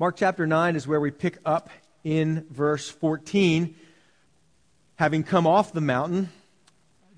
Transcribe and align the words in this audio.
Mark 0.00 0.16
chapter 0.16 0.46
9 0.46 0.76
is 0.76 0.88
where 0.88 0.98
we 0.98 1.10
pick 1.10 1.36
up 1.44 1.68
in 2.04 2.46
verse 2.48 2.88
14. 2.88 3.76
Having 4.96 5.24
come 5.24 5.46
off 5.46 5.74
the 5.74 5.82
mountain, 5.82 6.30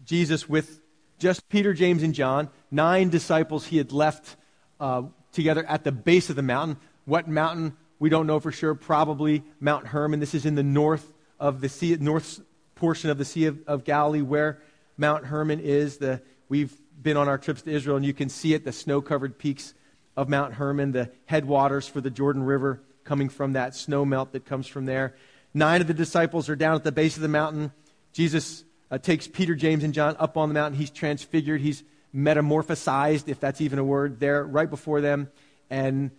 Jesus, 0.04 0.48
with 0.48 0.80
just 1.16 1.48
Peter, 1.48 1.74
James, 1.74 2.03
and 2.03 2.12
John, 2.12 2.50
nine 2.72 3.08
disciples 3.08 3.66
he 3.66 3.76
had 3.76 3.92
left 3.92 4.34
uh, 4.80 5.03
together 5.30 5.64
at 5.68 5.84
the 5.84 5.92
base 5.92 6.29
of 6.29 6.34
the 6.34 6.42
mountain. 6.42 6.76
What 7.04 7.29
mountain? 7.29 7.76
We 8.00 8.10
don't 8.10 8.27
know 8.27 8.41
for 8.41 8.50
sure. 8.50 8.75
Probably 8.75 9.45
Mount 9.61 9.87
Hermon. 9.87 10.19
This 10.19 10.35
is 10.35 10.45
in 10.45 10.57
the 10.57 10.64
north 10.64 11.07
of 11.39 11.61
the 11.61 11.69
sea, 11.69 11.96
north 12.01 12.41
portion 12.75 13.11
of 13.11 13.17
the 13.17 13.25
Sea 13.25 13.46
of, 13.46 13.61
of 13.69 13.85
Galilee, 13.85 14.23
where 14.23 14.61
Mount 14.96 15.27
Hermon 15.27 15.61
is. 15.61 15.99
The, 15.99 16.21
we've 16.49 16.75
been 17.01 17.17
on 17.17 17.29
our 17.29 17.39
trips 17.39 17.62
to 17.62 17.71
Israel, 17.71 17.96
and 17.96 18.05
you 18.05 18.12
can 18.12 18.29
see 18.29 18.55
it, 18.55 18.64
the 18.64 18.73
snow 18.73 19.01
covered 19.01 19.39
peaks 19.39 19.73
of 20.16 20.29
Mount 20.29 20.54
Hermon, 20.54 20.92
the 20.92 21.10
headwaters 21.26 21.88
for 21.88 22.00
the 22.00 22.10
Jordan 22.10 22.42
River 22.42 22.80
coming 23.04 23.29
from 23.29 23.54
that 23.54 23.74
snow 23.74 24.04
melt 24.04 24.32
that 24.32 24.44
comes 24.44 24.66
from 24.66 24.84
there. 24.84 25.14
Nine 25.54 25.80
of 25.80 25.86
the 25.86 25.94
disciples 25.94 26.48
are 26.48 26.57
down 26.57 26.75
at 26.76 26.84
the 26.84 26.93
base 26.93 27.16
of 27.16 27.22
the 27.22 27.29
mountain. 27.29 27.72
Jesus 28.12 28.64
uh, 28.90 28.98
takes 28.98 29.26
Peter, 29.26 29.54
James, 29.54 29.84
and 29.84 29.94
John 29.94 30.17
up 30.18 30.36
on 30.36 30.48
the 30.48 30.54
mountain. 30.54 30.79
He's 30.79 30.90
transfigured. 30.90 31.61
He's 31.61 31.82
metamorphosized, 32.14 33.28
if 33.28 33.41
that's 33.41 33.61
even 33.61 33.78
a 33.78 33.84
word, 33.84 34.20
there 34.20 34.44
right 34.44 34.69
before 34.69 35.00
them. 35.00 35.30
And 35.70 36.11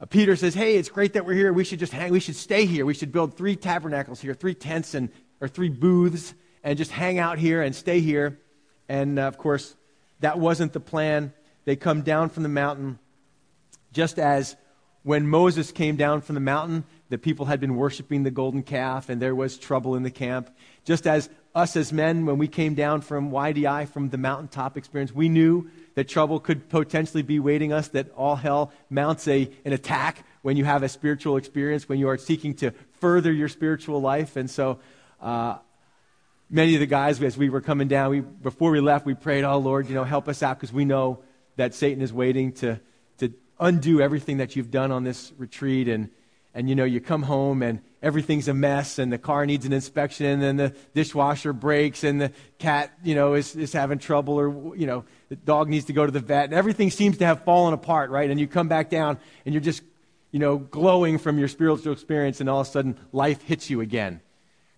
uh, 0.00 0.06
Peter 0.06 0.36
says, 0.36 0.54
Hey, 0.54 0.76
it's 0.76 0.88
great 0.88 1.14
that 1.14 1.26
we're 1.26 1.34
here. 1.34 1.52
We 1.52 1.64
should 1.64 1.80
just 1.80 1.92
hang, 1.92 2.12
we 2.12 2.20
should 2.20 2.36
stay 2.36 2.64
here. 2.64 2.86
We 2.86 2.94
should 2.94 3.12
build 3.12 3.36
three 3.36 3.56
tabernacles 3.56 4.20
here, 4.20 4.34
three 4.34 4.54
tents 4.54 4.94
and, 4.94 5.10
or 5.40 5.48
three 5.48 5.68
booths, 5.68 6.34
and 6.62 6.78
just 6.78 6.92
hang 6.92 7.18
out 7.18 7.38
here 7.38 7.62
and 7.62 7.74
stay 7.74 8.00
here. 8.00 8.38
And 8.88 9.18
uh, 9.18 9.22
of 9.22 9.38
course, 9.38 9.74
that 10.20 10.38
wasn't 10.38 10.72
the 10.72 10.80
plan. 10.80 11.32
They 11.64 11.76
come 11.76 12.02
down 12.02 12.28
from 12.28 12.42
the 12.44 12.48
mountain 12.48 12.98
just 13.92 14.18
as 14.18 14.56
when 15.02 15.26
Moses 15.26 15.72
came 15.72 15.96
down 15.96 16.20
from 16.20 16.34
the 16.34 16.40
mountain, 16.40 16.84
the 17.08 17.18
people 17.18 17.46
had 17.46 17.60
been 17.60 17.76
worshiping 17.76 18.22
the 18.22 18.30
golden 18.30 18.62
calf 18.62 19.08
and 19.08 19.20
there 19.20 19.34
was 19.34 19.58
trouble 19.58 19.96
in 19.96 20.02
the 20.02 20.10
camp. 20.10 20.50
Just 20.84 21.06
as 21.06 21.28
us 21.54 21.76
as 21.76 21.92
men, 21.92 22.24
when 22.24 22.38
we 22.38 22.48
came 22.48 22.74
down 22.74 23.02
from 23.02 23.30
YDI, 23.30 23.88
from 23.88 24.08
the 24.08 24.16
mountaintop 24.16 24.76
experience, 24.76 25.12
we 25.12 25.28
knew 25.28 25.68
that 25.94 26.08
trouble 26.08 26.40
could 26.40 26.68
potentially 26.68 27.22
be 27.22 27.38
waiting 27.38 27.72
us, 27.72 27.88
that 27.88 28.10
all 28.16 28.36
hell 28.36 28.72
mounts 28.88 29.28
a, 29.28 29.50
an 29.64 29.72
attack 29.72 30.24
when 30.40 30.56
you 30.56 30.64
have 30.64 30.82
a 30.82 30.88
spiritual 30.88 31.36
experience, 31.36 31.88
when 31.88 31.98
you 31.98 32.08
are 32.08 32.16
seeking 32.16 32.54
to 32.54 32.70
further 33.00 33.30
your 33.30 33.48
spiritual 33.48 34.00
life. 34.00 34.36
And 34.36 34.48
so, 34.48 34.78
uh, 35.20 35.58
many 36.48 36.74
of 36.74 36.80
the 36.80 36.86
guys, 36.86 37.22
as 37.22 37.36
we 37.36 37.50
were 37.50 37.60
coming 37.60 37.88
down, 37.88 38.10
we, 38.10 38.20
before 38.20 38.70
we 38.70 38.80
left, 38.80 39.04
we 39.04 39.14
prayed, 39.14 39.44
Oh 39.44 39.58
Lord, 39.58 39.88
you 39.88 39.94
know, 39.94 40.04
help 40.04 40.28
us 40.28 40.42
out 40.42 40.58
because 40.58 40.72
we 40.72 40.84
know 40.84 41.22
that 41.56 41.74
Satan 41.74 42.02
is 42.02 42.12
waiting 42.12 42.52
to, 42.52 42.76
to 42.76 42.80
undo 43.62 44.00
everything 44.00 44.38
that 44.38 44.56
you've 44.56 44.70
done 44.70 44.90
on 44.90 45.04
this 45.04 45.32
retreat. 45.38 45.88
And, 45.88 46.10
and 46.52 46.68
you 46.68 46.74
know, 46.74 46.84
you 46.84 47.00
come 47.00 47.22
home 47.22 47.62
and 47.62 47.80
everything's 48.02 48.48
a 48.48 48.54
mess 48.54 48.98
and 48.98 49.12
the 49.12 49.18
car 49.18 49.46
needs 49.46 49.64
an 49.64 49.72
inspection 49.72 50.42
and 50.42 50.58
the 50.58 50.74
dishwasher 50.94 51.52
breaks 51.52 52.04
and 52.04 52.20
the 52.20 52.32
cat, 52.58 52.92
you 53.04 53.14
know, 53.14 53.34
is, 53.34 53.54
is 53.56 53.72
having 53.72 53.98
trouble 53.98 54.34
or, 54.34 54.76
you 54.76 54.86
know, 54.86 55.04
the 55.28 55.36
dog 55.36 55.68
needs 55.68 55.86
to 55.86 55.92
go 55.92 56.04
to 56.04 56.12
the 56.12 56.20
vet 56.20 56.46
and 56.46 56.54
everything 56.54 56.90
seems 56.90 57.18
to 57.18 57.24
have 57.24 57.44
fallen 57.44 57.72
apart, 57.72 58.10
right? 58.10 58.28
And 58.28 58.38
you 58.38 58.46
come 58.46 58.68
back 58.68 58.90
down 58.90 59.18
and 59.46 59.54
you're 59.54 59.62
just, 59.62 59.82
you 60.32 60.40
know, 60.40 60.58
glowing 60.58 61.18
from 61.18 61.38
your 61.38 61.48
spiritual 61.48 61.92
experience 61.92 62.40
and 62.40 62.50
all 62.50 62.60
of 62.60 62.66
a 62.66 62.70
sudden 62.70 62.98
life 63.12 63.42
hits 63.42 63.70
you 63.70 63.80
again. 63.80 64.20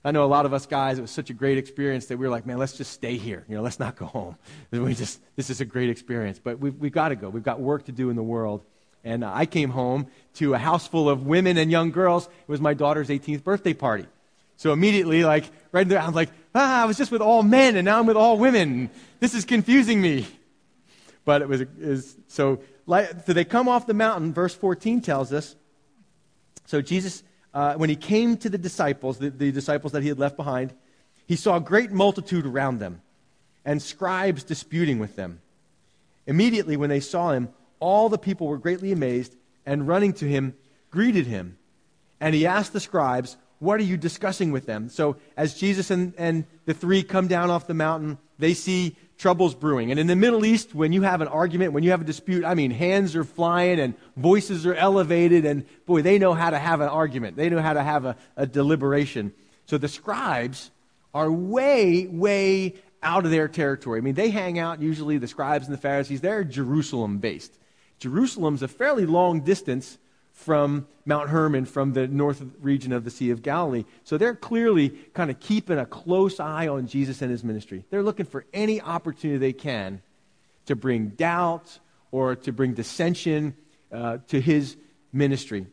I 0.06 0.10
know 0.10 0.22
a 0.22 0.27
lot 0.27 0.44
of 0.44 0.52
us 0.52 0.66
guys, 0.66 0.98
it 0.98 1.00
was 1.00 1.10
such 1.10 1.30
a 1.30 1.32
great 1.32 1.56
experience 1.56 2.06
that 2.06 2.18
we 2.18 2.27
were 2.27 2.30
like, 2.30 2.44
man, 2.44 2.58
let's 2.58 2.77
just 2.77 2.92
stay 2.92 3.16
here. 3.16 3.42
You 3.48 3.56
know, 3.56 3.62
let's 3.62 3.80
not 3.80 3.96
go 3.96 4.05
home. 4.05 4.36
We 4.70 4.94
just, 4.94 5.18
this 5.34 5.48
is 5.48 5.62
a 5.62 5.64
great 5.64 5.88
experience. 5.88 6.38
But 6.38 6.58
we've, 6.58 6.74
we've 6.74 6.92
got 6.92 7.08
to 7.08 7.16
go. 7.16 7.30
We've 7.30 7.42
got 7.42 7.58
work 7.58 7.86
to 7.86 7.92
do 7.92 8.10
in 8.10 8.16
the 8.16 8.22
world. 8.22 8.62
And 9.05 9.22
uh, 9.22 9.30
I 9.33 9.47
came 9.47 9.70
home 9.70 10.06
to 10.34 10.55
a 10.55 10.58
house 10.58 10.88
full 10.88 11.08
of 11.08 11.27
women 11.27 11.58
and 11.58 11.70
young 11.70 11.91
girls. 11.91 12.27
It 12.27 12.48
was 12.48 12.60
my 12.60 12.74
daughter's 12.74 13.08
18th 13.08 13.44
birthday 13.44 13.74
party. 13.74 14.06
So 14.56 14.72
immediately, 14.72 15.24
like, 15.24 15.44
right 15.72 15.88
there, 15.88 16.00
I'm 16.00 16.14
like, 16.14 16.30
ah, 16.55 16.83
I 16.83 16.84
was 16.86 16.96
just 16.96 17.12
with 17.12 17.20
all 17.20 17.42
men 17.42 17.77
and 17.77 17.84
now 17.84 17.98
I'm 17.98 18.06
with 18.06 18.16
all 18.16 18.38
women. 18.38 18.90
This 19.20 19.34
is 19.34 19.45
confusing 19.45 20.01
me. 20.01 20.27
But 21.24 21.42
it 21.42 21.48
was, 21.48 22.17
so, 22.29 22.61
like, 22.86 23.27
so 23.27 23.33
they 23.33 23.45
come 23.45 23.68
off 23.68 23.86
the 23.86 23.95
mountain, 23.95 24.33
verse 24.33 24.55
14 24.55 25.01
tells 25.01 25.33
us. 25.33 25.56
So 26.67 26.80
Jesus, 26.80 27.23
uh, 27.52 27.74
when 27.74 27.90
he 27.90 27.96
came 27.96 28.36
to 28.39 28.48
the 28.48 28.58
disciples, 28.58 29.18
the, 29.18 29.30
the 29.30 29.52
disciples 29.52 29.92
that 29.92 30.02
he 30.02 30.08
had 30.08 30.18
left 30.18 30.36
behind, 30.36 30.73
he 31.27 31.36
saw 31.36 31.56
a 31.56 31.61
great 31.61 31.90
multitude 31.90 32.46
around 32.46 32.79
them 32.79 33.00
and 33.64 33.83
scribes 33.83 34.45
disputing 34.45 34.98
with 34.98 35.17
them. 35.17 35.40
Immediately, 36.27 36.77
when 36.77 36.90
they 36.90 37.00
saw 37.00 37.33
him, 37.33 37.48
all 37.80 38.08
the 38.08 38.18
people 38.18 38.46
were 38.46 38.58
greatly 38.58 38.92
amazed 38.92 39.35
and 39.67 39.86
running 39.89 40.12
to 40.14 40.27
him 40.27 40.55
greeted 40.90 41.27
him. 41.27 41.58
And 42.20 42.35
he 42.35 42.46
asked 42.46 42.73
the 42.73 42.80
scribes, 42.80 43.36
What 43.58 43.80
are 43.80 43.85
you 43.85 43.96
discussing 43.96 44.52
with 44.52 44.67
them? 44.67 44.89
So 44.89 45.17
as 45.36 45.55
Jesus 45.55 45.90
and, 45.90 46.14
and 46.17 46.45
the 46.67 46.74
three 46.74 47.02
come 47.02 47.27
down 47.27 47.51
off 47.51 47.67
the 47.67 47.74
mountain, 47.74 48.18
they 48.39 48.55
see 48.55 48.96
troubles 49.18 49.55
brewing. 49.55 49.90
And 49.90 50.01
in 50.01 50.07
the 50.07 50.17
Middle 50.17 50.45
East, 50.45 50.74
when 50.74 50.92
you 50.92 51.02
have 51.02 51.20
an 51.20 51.29
argument, 51.29 51.73
when 51.73 51.83
you 51.83 51.90
have 51.90 52.01
a 52.01 52.05
dispute, 52.05 52.45
I 52.45 52.55
mean, 52.55 52.70
hands 52.70 53.14
are 53.17 53.24
flying 53.24 53.79
and 53.80 53.95
voices 54.17 54.67
are 54.67 54.74
elevated, 54.74 55.45
and 55.45 55.64
boy, 55.86 56.02
they 56.02 56.18
know 56.18 56.35
how 56.35 56.51
to 56.51 56.58
have 56.58 56.80
an 56.80 56.89
argument. 56.89 57.36
They 57.36 57.48
know 57.48 57.61
how 57.61 57.73
to 57.73 57.83
have 57.83 58.05
a, 58.05 58.17
a 58.36 58.46
deliberation. 58.46 59.33
So 59.67 59.79
the 59.79 59.89
scribes 59.89 60.70
are 61.12 61.30
way, 61.30 62.06
way 62.06 62.74
out 63.02 63.24
of 63.24 63.30
their 63.30 63.48
territory. 63.48 63.98
I 63.98 64.02
mean, 64.02 64.14
they 64.14 64.30
hang 64.30 64.58
out, 64.58 64.80
usually, 64.80 65.18
the 65.18 65.29
scribes 65.29 65.67
and 65.67 65.74
the 65.74 65.80
Pharisees, 65.80 66.20
they're 66.20 66.45
Jerusalem 66.45 67.18
based. 67.18 67.52
Jerusalem's 67.98 68.62
a 68.62 68.68
fairly 68.68 69.06
long 69.06 69.40
distance 69.40 69.98
from 70.32 70.86
Mount 71.06 71.30
Hermon, 71.30 71.64
from 71.64 71.92
the 71.92 72.08
north 72.08 72.42
region 72.60 72.92
of 72.92 73.05
the 73.05 73.10
Sea 73.10 73.30
of 73.30 73.42
Galilee. 73.42 73.84
So 74.02 74.18
they're 74.18 74.34
clearly 74.34 74.90
kind 75.14 75.30
of 75.30 75.38
keeping 75.38 75.78
a 75.78 75.86
close 75.86 76.40
eye 76.40 76.66
on 76.68 76.86
Jesus 76.86 77.22
and 77.22 77.30
his 77.30 77.44
ministry. 77.44 77.84
They're 77.90 78.02
looking 78.02 78.27
for 78.27 78.44
any 78.52 78.80
opportunity 78.80 79.38
they 79.38 79.52
can 79.52 80.02
to 80.66 80.74
bring 80.74 81.10
doubt 81.10 81.78
or 82.10 82.34
to 82.36 82.52
bring 82.52 82.74
dissension 82.74 83.55
uh, 83.92 84.18
to 84.28 84.40
his 84.40 84.76
ministry. 85.12 85.66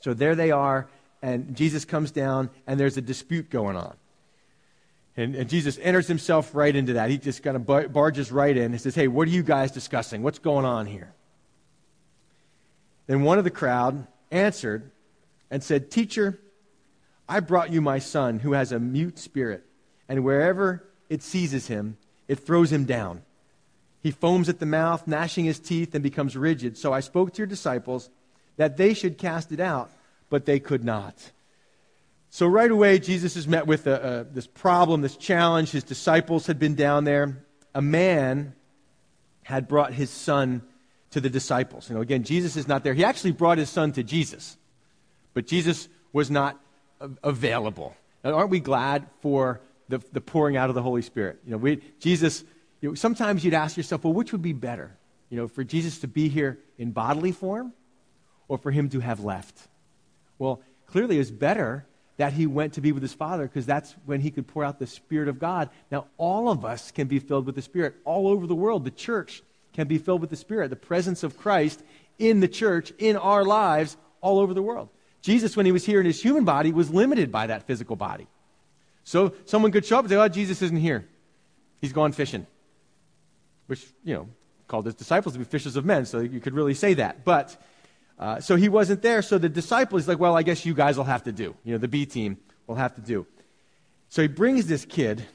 So 0.00 0.14
there 0.14 0.34
they 0.34 0.50
are, 0.50 0.88
and 1.22 1.56
Jesus 1.56 1.84
comes 1.84 2.10
down, 2.10 2.50
and 2.66 2.78
there's 2.78 2.96
a 2.96 3.00
dispute 3.00 3.50
going 3.50 3.76
on. 3.76 3.96
And, 5.16 5.34
and, 5.34 5.48
Jesus 5.48 5.78
enters 5.80 6.06
himself 6.06 6.54
right 6.54 6.76
into 6.76 6.94
that. 6.94 7.08
He 7.08 7.16
just 7.16 7.42
kind 7.42 7.56
of 7.56 7.92
barges 7.92 8.30
right 8.30 8.54
in 8.54 8.72
and 8.72 8.80
says, 8.80 8.94
Hey, 8.94 9.08
what 9.08 9.26
are 9.26 9.30
you 9.30 9.42
guys 9.42 9.72
discussing? 9.72 10.22
What's 10.22 10.38
going 10.38 10.66
on 10.66 10.84
here? 10.84 11.14
Then 13.06 13.22
one 13.22 13.38
of 13.38 13.44
the 13.44 13.50
crowd 13.50 14.06
answered 14.30 14.90
and 15.50 15.62
said, 15.62 15.90
Teacher, 15.90 16.40
I 17.28 17.40
brought 17.40 17.72
you 17.72 17.80
my 17.80 17.98
son 17.98 18.40
who 18.40 18.52
has 18.52 18.72
a 18.72 18.78
mute 18.78 19.18
spirit, 19.18 19.64
and 20.08 20.24
wherever 20.24 20.84
it 21.08 21.22
seizes 21.22 21.66
him, 21.66 21.96
it 22.28 22.36
throws 22.36 22.72
him 22.72 22.84
down. 22.84 23.22
He 24.00 24.10
foams 24.10 24.48
at 24.48 24.60
the 24.60 24.66
mouth, 24.66 25.06
gnashing 25.06 25.44
his 25.44 25.58
teeth, 25.58 25.94
and 25.94 26.02
becomes 26.02 26.36
rigid. 26.36 26.78
So 26.78 26.92
I 26.92 27.00
spoke 27.00 27.32
to 27.32 27.38
your 27.38 27.46
disciples 27.46 28.10
that 28.56 28.76
they 28.76 28.94
should 28.94 29.18
cast 29.18 29.52
it 29.52 29.60
out, 29.60 29.90
but 30.30 30.46
they 30.46 30.60
could 30.60 30.84
not. 30.84 31.32
So 32.30 32.46
right 32.46 32.70
away, 32.70 32.98
Jesus 32.98 33.36
is 33.36 33.48
met 33.48 33.66
with 33.66 33.86
a, 33.86 34.20
a, 34.20 34.24
this 34.24 34.46
problem, 34.46 35.00
this 35.00 35.16
challenge. 35.16 35.70
His 35.70 35.84
disciples 35.84 36.46
had 36.46 36.58
been 36.58 36.74
down 36.74 37.04
there. 37.04 37.44
A 37.74 37.82
man 37.82 38.54
had 39.42 39.68
brought 39.68 39.92
his 39.92 40.10
son 40.10 40.62
to 41.16 41.20
the 41.22 41.30
disciples. 41.30 41.88
You 41.88 41.94
know, 41.94 42.02
again, 42.02 42.24
Jesus 42.24 42.56
is 42.56 42.68
not 42.68 42.84
there. 42.84 42.92
He 42.92 43.02
actually 43.02 43.32
brought 43.32 43.56
his 43.56 43.70
son 43.70 43.90
to 43.92 44.02
Jesus, 44.02 44.58
but 45.32 45.46
Jesus 45.46 45.88
was 46.12 46.30
not 46.30 46.60
available. 47.24 47.96
Now, 48.22 48.34
aren't 48.34 48.50
we 48.50 48.60
glad 48.60 49.06
for 49.22 49.62
the, 49.88 49.98
the 50.12 50.20
pouring 50.20 50.58
out 50.58 50.68
of 50.68 50.74
the 50.74 50.82
Holy 50.82 51.00
Spirit? 51.00 51.38
You 51.46 51.52
know, 51.52 51.56
we, 51.56 51.80
Jesus, 52.00 52.44
you 52.82 52.90
know, 52.90 52.94
sometimes 52.94 53.46
you'd 53.46 53.54
ask 53.54 53.78
yourself, 53.78 54.04
well, 54.04 54.12
which 54.12 54.32
would 54.32 54.42
be 54.42 54.52
better? 54.52 54.94
You 55.30 55.38
know, 55.38 55.48
for 55.48 55.64
Jesus 55.64 56.00
to 56.00 56.06
be 56.06 56.28
here 56.28 56.58
in 56.76 56.90
bodily 56.90 57.32
form 57.32 57.72
or 58.46 58.58
for 58.58 58.70
him 58.70 58.90
to 58.90 59.00
have 59.00 59.20
left? 59.20 59.56
Well, 60.38 60.60
clearly 60.84 61.18
it's 61.18 61.30
better 61.30 61.86
that 62.18 62.34
he 62.34 62.46
went 62.46 62.74
to 62.74 62.82
be 62.82 62.92
with 62.92 63.02
his 63.02 63.14
Father 63.14 63.44
because 63.44 63.64
that's 63.64 63.96
when 64.04 64.20
he 64.20 64.30
could 64.30 64.46
pour 64.46 64.64
out 64.64 64.78
the 64.78 64.86
Spirit 64.86 65.28
of 65.28 65.38
God. 65.38 65.70
Now, 65.90 66.08
all 66.18 66.50
of 66.50 66.66
us 66.66 66.90
can 66.90 67.06
be 67.06 67.20
filled 67.20 67.46
with 67.46 67.54
the 67.54 67.62
Spirit 67.62 67.94
all 68.04 68.28
over 68.28 68.46
the 68.46 68.54
world. 68.54 68.84
The 68.84 68.90
church 68.90 69.42
can 69.76 69.86
be 69.86 69.98
filled 69.98 70.22
with 70.22 70.30
the 70.30 70.36
Spirit, 70.36 70.70
the 70.70 70.76
presence 70.76 71.22
of 71.22 71.36
Christ 71.36 71.82
in 72.18 72.40
the 72.40 72.48
church, 72.48 72.92
in 72.98 73.16
our 73.16 73.44
lives, 73.44 73.96
all 74.22 74.40
over 74.40 74.54
the 74.54 74.62
world. 74.62 74.88
Jesus, 75.20 75.54
when 75.54 75.66
he 75.66 75.72
was 75.72 75.84
here 75.84 76.00
in 76.00 76.06
his 76.06 76.20
human 76.20 76.44
body, 76.44 76.72
was 76.72 76.90
limited 76.90 77.30
by 77.30 77.46
that 77.48 77.66
physical 77.66 77.94
body. 77.94 78.26
So 79.04 79.34
someone 79.44 79.70
could 79.72 79.84
show 79.84 79.98
up 79.98 80.04
and 80.04 80.10
say, 80.10 80.16
Oh, 80.16 80.28
Jesus 80.28 80.62
isn't 80.62 80.78
here. 80.78 81.06
He's 81.80 81.92
gone 81.92 82.12
fishing. 82.12 82.46
Which, 83.66 83.86
you 84.02 84.14
know, 84.14 84.28
called 84.66 84.86
his 84.86 84.94
disciples 84.94 85.34
to 85.34 85.38
be 85.38 85.44
fishers 85.44 85.76
of 85.76 85.84
men, 85.84 86.06
so 86.06 86.20
you 86.20 86.40
could 86.40 86.54
really 86.54 86.74
say 86.74 86.94
that. 86.94 87.24
But, 87.24 87.56
uh, 88.18 88.40
so 88.40 88.56
he 88.56 88.70
wasn't 88.70 89.02
there, 89.02 89.20
so 89.20 89.36
the 89.36 89.48
disciples, 89.48 90.08
like, 90.08 90.18
well, 90.18 90.36
I 90.36 90.42
guess 90.42 90.64
you 90.64 90.72
guys 90.72 90.96
will 90.96 91.04
have 91.04 91.24
to 91.24 91.32
do. 91.32 91.54
You 91.64 91.72
know, 91.72 91.78
the 91.78 91.88
B 91.88 92.06
team 92.06 92.38
will 92.66 92.76
have 92.76 92.94
to 92.94 93.02
do. 93.02 93.26
So 94.08 94.22
he 94.22 94.28
brings 94.28 94.66
this 94.66 94.86
kid 94.86 95.26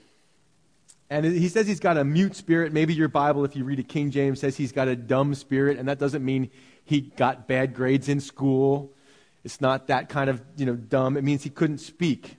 and 1.12 1.26
he 1.26 1.50
says 1.50 1.68
he's 1.68 1.82
got 1.82 1.98
a 1.98 2.06
mute 2.06 2.38
spirit. 2.38 2.72
Maybe 2.72 2.94
your 2.94 3.10
Bible, 3.10 3.44
if 3.44 3.54
you 3.54 3.66
read 3.66 3.80
it, 3.80 3.90
King 3.90 4.12
James 4.12 4.40
says 4.40 4.56
he's 4.56 4.72
got 4.72 4.88
a 4.88 4.96
dumb 4.96 5.36
spirit, 5.36 5.78
and 5.78 5.90
that 5.90 6.00
doesn't 6.00 6.24
mean 6.24 6.50
he 6.86 7.02
got 7.02 7.50
bad 7.50 7.76
grades 7.76 8.08
in 8.08 8.22
school. 8.22 8.94
It's 9.44 9.60
not 9.60 9.88
that 9.88 10.08
kind 10.08 10.30
of, 10.30 10.42
you 10.56 10.66
know, 10.66 10.76
dumb. 10.76 11.18
It 11.18 11.26
means 11.26 11.44
he 11.44 11.50
couldn't 11.50 11.80
speak. 11.80 12.38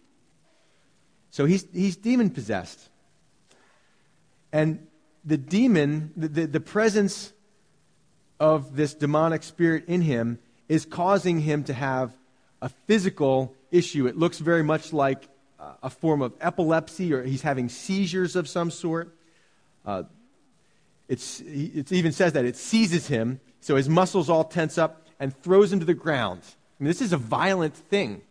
So 1.28 1.44
he's, 1.44 1.66
he's 1.70 1.96
demon 1.96 2.30
possessed. 2.30 2.88
And 4.54 4.86
the 5.22 5.36
demon, 5.36 6.14
the, 6.16 6.28
the, 6.28 6.46
the 6.46 6.60
presence 6.60 7.34
of 8.40 8.75
this 8.75 8.94
demonic 8.94 9.42
spirit 9.42 9.84
in 9.86 10.00
him 10.00 10.38
is 10.70 10.86
causing 10.86 11.40
him 11.40 11.62
to 11.64 11.75
have 11.75 12.16
a 12.62 12.70
physical 12.86 13.54
issue. 13.70 14.06
It 14.06 14.16
looks 14.16 14.38
very 14.38 14.62
much 14.62 14.94
like 14.94 15.28
a 15.82 15.91
form 15.91 16.23
of 16.23 16.32
epilepsy 16.41 17.12
or 17.12 17.23
he's 17.23 17.43
having 17.43 17.69
seizures 17.69 18.37
of 18.37 18.49
some 18.49 18.70
sort. 18.70 19.17
Uh, 19.85 20.05
it 21.09 21.93
even 21.93 22.12
says 22.12 22.32
that 22.32 22.44
it 22.44 22.56
seizes 22.56 23.09
him, 23.09 23.41
so 23.61 23.76
his 23.76 23.88
muscles 23.88 24.31
all 24.31 24.44
tense 24.44 24.79
up 24.79 25.06
and 25.20 25.37
throws 25.37 25.73
him 25.73 25.81
to 25.81 25.85
the 25.85 25.94
ground. 25.94 26.43
I 26.44 26.82
mean, 26.82 26.88
this 26.88 27.03
is 27.03 27.12
a 27.12 27.17
violent 27.19 27.75
thing. 27.75 28.23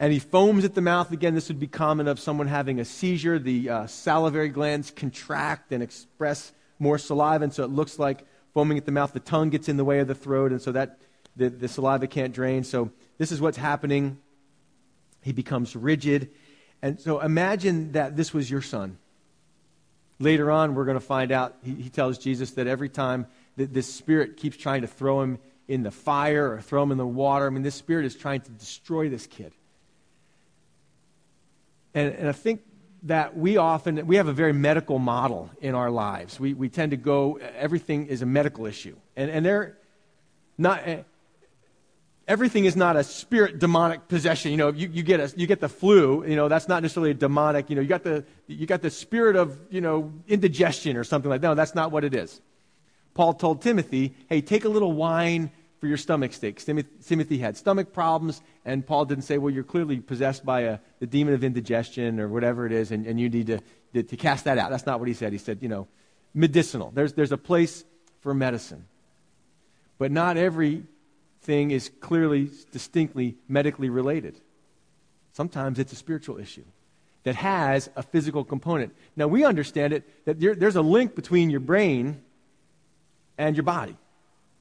And 0.00 0.12
he 0.12 0.20
foams 0.20 0.64
at 0.64 0.74
the 0.74 0.80
mouth. 0.80 1.10
Again, 1.10 1.34
this 1.34 1.48
would 1.48 1.58
be 1.58 1.66
common 1.66 2.06
of 2.06 2.20
someone 2.20 2.46
having 2.46 2.78
a 2.78 2.84
seizure. 2.84 3.38
The 3.38 3.68
uh, 3.68 3.86
salivary 3.86 4.48
glands 4.48 4.92
contract 4.92 5.72
and 5.72 5.82
express 5.82 6.52
more 6.78 6.98
saliva, 6.98 7.42
and 7.42 7.52
so 7.52 7.64
it 7.64 7.70
looks 7.70 7.98
like 7.98 8.24
foaming 8.54 8.78
at 8.78 8.86
the 8.86 8.92
mouth. 8.92 9.12
The 9.12 9.18
tongue 9.18 9.50
gets 9.50 9.68
in 9.68 9.76
the 9.76 9.84
way 9.84 9.98
of 9.98 10.06
the 10.06 10.14
throat, 10.14 10.52
and 10.52 10.62
so 10.62 10.70
that 10.72 10.98
the, 11.34 11.48
the 11.48 11.66
saliva 11.66 12.06
can't 12.06 12.32
drain. 12.32 12.62
So 12.62 12.92
this 13.16 13.32
is 13.32 13.40
what's 13.40 13.56
happening. 13.56 14.18
He 15.22 15.32
becomes 15.32 15.74
rigid. 15.74 16.30
And 16.82 17.00
so 17.00 17.20
imagine 17.20 17.92
that 17.92 18.16
this 18.16 18.32
was 18.32 18.50
your 18.50 18.62
son. 18.62 18.98
Later 20.20 20.50
on, 20.50 20.74
we're 20.74 20.84
going 20.84 20.96
to 20.96 21.00
find 21.00 21.30
out, 21.30 21.56
he, 21.62 21.74
he 21.74 21.90
tells 21.90 22.18
Jesus 22.18 22.52
that 22.52 22.66
every 22.66 22.88
time 22.88 23.26
that 23.56 23.72
this 23.72 23.92
spirit 23.92 24.36
keeps 24.36 24.56
trying 24.56 24.82
to 24.82 24.88
throw 24.88 25.22
him 25.22 25.38
in 25.68 25.82
the 25.82 25.90
fire 25.90 26.52
or 26.52 26.60
throw 26.60 26.82
him 26.82 26.92
in 26.92 26.98
the 26.98 27.06
water, 27.06 27.46
I 27.46 27.50
mean, 27.50 27.62
this 27.62 27.74
spirit 27.74 28.04
is 28.04 28.16
trying 28.16 28.40
to 28.40 28.50
destroy 28.50 29.08
this 29.08 29.26
kid. 29.26 29.52
And, 31.94 32.14
and 32.14 32.28
I 32.28 32.32
think 32.32 32.62
that 33.04 33.36
we 33.36 33.56
often 33.56 34.06
we 34.06 34.16
have 34.16 34.28
a 34.28 34.32
very 34.32 34.52
medical 34.52 34.98
model 34.98 35.50
in 35.60 35.74
our 35.74 35.90
lives. 35.90 36.40
We, 36.40 36.54
we 36.54 36.68
tend 36.68 36.90
to 36.90 36.96
go 36.96 37.38
everything 37.56 38.06
is 38.06 38.22
a 38.22 38.26
medical 38.26 38.66
issue, 38.66 38.96
and 39.16 39.30
and 39.30 39.46
they're 39.46 39.78
not. 40.56 40.80
Eh, 40.86 41.02
Everything 42.28 42.66
is 42.66 42.76
not 42.76 42.94
a 42.94 43.02
spirit 43.02 43.58
demonic 43.58 44.06
possession. 44.06 44.52
You 44.52 44.58
know, 44.58 44.68
you, 44.68 44.88
you 44.88 45.02
get 45.02 45.18
a, 45.18 45.32
you 45.34 45.48
get 45.48 45.60
the 45.60 45.68
flu. 45.68 46.24
You 46.24 46.36
know, 46.36 46.48
that's 46.48 46.68
not 46.68 46.82
necessarily 46.82 47.10
a 47.10 47.14
demonic. 47.14 47.70
You 47.70 47.76
know, 47.76 47.82
you 47.82 47.88
got 47.88 48.04
the 48.04 48.24
you 48.46 48.66
got 48.66 48.82
the 48.82 48.90
spirit 48.90 49.34
of 49.34 49.58
you 49.70 49.80
know 49.80 50.12
indigestion 50.28 50.96
or 50.96 51.04
something 51.04 51.30
like 51.30 51.40
that. 51.40 51.48
No, 51.48 51.54
that's 51.56 51.74
not 51.74 51.90
what 51.90 52.04
it 52.04 52.14
is. 52.14 52.40
Paul 53.14 53.34
told 53.34 53.62
Timothy, 53.62 54.14
"Hey, 54.28 54.42
take 54.42 54.64
a 54.64 54.68
little 54.68 54.92
wine 54.92 55.50
for 55.80 55.86
your 55.86 55.96
stomach 55.96 56.32
stakes. 56.32 56.64
Timothy 56.64 57.38
had 57.38 57.56
stomach 57.56 57.92
problems, 57.92 58.42
and 58.64 58.86
Paul 58.86 59.04
didn't 59.04 59.24
say, 59.24 59.38
well, 59.38 59.52
you're 59.52 59.64
clearly 59.64 60.00
possessed 60.00 60.44
by 60.44 60.62
a, 60.62 60.78
the 60.98 61.06
demon 61.06 61.34
of 61.34 61.44
indigestion 61.44 62.18
or 62.18 62.28
whatever 62.28 62.66
it 62.66 62.72
is, 62.72 62.90
and, 62.90 63.06
and 63.06 63.20
you 63.20 63.28
need 63.28 63.46
to, 63.46 63.60
to, 63.94 64.02
to 64.02 64.16
cast 64.16 64.44
that 64.44 64.58
out. 64.58 64.70
That's 64.70 64.86
not 64.86 64.98
what 64.98 65.08
he 65.08 65.14
said. 65.14 65.32
He 65.32 65.38
said, 65.38 65.58
you 65.60 65.68
know, 65.68 65.86
medicinal. 66.34 66.90
There's, 66.92 67.12
there's 67.12 67.32
a 67.32 67.38
place 67.38 67.84
for 68.20 68.34
medicine. 68.34 68.86
But 69.98 70.10
not 70.10 70.36
everything 71.48 71.70
is 71.70 71.90
clearly, 72.00 72.50
distinctly 72.72 73.34
medically 73.48 73.88
related. 73.88 74.38
Sometimes 75.32 75.78
it's 75.78 75.92
a 75.92 75.96
spiritual 75.96 76.38
issue 76.38 76.64
that 77.22 77.36
has 77.36 77.88
a 77.96 78.02
physical 78.02 78.44
component. 78.44 78.94
Now, 79.16 79.28
we 79.28 79.44
understand 79.44 79.94
it 79.94 80.04
that 80.26 80.40
there, 80.40 80.54
there's 80.54 80.76
a 80.76 80.82
link 80.82 81.14
between 81.14 81.48
your 81.48 81.60
brain 81.60 82.20
and 83.38 83.56
your 83.56 83.64
body. 83.64 83.96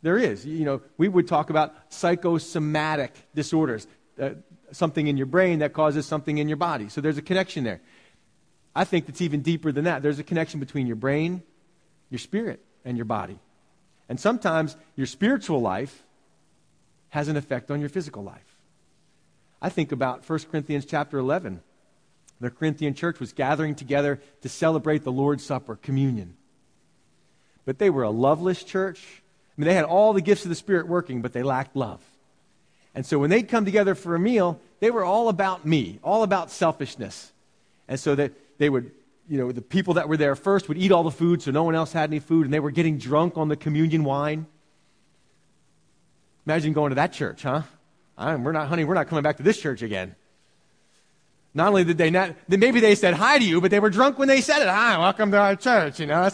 There 0.02 0.18
is. 0.18 0.46
You 0.46 0.64
know, 0.64 0.82
we 0.98 1.10
would 1.10 1.28
talk 1.28 1.50
about 1.50 1.74
psychosomatic 1.90 3.14
disorders, 3.36 3.86
uh, 4.22 4.30
something 4.72 5.08
in 5.08 5.18
your 5.18 5.26
brain 5.26 5.60
that 5.60 5.74
causes 5.74 6.06
something 6.06 6.38
in 6.38 6.48
your 6.48 6.58
body. 6.58 6.88
So 6.88 7.02
there's 7.02 7.18
a 7.18 7.22
connection 7.22 7.66
there. 7.66 7.82
I 8.74 8.86
think 8.86 9.10
it's 9.10 9.22
even 9.22 9.42
deeper 9.42 9.74
than 9.74 9.84
that. 9.86 10.04
There's 10.04 10.20
a 10.20 10.24
connection 10.24 10.62
between 10.62 10.88
your 10.88 10.96
brain, 10.96 11.44
your 12.10 12.20
spirit, 12.20 12.64
and 12.86 12.96
your 12.96 13.06
body. 13.06 13.40
And 14.08 14.18
sometimes 14.18 14.78
your 14.96 15.08
spiritual 15.08 15.60
life 15.60 16.04
has 17.10 17.28
an 17.28 17.38
effect 17.38 17.72
on 17.72 17.80
your 17.80 17.90
physical 17.90 18.24
life. 18.24 18.58
I 19.62 19.70
think 19.70 19.92
about 19.92 20.28
1 20.28 20.40
Corinthians 20.52 20.86
chapter 20.86 21.18
11. 21.18 21.62
The 22.40 22.52
Corinthian 22.52 22.94
church 22.94 23.20
was 23.20 23.34
gathering 23.34 23.76
together 23.76 24.20
to 24.42 24.50
celebrate 24.50 25.04
the 25.04 25.12
Lord's 25.12 25.44
Supper, 25.44 25.76
communion. 25.76 26.36
But 27.66 27.80
they 27.80 27.90
were 27.90 28.04
a 28.04 28.12
loveless 28.12 28.64
church. 28.64 29.04
I 29.58 29.62
mean, 29.62 29.68
they 29.68 29.74
had 29.74 29.86
all 29.86 30.14
the 30.14 30.22
gifts 30.22 30.46
of 30.46 30.50
the 30.50 30.56
Spirit 30.56 30.88
working, 30.88 31.22
but 31.22 31.34
they 31.34 31.42
lacked 31.42 31.76
love. 31.76 32.00
And 32.94 33.06
so 33.06 33.20
when 33.20 33.30
they'd 33.30 33.48
come 33.48 33.66
together 33.66 33.96
for 33.96 34.16
a 34.16 34.20
meal, 34.20 34.60
they 34.80 34.92
were 34.92 35.04
all 35.04 35.30
about 35.30 35.66
me, 35.66 36.00
all 36.04 36.24
about 36.24 36.52
selfishness. 36.52 37.32
And 37.88 38.00
so 38.00 38.16
that 38.16 38.34
they 38.60 38.70
would, 38.70 38.92
you 39.28 39.38
know, 39.38 39.52
the 39.52 39.62
people 39.62 39.96
that 39.96 40.08
were 40.08 40.18
there 40.18 40.36
first 40.36 40.68
would 40.68 40.78
eat 40.78 40.92
all 40.92 41.04
the 41.04 41.12
food 41.12 41.42
so 41.42 41.52
no 41.52 41.64
one 41.64 41.76
else 41.76 41.92
had 41.92 42.10
any 42.10 42.20
food, 42.20 42.46
and 42.46 42.54
they 42.54 42.60
were 42.60 42.72
getting 42.72 42.98
drunk 42.98 43.38
on 43.38 43.50
the 43.50 43.56
communion 43.56 44.04
wine. 44.04 44.46
Imagine 46.48 46.72
going 46.72 46.92
to 46.92 46.96
that 46.96 47.12
church, 47.12 47.44
huh? 47.44 47.64
I'm, 48.18 48.46
we're 48.46 48.54
not, 48.54 48.70
honey, 48.70 48.86
we're 48.86 48.94
not 48.94 49.10
coming 49.10 49.22
back 49.22 49.36
to 49.36 49.44
this 49.44 49.60
church 49.60 49.82
again. 49.82 50.16
Not 51.54 51.68
only 51.68 51.84
did 51.84 51.98
they 51.98 52.10
not, 52.10 52.36
maybe 52.48 52.80
they 52.80 52.96
said 52.96 53.16
hi 53.16 53.38
to 53.38 53.44
you, 53.44 53.60
but 53.60 53.70
they 53.70 53.82
were 53.82 53.90
drunk 53.90 54.18
when 54.18 54.30
they 54.30 54.40
said 54.40 54.62
it. 54.62 54.70
Hi, 54.70 54.98
welcome 54.98 55.30
to 55.32 55.38
our 55.38 55.58
church. 55.58 56.00
You 56.00 56.06
know, 56.06 56.22
I 56.22 56.32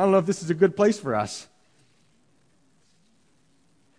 don't 0.00 0.10
know 0.10 0.16
if 0.16 0.24
this 0.24 0.42
is 0.42 0.48
a 0.48 0.54
good 0.54 0.74
place 0.74 0.98
for 0.98 1.14
us. 1.14 1.48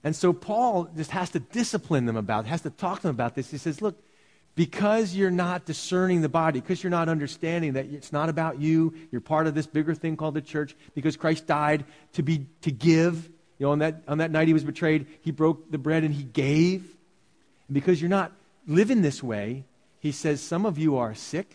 And 0.03 0.15
so 0.15 0.33
Paul 0.33 0.89
just 0.97 1.11
has 1.11 1.29
to 1.29 1.39
discipline 1.39 2.07
them 2.07 2.17
about 2.17 2.47
has 2.47 2.63
to 2.63 2.71
talk 2.71 3.01
to 3.01 3.03
them 3.03 3.15
about 3.15 3.35
this. 3.35 3.51
He 3.51 3.59
says, 3.59 3.79
look, 3.79 4.01
because 4.55 5.13
you're 5.13 5.29
not 5.29 5.65
discerning 5.65 6.21
the 6.21 6.29
body, 6.29 6.61
because 6.61 6.81
you're 6.81 6.89
not 6.89 7.09
understanding 7.09 7.73
that 7.73 7.85
it's 7.85 8.11
not 8.11 8.27
about 8.27 8.59
you, 8.59 8.95
you're 9.11 9.21
part 9.21 9.45
of 9.45 9.53
this 9.53 9.67
bigger 9.67 9.93
thing 9.93 10.17
called 10.17 10.33
the 10.33 10.41
church, 10.41 10.75
because 10.95 11.15
Christ 11.15 11.45
died 11.45 11.85
to 12.13 12.23
be 12.23 12.47
to 12.61 12.71
give. 12.71 13.29
You 13.59 13.65
know, 13.65 13.71
on 13.71 13.79
that 13.79 14.03
on 14.07 14.19
that 14.19 14.31
night 14.31 14.47
he 14.47 14.53
was 14.53 14.63
betrayed, 14.63 15.07
he 15.21 15.31
broke 15.31 15.71
the 15.71 15.77
bread 15.77 16.03
and 16.03 16.13
he 16.13 16.23
gave. 16.23 16.81
And 17.67 17.73
because 17.73 18.01
you're 18.01 18.09
not 18.09 18.31
living 18.67 19.01
this 19.01 19.23
way, 19.23 19.65
he 19.99 20.11
says 20.11 20.41
some 20.41 20.65
of 20.65 20.77
you 20.77 20.97
are 20.97 21.15
sick, 21.15 21.49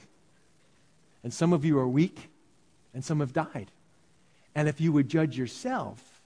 and 1.22 1.32
some 1.32 1.52
of 1.52 1.64
you 1.64 1.78
are 1.78 1.88
weak, 1.88 2.31
and 2.93 3.04
some 3.04 3.20
have 3.20 3.32
died. 3.32 3.70
And 4.54 4.69
if 4.69 4.81
you 4.81 4.93
would 4.93 5.08
judge 5.08 5.38
yourself, 5.38 6.20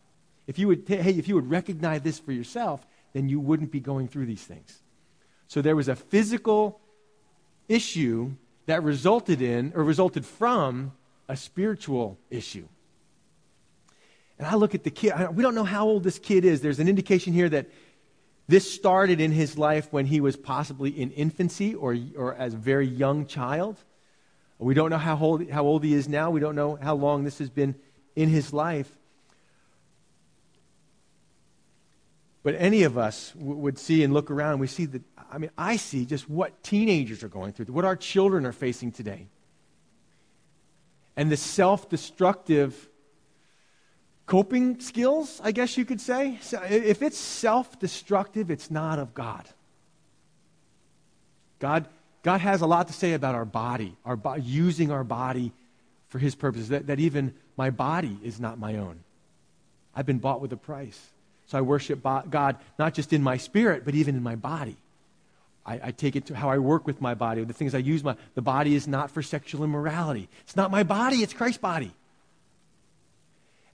if 0.47 0.59
you 0.59 0.69
would, 0.69 0.85
hey, 0.87 1.13
if 1.13 1.29
you 1.29 1.35
would 1.35 1.51
recognize 1.51 2.03
this 2.03 2.19
for 2.19 2.33
yourself, 2.33 2.85
then 3.13 3.29
you 3.29 3.39
wouldn't 3.39 3.71
be 3.71 3.81
going 3.81 4.09
through 4.09 4.27
these 4.27 4.43
things. 4.43 4.81
So 5.49 5.63
there 5.63 5.77
was 5.77 5.89
a 5.89 5.97
physical 5.97 6.81
issue 7.69 8.33
that 8.67 8.83
resulted 8.83 9.41
in, 9.41 9.73
or 9.77 9.85
resulted 9.85 10.27
from, 10.27 10.93
a 11.29 11.37
spiritual 11.37 12.19
issue. 12.31 12.67
And 14.39 14.47
I 14.47 14.55
look 14.55 14.75
at 14.75 14.85
the 14.85 14.91
kid, 14.91 15.15
we 15.35 15.43
don't 15.43 15.55
know 15.55 15.65
how 15.65 15.87
old 15.87 16.05
this 16.05 16.19
kid 16.19 16.45
is. 16.45 16.61
There's 16.61 16.79
an 16.79 16.89
indication 16.89 17.33
here 17.33 17.49
that 17.49 17.67
this 18.49 18.71
started 18.71 19.21
in 19.21 19.33
his 19.33 19.59
life 19.59 19.89
when 19.91 20.07
he 20.07 20.21
was 20.21 20.37
possibly 20.37 20.91
in 20.91 21.11
infancy 21.13 21.75
or, 21.75 21.97
or 22.17 22.35
as 22.35 22.55
a 22.55 22.59
very 22.59 22.87
young 22.87 23.27
child. 23.27 23.79
We 24.59 24.75
don't 24.75 24.91
know 24.91 24.99
how 24.99 25.19
old, 25.19 25.51
how 25.51 25.65
old 25.65 25.85
he 25.85 25.95
is 25.95 26.09
now. 26.09 26.31
We 26.31 26.41
don't 26.41 26.55
know 26.55 26.77
how 26.81 26.95
long 26.95 27.25
this 27.25 27.39
has 27.39 27.51
been 27.51 27.75
in 28.15 28.29
his 28.29 28.53
life. 28.53 28.91
But 32.43 32.55
any 32.59 32.85
of 32.85 32.97
us 32.97 33.33
w- 33.33 33.57
would 33.57 33.79
see 33.79 34.05
and 34.05 34.15
look 34.15 34.31
around, 34.31 34.53
and 34.53 34.61
we 34.61 34.69
see 34.69 34.87
that, 34.87 35.03
I 35.31 35.39
mean, 35.39 35.51
I 35.59 35.77
see 35.77 36.07
just 36.07 36.31
what 36.31 36.63
teenagers 36.63 37.25
are 37.25 37.29
going 37.29 37.53
through, 37.53 37.67
what 37.67 37.85
our 37.85 37.97
children 37.97 38.47
are 38.47 38.53
facing 38.53 38.93
today. 38.93 39.27
And 41.17 41.31
the 41.33 41.37
self 41.37 41.89
destructive 41.89 42.89
coping 44.27 44.81
skills, 44.81 45.41
I 45.43 45.53
guess 45.53 45.77
you 45.77 45.85
could 45.85 46.01
say. 46.01 46.39
So 46.43 46.61
if 46.63 47.03
it's 47.03 47.19
self 47.19 47.79
destructive, 47.79 48.51
it's 48.51 48.71
not 48.71 48.99
of 48.99 49.15
God. 49.15 49.49
God, 51.59 51.87
God 52.23 52.41
has 52.41 52.61
a 52.61 52.67
lot 52.67 52.89
to 52.89 52.93
say 52.93 53.15
about 53.15 53.35
our 53.35 53.45
body, 53.45 53.97
our 54.05 54.17
bo- 54.17 54.35
using 54.35 54.91
our 54.91 55.05
body 55.05 55.53
for 56.09 56.19
His 56.19 56.35
purposes, 56.35 56.69
that, 56.69 56.89
that 56.89 57.01
even 57.01 57.35
my 57.57 57.71
body 57.71 58.19
is 58.23 58.39
not 58.39 58.59
my 58.59 58.77
own. 58.77 59.01
I've 59.95 60.07
been 60.07 60.19
bought 60.19 60.41
with 60.41 60.53
a 60.53 60.57
price. 60.57 61.01
So 61.47 61.57
I 61.57 61.61
worship 61.63 62.03
God 62.03 62.57
not 62.79 62.93
just 62.93 63.13
in 63.13 63.23
my 63.23 63.37
spirit, 63.37 63.85
but 63.85 63.95
even 63.95 64.17
in 64.17 64.23
my 64.23 64.35
body. 64.35 64.77
I, 65.65 65.81
I, 65.85 65.91
take 65.91 66.15
it 66.15 66.27
to 66.27 66.35
how 66.35 66.49
I 66.49 66.59
work 66.59 66.87
with 66.87 67.01
my 67.01 67.15
body, 67.15 67.43
the 67.43 67.53
things 67.53 67.75
I 67.75 67.79
use. 67.79 68.05
My, 68.05 68.17
the 68.35 68.43
body 68.43 68.75
is 68.75 68.87
not 68.87 69.11
for 69.11 69.23
sexual 69.23 69.65
immorality. 69.65 70.29
It's 70.43 70.55
not 70.55 70.71
my 70.71 70.83
body, 70.83 71.19
it's 71.19 71.33
Christ's 71.33 71.59
body. 71.59 71.93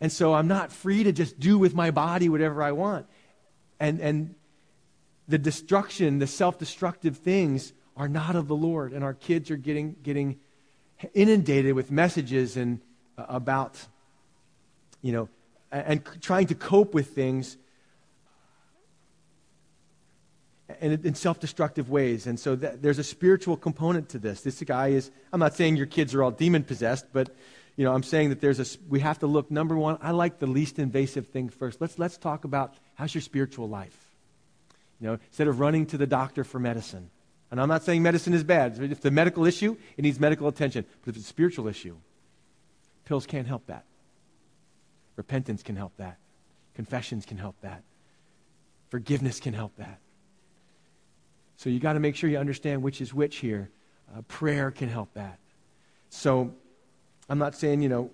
And 0.03 0.11
so 0.11 0.35
I'm 0.35 0.49
not 0.49 0.73
free 0.73 1.05
to 1.05 1.13
just 1.13 1.39
do 1.39 1.57
with 1.57 1.77
my 1.77 1.93
body 1.93 2.29
whatever 2.29 2.61
I 2.61 2.73
want. 2.73 3.07
And, 3.79 4.01
and 4.01 4.35
the 5.29 5.39
destruction, 5.39 6.19
the 6.19 6.27
self 6.27 6.59
destructive 6.59 7.19
things 7.19 7.73
are 7.97 8.09
not 8.09 8.35
of 8.35 8.49
the 8.49 8.57
Lord. 8.57 8.93
And 8.93 9.05
our 9.05 9.15
kids 9.15 9.49
are 9.53 9.57
getting, 9.57 9.95
getting 10.03 10.41
inundated 11.15 11.75
with 11.75 11.93
messages 11.93 12.57
and, 12.57 12.81
uh, 13.17 13.27
about, 13.29 13.79
you 15.03 15.13
know, 15.13 15.29
and 15.71 16.03
trying 16.21 16.49
to 16.49 16.57
cope 16.57 16.95
with 16.95 17.15
things 17.15 17.57
and 20.81 21.07
in 21.07 21.15
self 21.15 21.39
destructive 21.39 21.91
ways. 21.91 22.27
And 22.27 22.41
so 22.41 22.57
there's 22.57 22.99
a 22.99 23.05
spiritual 23.05 23.57
component 23.57 24.09
to 24.09 24.19
this. 24.19 24.41
This 24.41 24.61
guy 24.63 24.89
is, 24.89 25.13
I'm 25.33 25.39
not 25.39 25.55
saying 25.55 25.77
your 25.77 25.87
kids 25.87 26.13
are 26.13 26.25
all 26.25 26.33
demon 26.33 26.65
possessed, 26.65 27.07
but 27.13 27.33
you 27.77 27.85
know, 27.85 27.95
I'm 27.95 28.03
saying 28.03 28.31
that 28.31 28.41
there's 28.41 28.61
a, 28.61 28.79
we 28.89 29.01
have 29.01 29.19
to 29.21 29.27
look, 29.27 29.51
number 29.51 29.77
one, 29.77 29.99
I 30.03 30.11
like 30.11 30.39
the 30.39 30.47
least 30.47 30.79
invasive 30.79 31.29
thing 31.29 31.49
first. 31.49 31.81
Let's, 31.81 31.99
let's 31.99 32.19
talk 32.19 32.45
about 32.45 32.75
how's 32.95 33.15
your 33.15 33.23
spiritual 33.23 33.69
life? 33.69 33.97
You 35.01 35.09
know, 35.09 35.19
instead 35.29 35.49
of 35.49 35.59
running 35.59 35.87
to 35.87 35.99
the 35.99 36.07
doctor 36.07 36.45
for 36.45 36.59
medicine. 36.59 37.11
And 37.51 37.61
I'm 37.61 37.69
not 37.69 37.83
saying 37.83 38.03
medicine 38.03 38.35
is 38.35 38.45
bad. 38.45 38.79
If 38.79 38.93
it's 38.93 39.05
a 39.05 39.11
medical 39.11 39.45
issue, 39.45 39.77
it 39.97 40.03
needs 40.03 40.21
medical 40.21 40.49
attention. 40.49 40.85
But 41.03 41.11
if 41.11 41.17
it's 41.17 41.27
a 41.27 41.29
spiritual 41.29 41.69
issue, 41.69 41.97
pills 43.05 43.27
can't 43.27 43.47
help 43.47 43.67
that. 43.67 43.85
Repentance 45.17 45.63
can 45.63 45.77
help 45.77 45.97
that. 45.97 46.19
Confessions 46.75 47.27
can 47.27 47.37
help 47.37 47.57
that. 47.63 47.83
Forgiveness 48.89 49.41
can 49.41 49.55
help 49.55 49.77
that. 49.77 49.99
So 51.57 51.71
you 51.71 51.79
got 51.79 51.93
to 51.95 52.01
make 52.01 52.17
sure 52.17 52.29
you 52.29 52.39
understand 52.39 52.83
which 52.83 53.01
is 53.01 53.13
which 53.13 53.37
here. 53.37 53.71
Uh, 54.15 54.23
prayer 54.23 54.71
can 54.71 54.89
help 54.89 55.13
that. 55.15 55.39
So 56.09 56.55
I'm 57.29 57.39
not 57.39 57.55
saying, 57.55 57.83
you 57.83 57.89
know, 57.89 58.11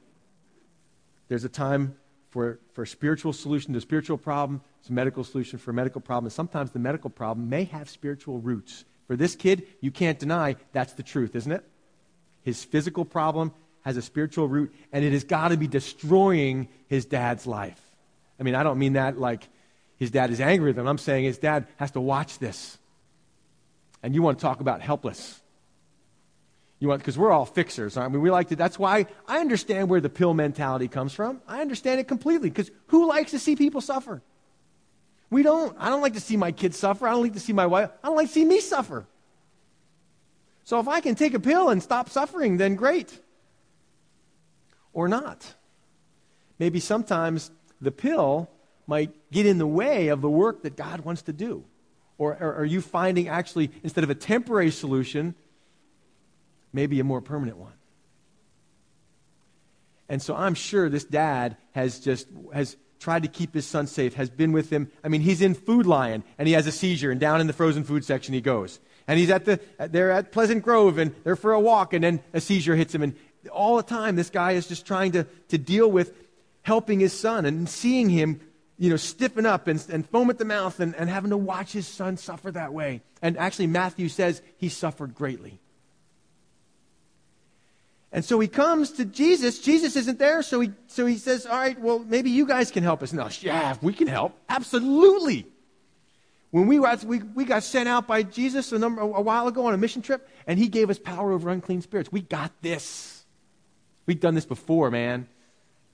there's 1.28 1.44
a 1.44 1.48
time 1.48 1.96
for, 2.30 2.58
for 2.72 2.82
a 2.82 2.86
spiritual 2.86 3.32
solution 3.32 3.72
to 3.72 3.78
a 3.78 3.80
spiritual 3.80 4.18
problem, 4.18 4.60
it's 4.80 4.90
a 4.90 4.92
medical 4.92 5.24
solution 5.24 5.58
for 5.58 5.70
a 5.70 5.74
medical 5.74 6.00
problem. 6.00 6.26
And 6.26 6.32
sometimes 6.32 6.70
the 6.70 6.78
medical 6.78 7.10
problem 7.10 7.48
may 7.48 7.64
have 7.64 7.88
spiritual 7.88 8.38
roots. 8.38 8.84
For 9.06 9.16
this 9.16 9.34
kid, 9.34 9.66
you 9.80 9.90
can't 9.90 10.18
deny 10.18 10.56
that's 10.72 10.92
the 10.92 11.02
truth, 11.02 11.34
isn't 11.34 11.50
it? 11.50 11.64
His 12.42 12.64
physical 12.64 13.04
problem 13.04 13.52
has 13.82 13.96
a 13.96 14.02
spiritual 14.02 14.48
root, 14.48 14.74
and 14.92 15.04
it 15.04 15.12
has 15.12 15.24
got 15.24 15.48
to 15.48 15.56
be 15.56 15.66
destroying 15.66 16.68
his 16.88 17.06
dad's 17.06 17.46
life. 17.46 17.80
I 18.38 18.42
mean, 18.42 18.54
I 18.54 18.62
don't 18.62 18.78
mean 18.78 18.92
that 18.94 19.18
like 19.18 19.48
his 19.98 20.10
dad 20.10 20.30
is 20.30 20.40
angry 20.40 20.70
with 20.70 20.78
him. 20.78 20.86
I'm 20.86 20.98
saying 20.98 21.24
his 21.24 21.38
dad 21.38 21.66
has 21.76 21.90
to 21.92 22.00
watch 22.00 22.38
this. 22.38 22.78
And 24.02 24.14
you 24.14 24.22
want 24.22 24.38
to 24.38 24.42
talk 24.42 24.60
about 24.60 24.80
helpless. 24.80 25.40
You 26.80 26.88
want 26.88 27.00
because 27.00 27.18
we're 27.18 27.32
all 27.32 27.44
fixers, 27.44 27.96
aren't 27.96 28.12
we? 28.12 28.18
We 28.18 28.30
like 28.30 28.48
to. 28.48 28.56
That's 28.56 28.78
why 28.78 29.06
I 29.26 29.38
understand 29.38 29.88
where 29.88 30.00
the 30.00 30.08
pill 30.08 30.32
mentality 30.32 30.86
comes 30.86 31.12
from. 31.12 31.40
I 31.48 31.60
understand 31.60 31.98
it 31.98 32.06
completely 32.06 32.50
because 32.50 32.70
who 32.88 33.08
likes 33.08 33.32
to 33.32 33.38
see 33.38 33.56
people 33.56 33.80
suffer? 33.80 34.22
We 35.30 35.42
don't. 35.42 35.76
I 35.78 35.88
don't 35.88 36.00
like 36.00 36.14
to 36.14 36.20
see 36.20 36.36
my 36.36 36.52
kids 36.52 36.78
suffer. 36.78 37.08
I 37.08 37.12
don't 37.12 37.22
like 37.22 37.32
to 37.32 37.40
see 37.40 37.52
my 37.52 37.66
wife. 37.66 37.90
I 38.02 38.06
don't 38.06 38.16
like 38.16 38.28
to 38.28 38.32
see 38.32 38.44
me 38.44 38.60
suffer. 38.60 39.06
So 40.64 40.78
if 40.78 40.86
I 40.86 41.00
can 41.00 41.14
take 41.14 41.34
a 41.34 41.40
pill 41.40 41.70
and 41.70 41.82
stop 41.82 42.10
suffering, 42.10 42.58
then 42.58 42.76
great. 42.76 43.18
Or 44.92 45.08
not. 45.08 45.54
Maybe 46.58 46.78
sometimes 46.78 47.50
the 47.80 47.90
pill 47.90 48.50
might 48.86 49.12
get 49.30 49.46
in 49.46 49.58
the 49.58 49.66
way 49.66 50.08
of 50.08 50.20
the 50.20 50.30
work 50.30 50.62
that 50.62 50.76
God 50.76 51.00
wants 51.00 51.22
to 51.22 51.32
do. 51.32 51.64
Or, 52.18 52.36
or 52.40 52.56
are 52.56 52.64
you 52.64 52.80
finding 52.80 53.28
actually, 53.28 53.70
instead 53.82 54.04
of 54.04 54.10
a 54.10 54.14
temporary 54.14 54.70
solution, 54.70 55.34
maybe 56.72 57.00
a 57.00 57.04
more 57.04 57.20
permanent 57.20 57.58
one. 57.58 57.72
And 60.08 60.22
so 60.22 60.34
I'm 60.34 60.54
sure 60.54 60.88
this 60.88 61.04
dad 61.04 61.56
has 61.72 62.00
just 62.00 62.28
has 62.52 62.76
tried 62.98 63.22
to 63.22 63.28
keep 63.28 63.54
his 63.54 63.66
son 63.66 63.86
safe, 63.86 64.14
has 64.14 64.30
been 64.30 64.52
with 64.52 64.70
him. 64.70 64.90
I 65.04 65.08
mean, 65.08 65.20
he's 65.20 65.40
in 65.40 65.54
Food 65.54 65.86
Lion 65.86 66.24
and 66.38 66.48
he 66.48 66.54
has 66.54 66.66
a 66.66 66.72
seizure, 66.72 67.10
and 67.10 67.20
down 67.20 67.40
in 67.40 67.46
the 67.46 67.52
frozen 67.52 67.84
food 67.84 68.04
section 68.04 68.34
he 68.34 68.40
goes. 68.40 68.80
And 69.06 69.18
he's 69.18 69.30
at 69.30 69.44
the 69.44 69.60
they're 69.78 70.10
at 70.10 70.32
Pleasant 70.32 70.62
Grove 70.62 70.98
and 70.98 71.14
they're 71.24 71.36
for 71.36 71.52
a 71.52 71.60
walk, 71.60 71.92
and 71.92 72.02
then 72.02 72.20
a 72.32 72.40
seizure 72.40 72.76
hits 72.76 72.94
him. 72.94 73.02
And 73.02 73.14
all 73.52 73.76
the 73.76 73.82
time, 73.82 74.16
this 74.16 74.30
guy 74.30 74.52
is 74.52 74.66
just 74.66 74.86
trying 74.86 75.12
to, 75.12 75.24
to 75.48 75.58
deal 75.58 75.90
with 75.90 76.14
helping 76.62 77.00
his 77.00 77.18
son 77.18 77.46
and 77.46 77.68
seeing 77.68 78.08
him, 78.10 78.40
you 78.78 78.90
know, 78.90 78.96
stiffen 78.96 79.46
up 79.46 79.68
and, 79.68 79.84
and 79.90 80.08
foam 80.08 80.28
at 80.28 80.38
the 80.38 80.44
mouth 80.44 80.80
and, 80.80 80.94
and 80.96 81.08
having 81.08 81.30
to 81.30 81.36
watch 81.36 81.72
his 81.72 81.86
son 81.86 82.16
suffer 82.16 82.50
that 82.50 82.72
way. 82.72 83.02
And 83.22 83.38
actually, 83.38 83.68
Matthew 83.68 84.08
says 84.08 84.42
he 84.56 84.68
suffered 84.68 85.14
greatly. 85.14 85.60
And 88.10 88.24
so 88.24 88.40
he 88.40 88.48
comes 88.48 88.92
to 88.92 89.04
Jesus. 89.04 89.58
Jesus 89.58 89.94
isn't 89.94 90.18
there, 90.18 90.42
so 90.42 90.60
he, 90.60 90.72
so 90.86 91.04
he 91.04 91.16
says, 91.16 91.44
All 91.44 91.56
right, 91.56 91.78
well, 91.78 91.98
maybe 91.98 92.30
you 92.30 92.46
guys 92.46 92.70
can 92.70 92.82
help 92.82 93.02
us. 93.02 93.12
No, 93.12 93.28
yeah, 93.40 93.76
we 93.82 93.92
can 93.92 94.08
help. 94.08 94.38
Absolutely. 94.48 95.46
When 96.50 96.66
we, 96.66 96.78
were, 96.78 96.96
we, 97.04 97.18
we 97.18 97.44
got 97.44 97.62
sent 97.62 97.88
out 97.88 98.06
by 98.06 98.22
Jesus 98.22 98.72
a, 98.72 98.78
number, 98.78 99.02
a 99.02 99.20
while 99.20 99.48
ago 99.48 99.66
on 99.66 99.74
a 99.74 99.76
mission 99.76 100.00
trip, 100.00 100.26
and 100.46 100.58
he 100.58 100.68
gave 100.68 100.88
us 100.88 100.98
power 100.98 101.32
over 101.32 101.50
unclean 101.50 101.82
spirits. 101.82 102.10
We 102.10 102.22
got 102.22 102.52
this. 102.62 103.24
We've 104.06 104.18
done 104.18 104.34
this 104.34 104.46
before, 104.46 104.90
man. 104.90 105.28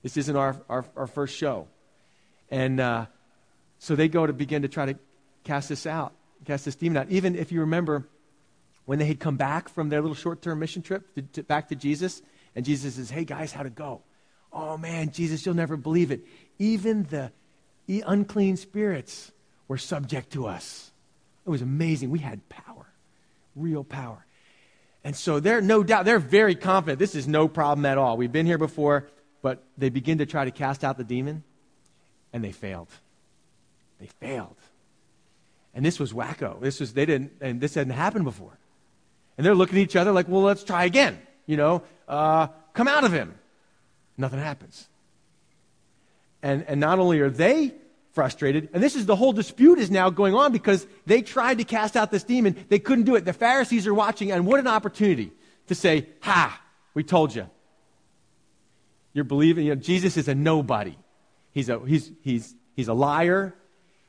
This 0.01 0.15
isn't 0.15 0.35
our, 0.35 0.55
our, 0.69 0.85
our 0.95 1.07
first 1.07 1.35
show. 1.35 1.67
And 2.49 2.79
uh, 2.79 3.07
so 3.79 3.95
they 3.95 4.07
go 4.07 4.25
to 4.25 4.31
begin 4.31 4.61
to 4.61 4.69
try 4.69 4.85
to 4.85 4.97
cast 5.43 5.67
this 5.67 5.85
out, 5.85 6.13
cast 6.45 6.63
this 6.63 6.75
demon 6.75 6.97
out. 6.97 7.09
Even 7.09 7.35
if 7.35 7.51
you 7.51 7.61
remember, 7.61 8.07
when 8.85 8.99
they 8.99 9.05
had 9.05 9.19
come 9.19 9.35
back 9.35 9.69
from 9.69 9.89
their 9.89 10.01
little 10.01 10.15
short 10.15 10.41
term 10.41 10.59
mission 10.59 10.81
trip 10.81 11.13
to, 11.15 11.21
to, 11.21 11.43
back 11.43 11.69
to 11.69 11.75
Jesus, 11.75 12.21
and 12.55 12.65
Jesus 12.65 12.95
says, 12.95 13.09
Hey 13.09 13.25
guys, 13.25 13.51
how'd 13.51 13.65
it 13.65 13.75
go? 13.75 14.01
Oh 14.53 14.77
man, 14.77 15.11
Jesus, 15.11 15.45
you'll 15.45 15.55
never 15.55 15.75
believe 15.75 16.11
it. 16.11 16.25
Even 16.59 17.03
the 17.03 17.31
unclean 18.05 18.57
spirits 18.57 19.31
were 19.67 19.77
subject 19.77 20.31
to 20.33 20.47
us. 20.47 20.91
It 21.45 21.49
was 21.49 21.61
amazing. 21.61 22.09
We 22.09 22.19
had 22.19 22.47
power, 22.49 22.87
real 23.55 23.83
power. 23.83 24.25
And 25.03 25.15
so 25.15 25.39
they're 25.39 25.61
no 25.61 25.83
doubt, 25.83 26.05
they're 26.05 26.17
very 26.17 26.55
confident 26.55 26.97
this 26.97 27.13
is 27.13 27.27
no 27.27 27.47
problem 27.47 27.85
at 27.85 27.97
all. 27.97 28.17
We've 28.17 28.31
been 28.31 28.47
here 28.47 28.57
before, 28.57 29.07
but 29.41 29.63
they 29.77 29.89
begin 29.89 30.17
to 30.19 30.25
try 30.25 30.45
to 30.45 30.51
cast 30.51 30.83
out 30.83 30.97
the 30.97 31.03
demon, 31.03 31.43
and 32.33 32.43
they 32.43 32.51
failed. 32.51 32.89
They 33.99 34.07
failed. 34.07 34.57
And 35.75 35.85
this 35.85 35.99
was 35.99 36.13
wacko. 36.13 36.59
This 36.61 36.79
was, 36.79 36.93
they 36.93 37.05
didn't, 37.05 37.33
and 37.41 37.61
this 37.61 37.75
hadn't 37.75 37.93
happened 37.93 38.25
before. 38.25 38.57
And 39.37 39.45
they're 39.45 39.55
looking 39.55 39.77
at 39.77 39.81
each 39.81 39.95
other 39.95 40.11
like, 40.11 40.27
well, 40.27 40.41
let's 40.41 40.63
try 40.63 40.85
again. 40.85 41.19
You 41.45 41.57
know, 41.57 41.83
uh, 42.07 42.47
come 42.73 42.87
out 42.87 43.03
of 43.03 43.11
him. 43.11 43.35
Nothing 44.17 44.39
happens. 44.39 44.87
And, 46.41 46.63
and 46.67 46.79
not 46.79 46.99
only 46.99 47.19
are 47.19 47.29
they 47.29 47.73
frustrated, 48.13 48.69
and 48.73 48.81
this 48.81 48.95
is 48.95 49.05
the 49.05 49.15
whole 49.15 49.33
dispute 49.33 49.77
is 49.77 49.91
now 49.91 50.09
going 50.09 50.33
on 50.33 50.51
because 50.51 50.87
they 51.05 51.21
tried 51.21 51.57
to 51.57 51.63
cast 51.63 51.97
out 51.97 52.11
this 52.11 52.23
demon. 52.23 52.55
They 52.69 52.79
couldn't 52.79 53.03
do 53.03 53.15
it. 53.15 53.25
The 53.25 53.33
Pharisees 53.33 53.87
are 53.87 53.93
watching, 53.93 54.31
and 54.31 54.45
what 54.45 54.59
an 54.59 54.67
opportunity 54.67 55.31
to 55.67 55.75
say, 55.75 56.07
Ha, 56.21 56.61
we 56.93 57.03
told 57.03 57.35
you. 57.35 57.49
You're 59.13 59.25
believing, 59.25 59.65
you 59.65 59.75
know, 59.75 59.81
Jesus 59.81 60.17
is 60.17 60.27
a 60.27 60.35
nobody. 60.35 60.97
He's 61.51 61.69
a, 61.69 61.79
he's, 61.85 62.11
he's, 62.21 62.53
he's 62.75 62.87
a 62.87 62.93
liar. 62.93 63.55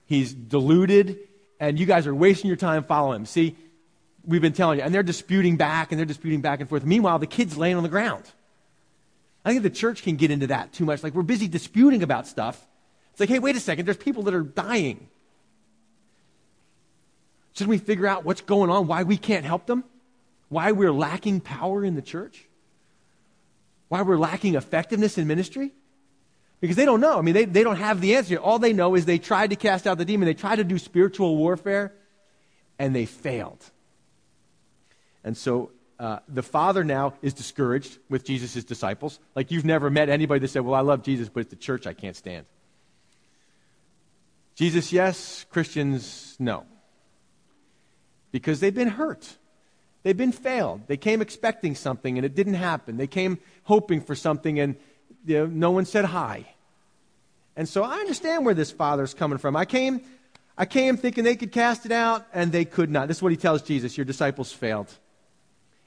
He's 0.05 0.33
deluded, 0.33 1.19
and 1.59 1.79
you 1.79 1.87
guys 1.87 2.07
are 2.07 2.15
wasting 2.15 2.49
your 2.49 2.57
time 2.57 2.85
following 2.85 3.21
him. 3.21 3.27
See, 3.27 3.57
we've 4.27 4.43
been 4.43 4.53
telling 4.53 4.79
you. 4.79 4.85
And 4.85 4.95
they're 4.95 5.03
disputing 5.03 5.57
back 5.57 5.93
and 5.93 5.99
they're 5.99 6.07
disputing 6.07 6.41
back 6.41 6.61
and 6.61 6.69
forth. 6.69 6.85
Meanwhile, 6.85 7.19
the 7.19 7.27
kid's 7.27 7.57
laying 7.57 7.77
on 7.77 7.83
the 7.83 7.89
ground. 7.89 8.25
I 9.45 9.51
think 9.51 9.63
the 9.63 9.71
church 9.71 10.03
can 10.03 10.17
get 10.17 10.31
into 10.31 10.49
that 10.49 10.73
too 10.73 10.85
much. 10.85 11.03
Like 11.03 11.15
we're 11.15 11.23
busy 11.23 11.47
disputing 11.47 12.03
about 12.03 12.27
stuff. 12.27 12.67
It's 13.13 13.21
like, 13.21 13.29
hey, 13.29 13.39
wait 13.39 13.57
a 13.57 13.61
second, 13.61 13.87
there's 13.87 13.97
people 13.97 14.25
that 14.25 14.35
are 14.35 14.43
dying. 14.43 15.09
Shouldn't 17.55 17.71
we 17.71 17.79
figure 17.79 18.07
out 18.07 18.25
what's 18.25 18.43
going 18.43 18.69
on, 18.69 18.87
why 18.87 19.05
we 19.05 19.17
can't 19.17 19.45
help 19.45 19.67
them? 19.67 19.85
Why 20.49 20.73
we're 20.73 20.93
lacking 20.93 21.41
power 21.41 21.85
in 21.85 21.95
the 21.95 22.03
church? 22.03 22.45
Why 23.89 24.03
we're 24.03 24.19
lacking 24.19 24.57
effectiveness 24.57 25.17
in 25.17 25.27
ministry? 25.27 25.73
Because 26.61 26.77
they 26.77 26.85
don't 26.85 27.01
know. 27.01 27.19
I 27.19 27.23
mean, 27.23 27.35
they, 27.35 27.45
they 27.45 27.63
don't 27.63 27.77
have 27.77 28.01
the 28.01 28.17
answer. 28.17 28.37
All 28.37 28.59
they 28.59 28.73
know 28.73 28.95
is 28.95 29.07
they 29.07 29.19
tried 29.19 29.51
to 29.51 29.57
cast 29.57 29.87
out 29.87 29.97
the 29.97 30.05
demon, 30.05 30.27
they 30.27 30.35
tried 30.35 30.57
to 30.57 30.65
do 30.65 30.77
spiritual 30.79 31.37
warfare, 31.37 31.95
and 32.79 32.95
they 32.95 33.07
failed. 33.07 33.65
And 35.27 35.37
so 35.37 35.73
uh, 35.99 36.21
the 36.29 36.43
father 36.43 36.85
now 36.85 37.15
is 37.21 37.35
discouraged 37.35 37.99
with 38.09 38.25
Jesus' 38.25 38.63
disciples. 38.65 39.19
Like 39.35 39.51
you've 39.51 39.65
never 39.65 39.91
met 39.91 40.09
anybody 40.09 40.39
that 40.41 40.49
said, 40.49 40.65
Well, 40.65 40.77
I 40.77 40.81
love 40.81 41.03
Jesus, 41.03 41.29
but 41.29 41.41
it's 41.41 41.51
the 41.51 41.57
church 41.57 41.87
I 41.87 41.95
can't 41.95 42.17
stand. 42.17 42.47
Jesus, 44.55 44.93
yes. 44.93 45.45
Christians, 45.51 46.37
no. 46.39 46.65
Because 48.31 48.61
they've 48.61 48.75
been 48.75 48.89
hurt. 48.89 49.37
They've 50.05 50.17
been 50.17 50.33
failed. 50.33 50.83
They 50.87 50.97
came 50.97 51.21
expecting 51.21 51.75
something 51.75 52.17
and 52.17 52.25
it 52.25 52.37
didn't 52.37 52.55
happen. 52.55 52.97
They 52.97 53.09
came 53.09 53.39
hoping 53.65 54.01
for 54.01 54.15
something 54.15 54.61
and 54.61 54.77
you 55.27 55.41
know, 55.41 55.47
no 55.47 55.71
one 55.73 55.87
said 55.87 56.05
hi. 56.05 56.47
And 57.57 57.69
so 57.69 57.83
I 57.83 57.97
understand 57.97 58.45
where 58.45 58.55
this 58.55 58.71
father's 58.71 59.13
coming 59.13 59.39
from. 59.39 59.57
I 59.57 59.65
came, 59.65 60.03
I 60.57 60.67
came 60.67 60.97
thinking 60.97 61.25
they 61.25 61.35
could 61.35 61.51
cast 61.51 61.85
it 61.85 61.93
out 61.93 62.27
and 62.33 62.53
they 62.53 62.65
could 62.65 62.91
not. 62.91 63.09
This 63.09 63.17
is 63.17 63.23
what 63.23 63.33
he 63.33 63.37
tells 63.37 63.63
Jesus 63.63 63.99
Your 63.99 64.05
disciples 64.05 64.53
failed. 64.53 64.95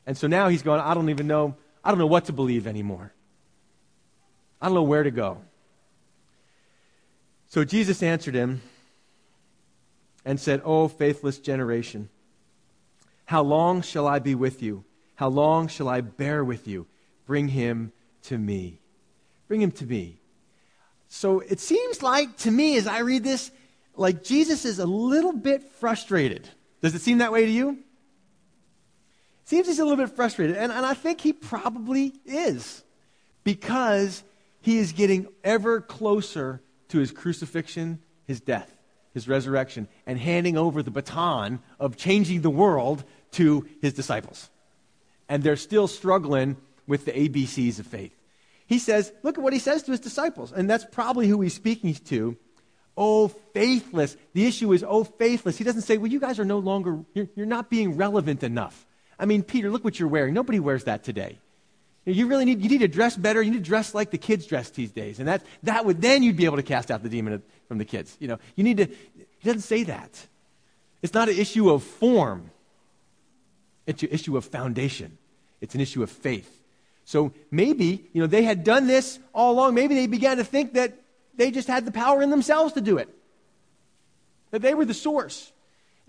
And 0.09 0.17
so 0.17 0.25
now 0.25 0.47
he's 0.47 0.63
going, 0.63 0.81
I 0.81 0.95
don't 0.95 1.11
even 1.11 1.27
know, 1.27 1.55
I 1.83 1.91
don't 1.91 1.99
know 1.99 2.07
what 2.07 2.25
to 2.25 2.33
believe 2.33 2.65
anymore. 2.65 3.13
I 4.59 4.65
don't 4.65 4.73
know 4.73 4.81
where 4.81 5.03
to 5.03 5.11
go. 5.11 5.37
So 7.49 7.63
Jesus 7.63 8.01
answered 8.01 8.33
him 8.33 8.63
and 10.25 10.39
said, 10.39 10.63
Oh, 10.65 10.87
faithless 10.87 11.37
generation, 11.37 12.09
how 13.25 13.43
long 13.43 13.83
shall 13.83 14.07
I 14.07 14.17
be 14.17 14.33
with 14.33 14.63
you? 14.63 14.83
How 15.13 15.27
long 15.27 15.67
shall 15.67 15.87
I 15.87 16.01
bear 16.01 16.43
with 16.43 16.67
you? 16.67 16.87
Bring 17.27 17.49
him 17.49 17.91
to 18.23 18.37
me. 18.39 18.79
Bring 19.47 19.61
him 19.61 19.71
to 19.73 19.85
me. 19.85 20.17
So 21.07 21.41
it 21.41 21.59
seems 21.59 22.01
like 22.01 22.35
to 22.37 22.49
me, 22.49 22.77
as 22.77 22.87
I 22.87 23.01
read 23.01 23.23
this, 23.23 23.51
like 23.95 24.23
Jesus 24.23 24.65
is 24.65 24.79
a 24.79 24.87
little 24.87 25.33
bit 25.33 25.61
frustrated 25.73 26.49
Does 26.81 26.95
it 26.95 27.01
seem 27.01 27.19
that 27.19 27.31
way 27.31 27.45
to 27.45 27.51
you? 27.51 27.83
Seems 29.49 29.65
he's 29.65 29.79
a 29.79 29.83
little 29.83 29.97
bit 29.97 30.15
frustrated. 30.15 30.57
And, 30.57 30.71
and 30.71 30.85
I 30.85 30.93
think 30.93 31.21
he 31.21 31.33
probably 31.33 32.13
is 32.23 32.83
because 33.43 34.23
he 34.61 34.77
is 34.77 34.91
getting 34.91 35.27
ever 35.43 35.81
closer 35.81 36.61
to 36.89 36.99
his 36.99 37.09
crucifixion, 37.09 37.97
his 38.27 38.39
death, 38.39 38.71
his 39.11 39.27
resurrection, 39.27 39.87
and 40.05 40.19
handing 40.19 40.55
over 40.55 40.83
the 40.83 40.91
baton 40.91 41.63
of 41.79 41.97
changing 41.97 42.41
the 42.41 42.51
world 42.51 43.03
to 43.31 43.67
his 43.81 43.93
disciples. 43.93 44.51
And 45.27 45.41
they're 45.41 45.55
still 45.55 45.87
struggling 45.87 46.55
with 46.85 47.05
the 47.05 47.11
ABCs 47.11 47.79
of 47.79 47.87
faith. 47.87 48.13
He 48.67 48.77
says, 48.77 49.11
look 49.23 49.39
at 49.39 49.43
what 49.43 49.53
he 49.53 49.57
says 49.57 49.81
to 49.81 49.91
his 49.91 49.99
disciples, 49.99 50.51
and 50.51 50.69
that's 50.69 50.85
probably 50.91 51.27
who 51.27 51.41
he's 51.41 51.55
speaking 51.55 51.95
to. 51.95 52.37
Oh, 52.95 53.29
faithless. 53.29 54.15
The 54.33 54.45
issue 54.45 54.71
is, 54.73 54.85
oh, 54.87 55.05
faithless. 55.05 55.57
He 55.57 55.63
doesn't 55.63 55.81
say, 55.81 55.97
well, 55.97 56.11
you 56.11 56.19
guys 56.19 56.37
are 56.37 56.45
no 56.45 56.59
longer, 56.59 56.99
you're, 57.15 57.29
you're 57.35 57.47
not 57.47 57.71
being 57.71 57.97
relevant 57.97 58.43
enough. 58.43 58.85
I 59.19 59.25
mean, 59.25 59.43
Peter, 59.43 59.69
look 59.69 59.83
what 59.83 59.99
you're 59.99 60.09
wearing. 60.09 60.33
Nobody 60.33 60.59
wears 60.59 60.85
that 60.85 61.03
today. 61.03 61.37
You 62.05 62.27
really 62.27 62.45
need, 62.45 62.61
you 62.61 62.69
need 62.69 62.79
to 62.79 62.87
dress 62.87 63.15
better. 63.15 63.41
You 63.41 63.51
need 63.51 63.63
to 63.63 63.69
dress 63.69 63.93
like 63.93 64.09
the 64.09 64.17
kids 64.17 64.45
dress 64.47 64.69
these 64.69 64.91
days. 64.91 65.19
And 65.19 65.27
that, 65.27 65.43
that 65.63 65.85
would, 65.85 66.01
then 66.01 66.23
you'd 66.23 66.37
be 66.37 66.45
able 66.45 66.55
to 66.55 66.63
cast 66.63 66.89
out 66.89 67.03
the 67.03 67.09
demon 67.09 67.43
from 67.67 67.77
the 67.77 67.85
kids. 67.85 68.15
You 68.19 68.29
know, 68.29 68.39
you 68.55 68.63
need 68.63 68.77
to, 68.77 68.85
he 68.85 69.45
doesn't 69.45 69.61
say 69.61 69.83
that. 69.83 70.27
It's 71.01 71.13
not 71.13 71.29
an 71.29 71.37
issue 71.37 71.69
of 71.69 71.83
form. 71.83 72.49
It's 73.85 74.01
an 74.03 74.09
issue 74.09 74.37
of 74.37 74.45
foundation. 74.45 75.17
It's 75.61 75.75
an 75.75 75.81
issue 75.81 76.01
of 76.01 76.09
faith. 76.09 76.61
So 77.05 77.33
maybe, 77.51 78.05
you 78.13 78.21
know, 78.21 78.27
they 78.27 78.43
had 78.43 78.63
done 78.63 78.87
this 78.87 79.19
all 79.33 79.53
along. 79.53 79.73
Maybe 79.73 79.95
they 79.95 80.07
began 80.07 80.37
to 80.37 80.43
think 80.43 80.73
that 80.73 80.93
they 81.35 81.51
just 81.51 81.67
had 81.67 81.85
the 81.85 81.91
power 81.91 82.21
in 82.21 82.29
themselves 82.29 82.73
to 82.73 82.81
do 82.81 82.97
it. 82.97 83.09
That 84.51 84.61
they 84.61 84.73
were 84.73 84.85
the 84.85 84.93
source. 84.93 85.51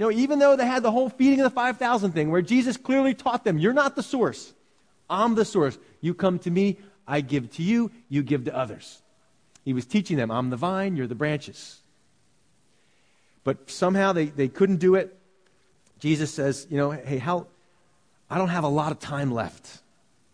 You 0.01 0.07
know, 0.07 0.13
even 0.13 0.39
though 0.39 0.57
they 0.57 0.65
had 0.65 0.83
the 0.83 0.91
whole 0.91 1.11
feeding 1.11 1.41
of 1.41 1.45
the 1.45 1.55
5,000 1.55 2.13
thing 2.13 2.31
where 2.31 2.41
Jesus 2.41 2.79
clearly 2.79 3.13
taught 3.13 3.45
them, 3.45 3.59
you're 3.59 3.75
not 3.75 3.97
the 3.97 4.03
source. 4.03 4.55
I'm 5.11 5.35
the 5.35 5.45
source. 5.45 5.77
You 6.01 6.15
come 6.15 6.39
to 6.39 6.51
me, 6.51 6.79
I 7.07 7.21
give 7.21 7.53
to 7.57 7.63
you, 7.63 7.91
you 8.09 8.23
give 8.23 8.47
to 8.47 8.57
others. 8.57 9.03
He 9.63 9.75
was 9.75 9.85
teaching 9.85 10.17
them, 10.17 10.31
I'm 10.31 10.49
the 10.49 10.57
vine, 10.57 10.97
you're 10.97 11.07
the 11.07 11.15
branches. 11.15 11.81
But 13.45 13.71
somehow 13.71 14.15
they, 14.15 14.25
they 14.25 14.49
couldn't 14.49 14.79
do 14.79 14.95
it. 14.95 15.15
Jesus 15.99 16.33
says, 16.33 16.67
you 16.71 16.79
know, 16.79 16.93
hey, 16.93 17.19
how, 17.19 17.49
I 18.31 18.39
don't 18.39 18.49
have 18.49 18.65
a 18.65 18.69
lot 18.69 18.93
of 18.93 19.01
time 19.01 19.31
left. 19.31 19.83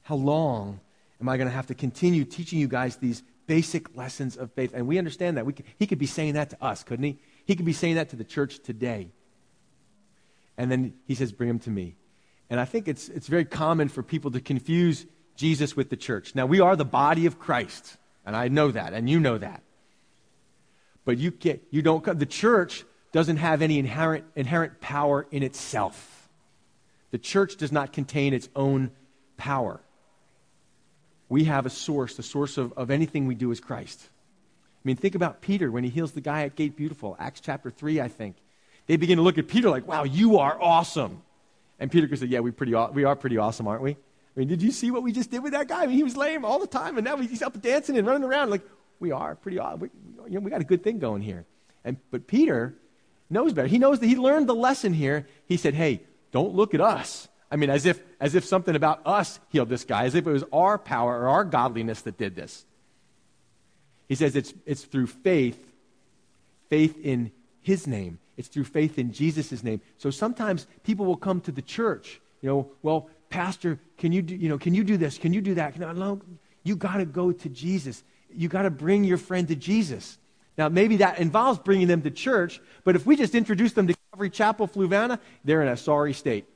How 0.04 0.14
long 0.14 0.78
am 1.20 1.28
I 1.28 1.38
going 1.38 1.48
to 1.48 1.54
have 1.54 1.66
to 1.66 1.74
continue 1.74 2.24
teaching 2.24 2.60
you 2.60 2.68
guys 2.68 2.98
these 2.98 3.24
basic 3.48 3.96
lessons 3.96 4.36
of 4.36 4.52
faith? 4.52 4.74
And 4.74 4.86
we 4.86 4.96
understand 4.96 5.38
that. 5.38 5.44
We 5.44 5.54
could, 5.54 5.66
he 5.76 5.88
could 5.88 5.98
be 5.98 6.06
saying 6.06 6.34
that 6.34 6.50
to 6.50 6.64
us, 6.64 6.84
couldn't 6.84 7.04
he? 7.04 7.18
He 7.46 7.56
could 7.56 7.66
be 7.66 7.72
saying 7.72 7.96
that 7.96 8.10
to 8.10 8.16
the 8.16 8.22
church 8.22 8.60
today. 8.60 9.08
And 10.58 10.70
then 10.70 10.94
he 11.06 11.14
says, 11.14 11.32
Bring 11.32 11.50
him 11.50 11.58
to 11.60 11.70
me. 11.70 11.96
And 12.48 12.60
I 12.60 12.64
think 12.64 12.88
it's, 12.88 13.08
it's 13.08 13.26
very 13.26 13.44
common 13.44 13.88
for 13.88 14.02
people 14.02 14.30
to 14.32 14.40
confuse 14.40 15.06
Jesus 15.36 15.76
with 15.76 15.90
the 15.90 15.96
church. 15.96 16.34
Now, 16.34 16.46
we 16.46 16.60
are 16.60 16.76
the 16.76 16.84
body 16.84 17.26
of 17.26 17.38
Christ, 17.38 17.96
and 18.24 18.36
I 18.36 18.48
know 18.48 18.70
that, 18.70 18.92
and 18.92 19.10
you 19.10 19.20
know 19.20 19.38
that. 19.38 19.62
But 21.04 21.18
you, 21.18 21.30
get, 21.30 21.62
you 21.70 21.82
don't, 21.82 22.18
the 22.18 22.26
church 22.26 22.84
doesn't 23.12 23.36
have 23.38 23.62
any 23.62 23.78
inherent, 23.78 24.24
inherent 24.34 24.80
power 24.80 25.26
in 25.30 25.42
itself. 25.42 26.28
The 27.10 27.18
church 27.18 27.56
does 27.56 27.72
not 27.72 27.92
contain 27.92 28.34
its 28.34 28.48
own 28.54 28.90
power. 29.36 29.80
We 31.28 31.44
have 31.44 31.66
a 31.66 31.70
source. 31.70 32.16
The 32.16 32.22
source 32.22 32.58
of, 32.58 32.72
of 32.74 32.90
anything 32.90 33.26
we 33.26 33.34
do 33.34 33.50
is 33.50 33.60
Christ. 33.60 34.00
I 34.02 34.82
mean, 34.84 34.96
think 34.96 35.14
about 35.14 35.40
Peter 35.40 35.70
when 35.70 35.84
he 35.84 35.90
heals 35.90 36.12
the 36.12 36.20
guy 36.20 36.42
at 36.42 36.54
Gate 36.54 36.76
Beautiful, 36.76 37.16
Acts 37.18 37.40
chapter 37.40 37.70
3, 37.70 38.00
I 38.00 38.08
think. 38.08 38.36
They 38.86 38.96
begin 38.96 39.18
to 39.18 39.22
look 39.22 39.38
at 39.38 39.48
Peter 39.48 39.68
like, 39.68 39.86
wow, 39.86 40.04
you 40.04 40.38
are 40.38 40.60
awesome. 40.60 41.22
And 41.78 41.90
Peter 41.90 42.06
could 42.06 42.18
say, 42.18 42.26
yeah, 42.26 42.40
we, 42.40 42.50
pretty, 42.50 42.74
we 42.92 43.04
are 43.04 43.16
pretty 43.16 43.36
awesome, 43.36 43.66
aren't 43.66 43.82
we? 43.82 43.92
I 43.92 44.38
mean, 44.38 44.48
did 44.48 44.62
you 44.62 44.70
see 44.70 44.90
what 44.90 45.02
we 45.02 45.12
just 45.12 45.30
did 45.30 45.42
with 45.42 45.52
that 45.52 45.68
guy? 45.68 45.82
I 45.82 45.86
mean, 45.86 45.96
he 45.96 46.04
was 46.04 46.16
lame 46.16 46.44
all 46.44 46.58
the 46.58 46.66
time, 46.66 46.98
and 46.98 47.04
now 47.04 47.16
he's 47.16 47.42
up 47.42 47.60
dancing 47.60 47.96
and 47.98 48.06
running 48.06 48.24
around. 48.24 48.50
Like, 48.50 48.62
we 49.00 49.10
are 49.10 49.34
pretty 49.34 49.58
awesome. 49.58 49.80
We, 49.80 49.88
you 50.28 50.34
know, 50.34 50.40
we 50.40 50.50
got 50.50 50.60
a 50.60 50.64
good 50.64 50.82
thing 50.82 50.98
going 50.98 51.22
here. 51.22 51.44
And, 51.84 51.96
but 52.10 52.26
Peter 52.26 52.74
knows 53.30 53.52
better. 53.52 53.68
He 53.68 53.78
knows 53.78 54.00
that 54.00 54.06
he 54.06 54.16
learned 54.16 54.48
the 54.48 54.54
lesson 54.54 54.92
here. 54.92 55.26
He 55.46 55.56
said, 55.56 55.74
hey, 55.74 56.02
don't 56.32 56.54
look 56.54 56.74
at 56.74 56.80
us. 56.80 57.28
I 57.50 57.56
mean, 57.56 57.70
as 57.70 57.86
if, 57.86 58.00
as 58.20 58.34
if 58.34 58.44
something 58.44 58.74
about 58.74 59.00
us 59.06 59.38
healed 59.48 59.68
this 59.68 59.84
guy, 59.84 60.04
as 60.04 60.14
if 60.14 60.26
it 60.26 60.32
was 60.32 60.44
our 60.52 60.78
power 60.78 61.20
or 61.20 61.28
our 61.28 61.44
godliness 61.44 62.02
that 62.02 62.18
did 62.18 62.34
this. 62.34 62.64
He 64.08 64.14
says 64.14 64.36
it's, 64.36 64.52
it's 64.64 64.84
through 64.84 65.06
faith, 65.06 65.72
faith 66.68 66.96
in 67.02 67.32
his 67.60 67.86
name. 67.86 68.18
It's 68.36 68.48
through 68.48 68.64
faith 68.64 68.98
in 68.98 69.12
Jesus' 69.12 69.62
name. 69.62 69.80
So 69.98 70.10
sometimes 70.10 70.66
people 70.82 71.06
will 71.06 71.16
come 71.16 71.40
to 71.42 71.52
the 71.52 71.62
church, 71.62 72.20
you 72.42 72.48
know, 72.48 72.70
well, 72.82 73.08
Pastor, 73.28 73.80
can 73.98 74.12
you 74.12 74.22
do, 74.22 74.36
you 74.36 74.48
know, 74.48 74.58
can 74.58 74.74
you 74.74 74.84
do 74.84 74.96
this? 74.96 75.18
Can 75.18 75.32
you 75.32 75.40
do 75.40 75.54
that? 75.54 75.78
No, 75.78 76.20
you 76.62 76.76
got 76.76 76.98
to 76.98 77.04
go 77.04 77.32
to 77.32 77.48
Jesus. 77.48 78.04
You 78.32 78.48
got 78.48 78.62
to 78.62 78.70
bring 78.70 79.04
your 79.04 79.18
friend 79.18 79.48
to 79.48 79.56
Jesus. 79.56 80.18
Now, 80.56 80.68
maybe 80.68 80.98
that 80.98 81.18
involves 81.18 81.58
bringing 81.58 81.86
them 81.86 82.02
to 82.02 82.10
church, 82.10 82.60
but 82.84 82.96
if 82.96 83.04
we 83.04 83.16
just 83.16 83.34
introduce 83.34 83.72
them 83.72 83.88
to 83.88 83.94
Calvary 84.10 84.30
Chapel, 84.30 84.68
Fluvanna, 84.68 85.18
they're 85.44 85.62
in 85.62 85.68
a 85.68 85.76
sorry 85.76 86.12
state. 86.12 86.46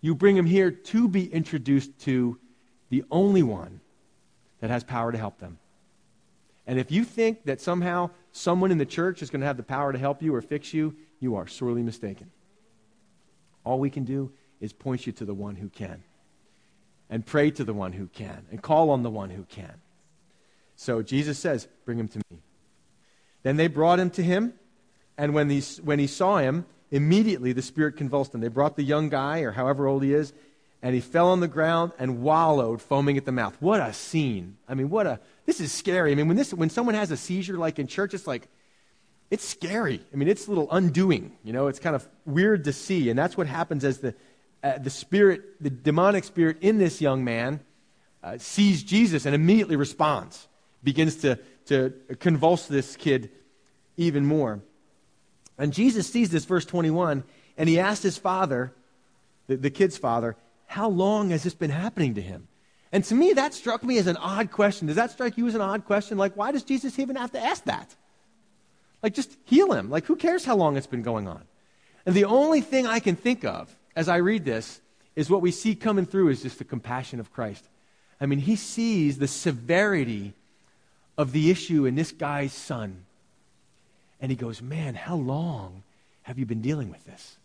You 0.00 0.14
bring 0.14 0.36
them 0.36 0.46
here 0.46 0.70
to 0.70 1.08
be 1.08 1.32
introduced 1.32 1.98
to 2.00 2.38
the 2.90 3.04
only 3.10 3.42
one 3.42 3.80
that 4.60 4.70
has 4.70 4.84
power 4.84 5.12
to 5.12 5.18
help 5.18 5.38
them. 5.38 5.58
And 6.66 6.78
if 6.78 6.90
you 6.90 7.04
think 7.04 7.44
that 7.44 7.60
somehow 7.60 8.10
someone 8.38 8.70
in 8.70 8.78
the 8.78 8.86
church 8.86 9.22
is 9.22 9.30
going 9.30 9.40
to 9.40 9.46
have 9.46 9.56
the 9.56 9.62
power 9.62 9.92
to 9.92 9.98
help 9.98 10.22
you 10.22 10.34
or 10.34 10.40
fix 10.40 10.72
you, 10.72 10.94
you 11.20 11.36
are 11.36 11.46
sorely 11.46 11.82
mistaken. 11.82 12.30
All 13.64 13.78
we 13.78 13.90
can 13.90 14.04
do 14.04 14.32
is 14.60 14.72
point 14.72 15.06
you 15.06 15.12
to 15.14 15.24
the 15.24 15.34
one 15.34 15.56
who 15.56 15.68
can, 15.68 16.02
and 17.10 17.26
pray 17.26 17.50
to 17.50 17.64
the 17.64 17.74
one 17.74 17.92
who 17.92 18.06
can, 18.06 18.46
and 18.50 18.62
call 18.62 18.90
on 18.90 19.02
the 19.02 19.10
one 19.10 19.30
who 19.30 19.44
can. 19.44 19.74
So 20.76 21.02
Jesus 21.02 21.38
says, 21.38 21.68
Bring 21.84 21.98
him 21.98 22.08
to 22.08 22.20
me. 22.30 22.38
Then 23.42 23.56
they 23.56 23.66
brought 23.66 24.00
him 24.00 24.10
to 24.10 24.22
him, 24.22 24.54
and 25.16 25.34
when 25.34 25.50
he, 25.50 25.60
when 25.82 25.98
he 25.98 26.06
saw 26.06 26.38
him, 26.38 26.64
immediately 26.90 27.52
the 27.52 27.62
spirit 27.62 27.96
convulsed 27.96 28.34
him. 28.34 28.40
They 28.40 28.48
brought 28.48 28.76
the 28.76 28.84
young 28.84 29.08
guy, 29.08 29.40
or 29.40 29.52
however 29.52 29.86
old 29.86 30.02
he 30.02 30.14
is, 30.14 30.32
and 30.82 30.94
he 30.94 31.00
fell 31.00 31.28
on 31.28 31.40
the 31.40 31.48
ground 31.48 31.92
and 31.98 32.22
wallowed, 32.22 32.80
foaming 32.80 33.16
at 33.16 33.24
the 33.24 33.32
mouth. 33.32 33.56
What 33.60 33.80
a 33.80 33.92
scene. 33.92 34.56
I 34.68 34.74
mean, 34.74 34.90
what 34.90 35.06
a, 35.06 35.20
this 35.44 35.60
is 35.60 35.72
scary. 35.72 36.12
I 36.12 36.14
mean, 36.14 36.28
when, 36.28 36.36
this, 36.36 36.54
when 36.54 36.70
someone 36.70 36.94
has 36.94 37.10
a 37.10 37.16
seizure, 37.16 37.58
like 37.58 37.78
in 37.78 37.86
church, 37.86 38.14
it's 38.14 38.26
like, 38.26 38.48
it's 39.30 39.44
scary. 39.44 40.00
I 40.12 40.16
mean, 40.16 40.28
it's 40.28 40.46
a 40.46 40.50
little 40.50 40.68
undoing. 40.70 41.36
You 41.42 41.52
know, 41.52 41.66
it's 41.66 41.80
kind 41.80 41.96
of 41.96 42.08
weird 42.24 42.64
to 42.64 42.72
see. 42.72 43.10
And 43.10 43.18
that's 43.18 43.36
what 43.36 43.46
happens 43.46 43.84
as 43.84 43.98
the, 43.98 44.14
uh, 44.62 44.78
the 44.78 44.90
spirit, 44.90 45.62
the 45.62 45.70
demonic 45.70 46.24
spirit 46.24 46.58
in 46.60 46.78
this 46.78 47.00
young 47.00 47.24
man 47.24 47.60
uh, 48.22 48.38
sees 48.38 48.82
Jesus 48.82 49.26
and 49.26 49.34
immediately 49.34 49.76
responds, 49.76 50.48
begins 50.82 51.16
to, 51.16 51.38
to 51.66 51.92
convulse 52.20 52.66
this 52.66 52.96
kid 52.96 53.30
even 53.96 54.24
more. 54.24 54.60
And 55.58 55.72
Jesus 55.72 56.06
sees 56.08 56.30
this, 56.30 56.44
verse 56.44 56.64
21, 56.64 57.24
and 57.56 57.68
he 57.68 57.80
asked 57.80 58.04
his 58.04 58.16
father, 58.16 58.72
the, 59.48 59.56
the 59.56 59.70
kid's 59.70 59.98
father, 59.98 60.36
how 60.68 60.88
long 60.88 61.30
has 61.30 61.42
this 61.42 61.54
been 61.54 61.70
happening 61.70 62.14
to 62.14 62.22
him? 62.22 62.46
And 62.92 63.02
to 63.04 63.14
me, 63.14 63.32
that 63.32 63.54
struck 63.54 63.82
me 63.82 63.98
as 63.98 64.06
an 64.06 64.16
odd 64.16 64.52
question. 64.52 64.86
Does 64.86 64.96
that 64.96 65.10
strike 65.10 65.36
you 65.36 65.48
as 65.48 65.54
an 65.54 65.60
odd 65.60 65.84
question? 65.84 66.16
Like, 66.16 66.36
why 66.36 66.52
does 66.52 66.62
Jesus 66.62 66.98
even 66.98 67.16
have 67.16 67.32
to 67.32 67.42
ask 67.42 67.64
that? 67.64 67.94
Like, 69.02 69.14
just 69.14 69.36
heal 69.44 69.72
him. 69.72 69.90
Like, 69.90 70.06
who 70.06 70.14
cares 70.14 70.44
how 70.44 70.56
long 70.56 70.76
it's 70.76 70.86
been 70.86 71.02
going 71.02 71.26
on? 71.26 71.42
And 72.06 72.14
the 72.14 72.26
only 72.26 72.60
thing 72.60 72.86
I 72.86 73.00
can 73.00 73.16
think 73.16 73.44
of 73.44 73.74
as 73.96 74.08
I 74.08 74.16
read 74.16 74.44
this 74.44 74.80
is 75.16 75.30
what 75.30 75.42
we 75.42 75.50
see 75.50 75.74
coming 75.74 76.06
through 76.06 76.28
is 76.28 76.42
just 76.42 76.58
the 76.58 76.64
compassion 76.64 77.18
of 77.18 77.32
Christ. 77.32 77.64
I 78.20 78.26
mean, 78.26 78.38
he 78.38 78.56
sees 78.56 79.18
the 79.18 79.28
severity 79.28 80.34
of 81.16 81.32
the 81.32 81.50
issue 81.50 81.86
in 81.86 81.94
this 81.94 82.12
guy's 82.12 82.52
son. 82.52 83.04
And 84.20 84.30
he 84.30 84.36
goes, 84.36 84.60
Man, 84.60 84.94
how 84.94 85.16
long 85.16 85.82
have 86.22 86.38
you 86.38 86.46
been 86.46 86.62
dealing 86.62 86.90
with 86.90 87.04
this? 87.04 87.36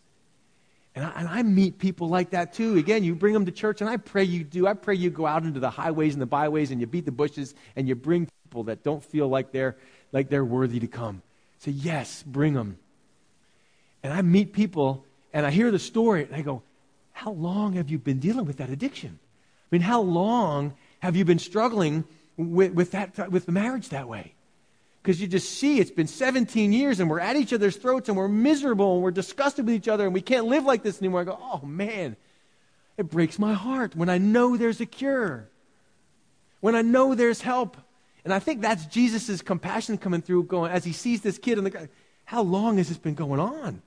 And 0.94 1.04
I, 1.04 1.12
and 1.16 1.28
I, 1.28 1.42
meet 1.42 1.78
people 1.78 2.08
like 2.08 2.30
that 2.30 2.52
too. 2.52 2.76
Again, 2.76 3.02
you 3.02 3.16
bring 3.16 3.34
them 3.34 3.46
to 3.46 3.52
church, 3.52 3.80
and 3.80 3.90
I 3.90 3.96
pray 3.96 4.22
you 4.22 4.44
do. 4.44 4.66
I 4.66 4.74
pray 4.74 4.94
you 4.94 5.10
go 5.10 5.26
out 5.26 5.42
into 5.42 5.58
the 5.58 5.70
highways 5.70 6.12
and 6.14 6.22
the 6.22 6.26
byways 6.26 6.70
and 6.70 6.80
you 6.80 6.86
beat 6.86 7.04
the 7.04 7.12
bushes 7.12 7.54
and 7.74 7.88
you 7.88 7.96
bring 7.96 8.28
people 8.44 8.64
that 8.64 8.84
don't 8.84 9.02
feel 9.02 9.26
like 9.26 9.50
they're, 9.50 9.76
like 10.12 10.28
they're 10.28 10.44
worthy 10.44 10.78
to 10.80 10.86
come. 10.86 11.22
Say, 11.58 11.72
yes, 11.72 12.22
bring 12.22 12.54
them. 12.54 12.78
And 14.04 14.12
I 14.12 14.22
meet 14.22 14.52
people 14.52 15.04
and 15.32 15.44
I 15.44 15.50
hear 15.50 15.72
the 15.72 15.78
story 15.80 16.24
and 16.24 16.34
I 16.34 16.42
go, 16.42 16.62
how 17.12 17.32
long 17.32 17.72
have 17.72 17.90
you 17.90 17.98
been 17.98 18.20
dealing 18.20 18.44
with 18.44 18.58
that 18.58 18.70
addiction? 18.70 19.18
I 19.20 19.66
mean, 19.74 19.82
how 19.82 20.02
long 20.02 20.74
have 21.00 21.16
you 21.16 21.24
been 21.24 21.38
struggling 21.40 22.04
with, 22.36 22.72
with, 22.72 22.92
that, 22.92 23.30
with 23.32 23.46
the 23.46 23.52
marriage 23.52 23.88
that 23.88 24.08
way? 24.08 24.34
Because 25.04 25.20
you 25.20 25.26
just 25.26 25.58
see 25.58 25.80
it's 25.80 25.90
been 25.90 26.06
17 26.06 26.72
years 26.72 26.98
and 26.98 27.10
we're 27.10 27.20
at 27.20 27.36
each 27.36 27.52
other's 27.52 27.76
throats 27.76 28.08
and 28.08 28.16
we're 28.16 28.26
miserable 28.26 28.94
and 28.94 29.02
we're 29.02 29.10
disgusted 29.10 29.66
with 29.66 29.74
each 29.74 29.86
other 29.86 30.06
and 30.06 30.14
we 30.14 30.22
can't 30.22 30.46
live 30.46 30.64
like 30.64 30.82
this 30.82 30.98
anymore. 30.98 31.20
I 31.20 31.24
go, 31.24 31.38
oh 31.38 31.60
man, 31.66 32.16
it 32.96 33.10
breaks 33.10 33.38
my 33.38 33.52
heart 33.52 33.94
when 33.94 34.08
I 34.08 34.16
know 34.16 34.56
there's 34.56 34.80
a 34.80 34.86
cure, 34.86 35.46
when 36.60 36.74
I 36.74 36.80
know 36.80 37.14
there's 37.14 37.42
help. 37.42 37.76
And 38.24 38.32
I 38.32 38.38
think 38.38 38.62
that's 38.62 38.86
Jesus' 38.86 39.42
compassion 39.42 39.98
coming 39.98 40.22
through, 40.22 40.44
going 40.44 40.72
as 40.72 40.84
he 40.84 40.92
sees 40.92 41.20
this 41.20 41.36
kid 41.36 41.58
in 41.58 41.64
the 41.64 41.70
guy. 41.70 41.88
how 42.24 42.40
long 42.40 42.78
has 42.78 42.88
this 42.88 42.96
been 42.96 43.12
going 43.12 43.38
on? 43.38 43.82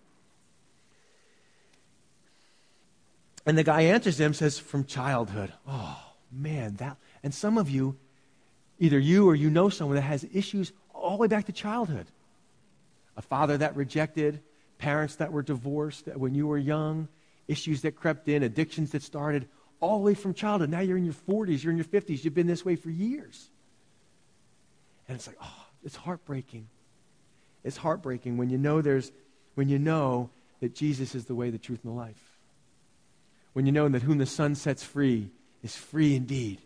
And 3.48 3.58
the 3.58 3.64
guy 3.64 3.82
answers 3.82 4.20
him, 4.20 4.36
says, 4.36 4.60
From 4.60 4.86
childhood. 4.86 5.52
Oh, 5.68 5.98
man. 6.32 6.76
that. 6.76 6.98
And 7.24 7.34
some 7.34 7.58
of 7.58 7.72
you, 7.72 7.98
either 8.78 9.00
you 9.00 9.28
or 9.28 9.34
you 9.34 9.50
know 9.50 9.70
someone 9.70 9.96
that 9.96 10.02
has 10.02 10.24
issues 10.32 10.72
all 11.08 11.16
the 11.16 11.22
way 11.22 11.28
back 11.28 11.46
to 11.46 11.54
childhood. 11.54 12.06
A 13.16 13.22
father 13.22 13.58
that 13.58 13.78
rejected, 13.78 14.42
parents 14.78 15.16
that 15.16 15.32
were 15.32 15.42
divorced 15.42 16.06
that 16.06 16.20
when 16.20 16.36
you 16.36 16.48
were 16.48 16.58
young, 16.58 17.08
issues 17.48 17.82
that 17.84 17.96
crept 17.96 18.28
in, 18.28 18.44
addictions 18.44 18.92
that 18.92 19.02
started 19.02 19.48
all 19.80 20.00
the 20.00 20.04
way 20.04 20.14
from 20.14 20.34
childhood. 20.34 20.70
Now 20.70 20.82
you're 20.82 20.98
in 20.98 21.06
your 21.06 21.14
40s, 21.14 21.64
you're 21.64 21.72
in 21.72 21.78
your 21.78 21.86
50s, 21.86 22.26
you've 22.26 22.34
been 22.34 22.46
this 22.46 22.66
way 22.66 22.76
for 22.76 22.90
years. 22.90 23.48
And 25.08 25.16
it's 25.16 25.28
like, 25.28 25.38
oh, 25.42 25.66
it's 25.86 25.96
heartbreaking. 25.96 26.68
It's 27.64 27.78
heartbreaking 27.78 28.36
when 28.36 28.50
you 28.50 28.58
know 28.58 28.82
there's 28.82 29.12
when 29.56 29.70
you 29.70 29.80
know 29.80 30.30
that 30.60 30.76
Jesus 30.76 31.16
is 31.16 31.26
the 31.26 31.36
way, 31.36 31.50
the 31.50 31.58
truth, 31.58 31.80
and 31.84 31.94
the 31.94 31.98
life. 31.98 32.22
When 33.54 33.66
you 33.66 33.72
know 33.72 33.88
that 33.88 34.02
whom 34.04 34.18
the 34.18 34.26
Son 34.26 34.56
sets 34.56 34.84
free 34.84 35.30
is 35.64 35.76
free 35.76 36.16
indeed. 36.16 36.62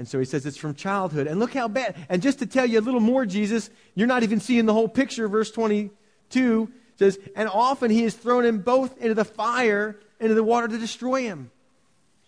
And 0.00 0.08
so 0.08 0.18
he 0.18 0.24
says 0.24 0.46
it's 0.46 0.56
from 0.56 0.74
childhood. 0.74 1.26
And 1.26 1.38
look 1.38 1.52
how 1.52 1.68
bad. 1.68 1.94
And 2.08 2.22
just 2.22 2.38
to 2.38 2.46
tell 2.46 2.64
you 2.64 2.78
a 2.78 2.80
little 2.80 3.00
more, 3.00 3.26
Jesus, 3.26 3.68
you're 3.94 4.06
not 4.06 4.22
even 4.22 4.40
seeing 4.40 4.64
the 4.64 4.72
whole 4.72 4.88
picture. 4.88 5.28
Verse 5.28 5.50
22 5.50 6.72
says, 6.96 7.18
And 7.36 7.50
often 7.50 7.90
he 7.90 8.04
has 8.04 8.14
thrown 8.14 8.46
him 8.46 8.60
both 8.60 8.96
into 8.96 9.12
the 9.12 9.26
fire 9.26 10.00
into 10.18 10.34
the 10.34 10.42
water 10.42 10.68
to 10.68 10.78
destroy 10.78 11.24
him. 11.24 11.50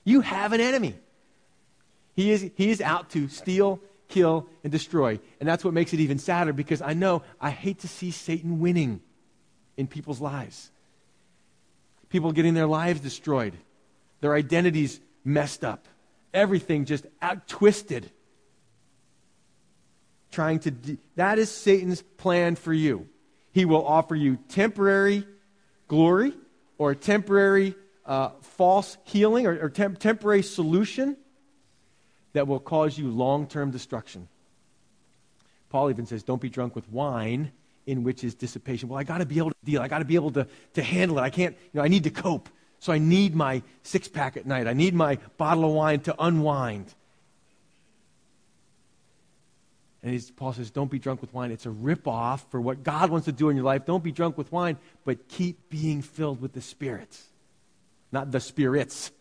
You 0.04 0.20
have 0.20 0.52
an 0.52 0.60
enemy. 0.60 0.96
He 2.14 2.30
is, 2.30 2.50
he 2.56 2.68
is 2.68 2.82
out 2.82 3.08
to 3.12 3.28
steal, 3.28 3.80
kill, 4.10 4.48
and 4.62 4.70
destroy. 4.70 5.18
And 5.40 5.48
that's 5.48 5.64
what 5.64 5.72
makes 5.72 5.94
it 5.94 6.00
even 6.00 6.18
sadder 6.18 6.52
because 6.52 6.82
I 6.82 6.92
know 6.92 7.22
I 7.40 7.48
hate 7.48 7.78
to 7.78 7.88
see 7.88 8.10
Satan 8.10 8.60
winning 8.60 9.00
in 9.78 9.86
people's 9.86 10.20
lives. 10.20 10.70
People 12.10 12.32
getting 12.32 12.52
their 12.52 12.66
lives 12.66 13.00
destroyed, 13.00 13.54
their 14.20 14.34
identities 14.34 15.00
messed 15.24 15.64
up, 15.64 15.88
everything 16.32 16.84
just 16.84 17.06
out 17.20 17.46
twisted. 17.48 18.10
Trying 20.30 20.60
to, 20.60 20.70
de- 20.70 20.98
that 21.16 21.38
is 21.38 21.50
Satan's 21.50 22.02
plan 22.02 22.56
for 22.56 22.72
you. 22.72 23.08
He 23.52 23.64
will 23.64 23.86
offer 23.86 24.14
you 24.14 24.38
temporary 24.48 25.26
glory 25.88 26.32
or 26.78 26.94
temporary 26.94 27.74
uh, 28.06 28.30
false 28.40 28.96
healing 29.04 29.46
or, 29.46 29.66
or 29.66 29.68
temp- 29.68 29.98
temporary 29.98 30.42
solution 30.42 31.16
that 32.32 32.48
will 32.48 32.60
cause 32.60 32.96
you 32.96 33.10
long 33.10 33.46
term 33.46 33.70
destruction. 33.70 34.28
Paul 35.68 35.90
even 35.90 36.06
says, 36.06 36.22
Don't 36.22 36.40
be 36.40 36.48
drunk 36.48 36.74
with 36.74 36.90
wine 36.90 37.52
in 37.86 38.04
which 38.04 38.24
is 38.24 38.34
dissipation. 38.34 38.88
Well, 38.88 38.98
I 38.98 39.04
got 39.04 39.18
to 39.18 39.26
be 39.26 39.38
able 39.38 39.50
to 39.50 39.56
deal. 39.64 39.82
I 39.82 39.88
got 39.88 39.98
to 39.98 40.04
be 40.04 40.14
able 40.14 40.30
to, 40.32 40.46
to 40.74 40.82
handle 40.82 41.18
it. 41.18 41.22
I 41.22 41.30
can't, 41.30 41.56
you 41.72 41.78
know, 41.78 41.82
I 41.82 41.88
need 41.88 42.04
to 42.04 42.10
cope. 42.10 42.48
So 42.82 42.92
I 42.92 42.98
need 42.98 43.36
my 43.36 43.62
six 43.84 44.08
pack 44.08 44.36
at 44.36 44.44
night. 44.44 44.66
I 44.66 44.72
need 44.72 44.92
my 44.92 45.18
bottle 45.36 45.66
of 45.66 45.70
wine 45.70 46.00
to 46.00 46.16
unwind. 46.18 46.92
And 50.02 50.20
Paul 50.34 50.52
says, 50.52 50.72
don't 50.72 50.90
be 50.90 50.98
drunk 50.98 51.20
with 51.20 51.32
wine. 51.32 51.52
It's 51.52 51.64
a 51.64 51.68
ripoff 51.68 52.40
for 52.50 52.60
what 52.60 52.82
God 52.82 53.08
wants 53.08 53.26
to 53.26 53.32
do 53.32 53.50
in 53.50 53.56
your 53.56 53.64
life. 53.64 53.86
Don't 53.86 54.02
be 54.02 54.10
drunk 54.10 54.36
with 54.36 54.50
wine, 54.50 54.78
but 55.04 55.28
keep 55.28 55.70
being 55.70 56.02
filled 56.02 56.42
with 56.42 56.54
the 56.54 56.60
Spirit. 56.60 57.16
Not 58.10 58.32
the 58.32 58.40
spirits, 58.40 59.12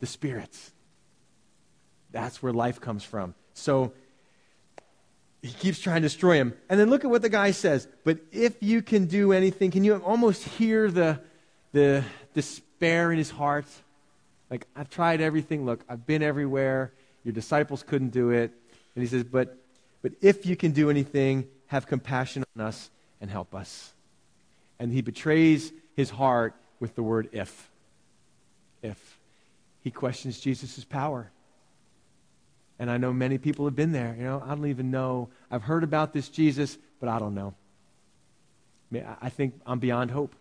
the 0.00 0.06
spirits. 0.06 0.72
That's 2.10 2.42
where 2.42 2.54
life 2.54 2.80
comes 2.80 3.04
from. 3.04 3.34
So 3.52 3.92
he 5.42 5.52
keeps 5.52 5.78
trying 5.78 5.96
to 5.96 6.08
destroy 6.08 6.36
him. 6.36 6.54
And 6.70 6.80
then 6.80 6.88
look 6.88 7.04
at 7.04 7.10
what 7.10 7.20
the 7.20 7.28
guy 7.28 7.50
says. 7.50 7.86
But 8.02 8.20
if 8.32 8.62
you 8.62 8.80
can 8.80 9.04
do 9.04 9.32
anything, 9.32 9.70
can 9.70 9.84
you 9.84 9.96
almost 9.96 10.42
hear 10.42 10.90
the, 10.90 11.20
the 11.72 12.02
despair 12.36 13.10
in 13.10 13.18
his 13.18 13.30
heart? 13.30 13.64
Like, 14.50 14.66
I've 14.76 14.90
tried 14.90 15.20
everything. 15.20 15.64
Look, 15.64 15.80
I've 15.88 16.06
been 16.06 16.22
everywhere. 16.22 16.92
Your 17.24 17.32
disciples 17.32 17.82
couldn't 17.82 18.10
do 18.10 18.30
it. 18.30 18.52
And 18.94 19.02
he 19.02 19.08
says, 19.08 19.24
But, 19.24 19.56
but 20.02 20.12
if 20.20 20.46
you 20.46 20.54
can 20.54 20.70
do 20.70 20.90
anything, 20.90 21.48
have 21.66 21.86
compassion 21.86 22.44
on 22.54 22.64
us 22.64 22.90
and 23.20 23.30
help 23.30 23.54
us. 23.54 23.92
And 24.78 24.92
he 24.92 25.00
betrays 25.00 25.72
his 25.96 26.10
heart 26.10 26.54
with 26.78 26.94
the 26.94 27.02
word 27.02 27.30
if. 27.32 27.70
If. 28.82 29.18
He 29.82 29.90
questions 29.90 30.38
Jesus' 30.38 30.84
power. 30.84 31.30
And 32.78 32.90
I 32.90 32.98
know 32.98 33.12
many 33.12 33.38
people 33.38 33.64
have 33.64 33.74
been 33.74 33.92
there. 33.92 34.14
You 34.18 34.24
know, 34.24 34.42
I 34.44 34.50
don't 34.50 34.66
even 34.66 34.90
know. 34.90 35.30
I've 35.50 35.62
heard 35.62 35.82
about 35.82 36.12
this 36.12 36.28
Jesus, 36.28 36.76
but 37.00 37.08
I 37.08 37.18
don't 37.18 37.34
know. 37.34 37.54
I 39.20 39.30
think 39.30 39.54
I'm 39.66 39.78
beyond 39.78 40.10
hope. 40.10 40.36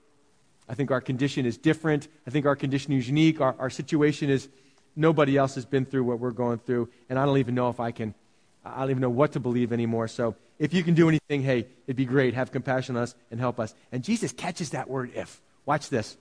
I 0.67 0.73
think 0.73 0.91
our 0.91 1.01
condition 1.01 1.45
is 1.45 1.58
different. 1.58 2.08
I 2.25 2.32
think 2.32 2.45
our 2.45 2.56
condition 2.56 2.93
is 2.93 3.08
unique. 3.08 3.39
Our, 3.39 3.56
our 3.60 3.69
situation 3.69 4.30
is 4.30 4.49
nobody 4.95 5.38
else 5.38 5.56
has 5.56 5.65
been 5.65 5.86
through 5.86 6.04
what 6.04 6.19
we're 6.19 6.32
going 6.32 6.60
through. 6.60 6.89
And 7.10 7.19
I 7.19 7.25
don't 7.25 7.38
even 7.38 7.56
know 7.56 7.69
if 7.69 7.80
I 7.80 7.91
can, 7.91 8.15
I 8.63 8.82
don't 8.82 8.89
even 8.89 9.01
know 9.01 9.10
what 9.10 9.34
to 9.34 9.39
believe 9.39 9.71
anymore. 9.71 10.08
So 10.08 10.36
if 10.58 10.73
you 10.73 10.84
can 10.84 10.93
do 10.93 11.08
anything, 11.08 11.43
hey, 11.43 11.67
it'd 11.86 11.95
be 11.95 12.06
great. 12.06 12.34
Have 12.34 12.51
compassion 12.51 12.95
on 12.95 13.04
us 13.04 13.15
and 13.30 13.39
help 13.39 13.60
us. 13.60 13.73
And 13.91 14.04
Jesus 14.04 14.32
catches 14.32 14.71
that 14.71 14.89
word 14.89 15.12
if. 15.13 15.41
Watch 15.65 15.89
this. 15.89 16.17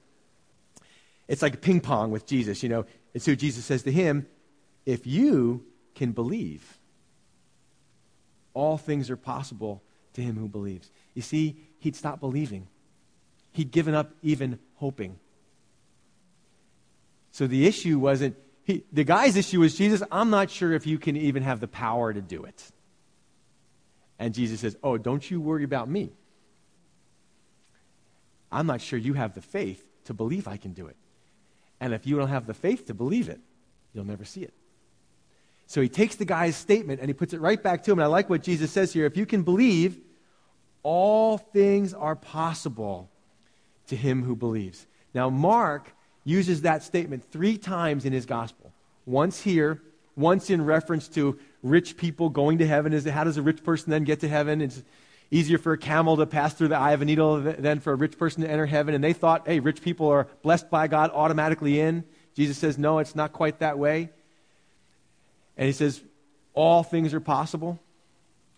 It's 1.28 1.42
like 1.42 1.60
ping 1.60 1.80
pong 1.80 2.10
with 2.10 2.26
Jesus, 2.26 2.62
you 2.62 2.68
know. 2.68 2.84
And 3.14 3.22
so 3.22 3.34
Jesus 3.34 3.64
says 3.64 3.82
to 3.84 3.92
him, 3.92 4.26
if 4.84 5.06
you 5.06 5.64
can 5.94 6.12
believe. 6.12 6.78
All 8.52 8.76
things 8.76 9.10
are 9.10 9.16
possible 9.16 9.82
to 10.12 10.20
him 10.20 10.36
who 10.36 10.48
believes. 10.48 10.90
You 11.14 11.22
see, 11.22 11.56
he'd 11.78 11.96
stopped 11.96 12.20
believing, 12.20 12.68
he'd 13.54 13.70
given 13.70 13.94
up 13.94 14.12
even 14.22 14.58
hoping. 14.74 15.18
So 17.30 17.46
the 17.46 17.66
issue 17.66 17.98
wasn't, 17.98 18.36
he, 18.64 18.84
the 18.92 19.04
guy's 19.04 19.36
issue 19.36 19.60
was, 19.60 19.76
Jesus, 19.76 20.02
I'm 20.12 20.30
not 20.30 20.50
sure 20.50 20.72
if 20.72 20.86
you 20.86 20.98
can 20.98 21.16
even 21.16 21.42
have 21.42 21.60
the 21.60 21.68
power 21.68 22.12
to 22.12 22.20
do 22.20 22.44
it. 22.44 22.70
And 24.18 24.34
Jesus 24.34 24.60
says, 24.60 24.76
Oh, 24.82 24.98
don't 24.98 25.28
you 25.28 25.40
worry 25.40 25.64
about 25.64 25.88
me. 25.88 26.12
I'm 28.52 28.66
not 28.66 28.80
sure 28.80 28.98
you 28.98 29.14
have 29.14 29.34
the 29.34 29.40
faith 29.40 29.84
to 30.04 30.14
believe 30.14 30.46
I 30.46 30.56
can 30.56 30.72
do 30.72 30.86
it. 30.86 30.96
And 31.80 31.92
if 31.92 32.06
you 32.06 32.16
don't 32.16 32.28
have 32.28 32.46
the 32.46 32.54
faith 32.54 32.86
to 32.86 32.94
believe 32.94 33.28
it, 33.28 33.40
you'll 33.92 34.04
never 34.04 34.24
see 34.24 34.42
it. 34.42 34.54
So 35.66 35.80
he 35.80 35.88
takes 35.88 36.16
the 36.16 36.24
guy's 36.24 36.56
statement 36.56 37.00
and 37.00 37.08
he 37.08 37.14
puts 37.14 37.32
it 37.32 37.40
right 37.40 37.60
back 37.60 37.84
to 37.84 37.92
him. 37.92 37.98
And 37.98 38.04
I 38.04 38.08
like 38.08 38.30
what 38.30 38.42
Jesus 38.42 38.70
says 38.70 38.92
here. 38.92 39.06
If 39.06 39.16
you 39.16 39.26
can 39.26 39.42
believe, 39.42 39.98
all 40.82 41.38
things 41.38 41.94
are 41.94 42.14
possible 42.14 43.10
to 43.88 43.96
him 43.96 44.22
who 44.22 44.34
believes. 44.36 44.86
Now, 45.14 45.30
Mark 45.30 45.92
uses 46.24 46.62
that 46.62 46.82
statement 46.82 47.24
three 47.30 47.58
times 47.58 48.04
in 48.04 48.12
his 48.12 48.26
gospel. 48.26 48.72
Once 49.06 49.40
here, 49.40 49.80
once 50.16 50.50
in 50.50 50.64
reference 50.64 51.08
to 51.08 51.38
rich 51.62 51.96
people 51.96 52.28
going 52.28 52.58
to 52.58 52.66
heaven. 52.66 52.92
Is 52.92 53.04
how 53.04 53.24
does 53.24 53.36
a 53.36 53.42
rich 53.42 53.64
person 53.64 53.90
then 53.90 54.04
get 54.04 54.20
to 54.20 54.28
heaven? 54.28 54.60
It's 54.60 54.82
easier 55.30 55.58
for 55.58 55.72
a 55.72 55.78
camel 55.78 56.16
to 56.18 56.26
pass 56.26 56.54
through 56.54 56.68
the 56.68 56.78
eye 56.78 56.92
of 56.92 57.02
a 57.02 57.04
needle 57.04 57.40
than 57.40 57.80
for 57.80 57.92
a 57.92 57.96
rich 57.96 58.16
person 58.18 58.42
to 58.42 58.50
enter 58.50 58.66
heaven. 58.66 58.94
And 58.94 59.02
they 59.02 59.12
thought, 59.12 59.46
hey, 59.46 59.60
rich 59.60 59.82
people 59.82 60.08
are 60.08 60.28
blessed 60.42 60.70
by 60.70 60.86
God 60.86 61.10
automatically 61.12 61.80
in. 61.80 62.04
Jesus 62.34 62.58
says, 62.58 62.78
no, 62.78 62.98
it's 62.98 63.14
not 63.14 63.32
quite 63.32 63.60
that 63.60 63.78
way. 63.78 64.10
And 65.56 65.66
he 65.66 65.72
says, 65.72 66.00
all 66.52 66.82
things 66.82 67.14
are 67.14 67.20
possible 67.20 67.80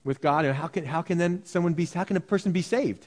with 0.05 0.21
God. 0.21 0.45
And 0.45 0.55
how 0.55 0.67
can, 0.67 0.85
how 0.85 1.03
can 1.03 1.19
then 1.19 1.45
someone 1.45 1.75
be, 1.75 1.87
how 1.87 2.05
can 2.05 2.17
a 2.17 2.21
person 2.21 2.53
be 2.53 2.63
saved? 2.63 3.07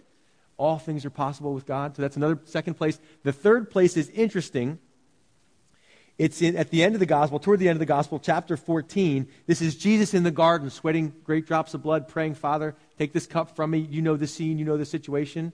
All 0.60 0.78
things 0.78 1.06
are 1.06 1.10
possible 1.10 1.54
with 1.54 1.66
God. 1.66 1.96
So 1.96 2.02
that's 2.02 2.18
another 2.18 2.38
second 2.44 2.74
place. 2.74 3.00
The 3.24 3.32
third 3.32 3.72
place 3.72 3.96
is 3.96 4.10
interesting. 4.10 4.78
It's 6.18 6.42
in, 6.42 6.58
at 6.58 6.70
the 6.70 6.84
end 6.84 6.96
of 6.96 7.00
the 7.00 7.06
gospel, 7.06 7.40
toward 7.40 7.60
the 7.60 7.70
end 7.70 7.78
of 7.78 7.80
the 7.80 7.86
gospel, 7.86 8.20
chapter 8.20 8.58
14. 8.58 9.26
This 9.48 9.62
is 9.62 9.78
Jesus 9.78 10.14
in 10.14 10.24
the 10.24 10.32
garden, 10.32 10.70
sweating 10.70 11.14
great 11.24 11.48
drops 11.48 11.74
of 11.74 11.82
blood, 11.82 12.10
praying, 12.10 12.36
Father, 12.36 12.76
take 12.98 13.14
this 13.14 13.26
cup 13.26 13.56
from 13.56 13.72
me. 13.72 13.80
You 13.80 14.02
know 14.02 14.18
the 14.18 14.28
scene, 14.28 14.60
you 14.60 14.66
know 14.66 14.76
the 14.76 14.86
situation. 14.86 15.54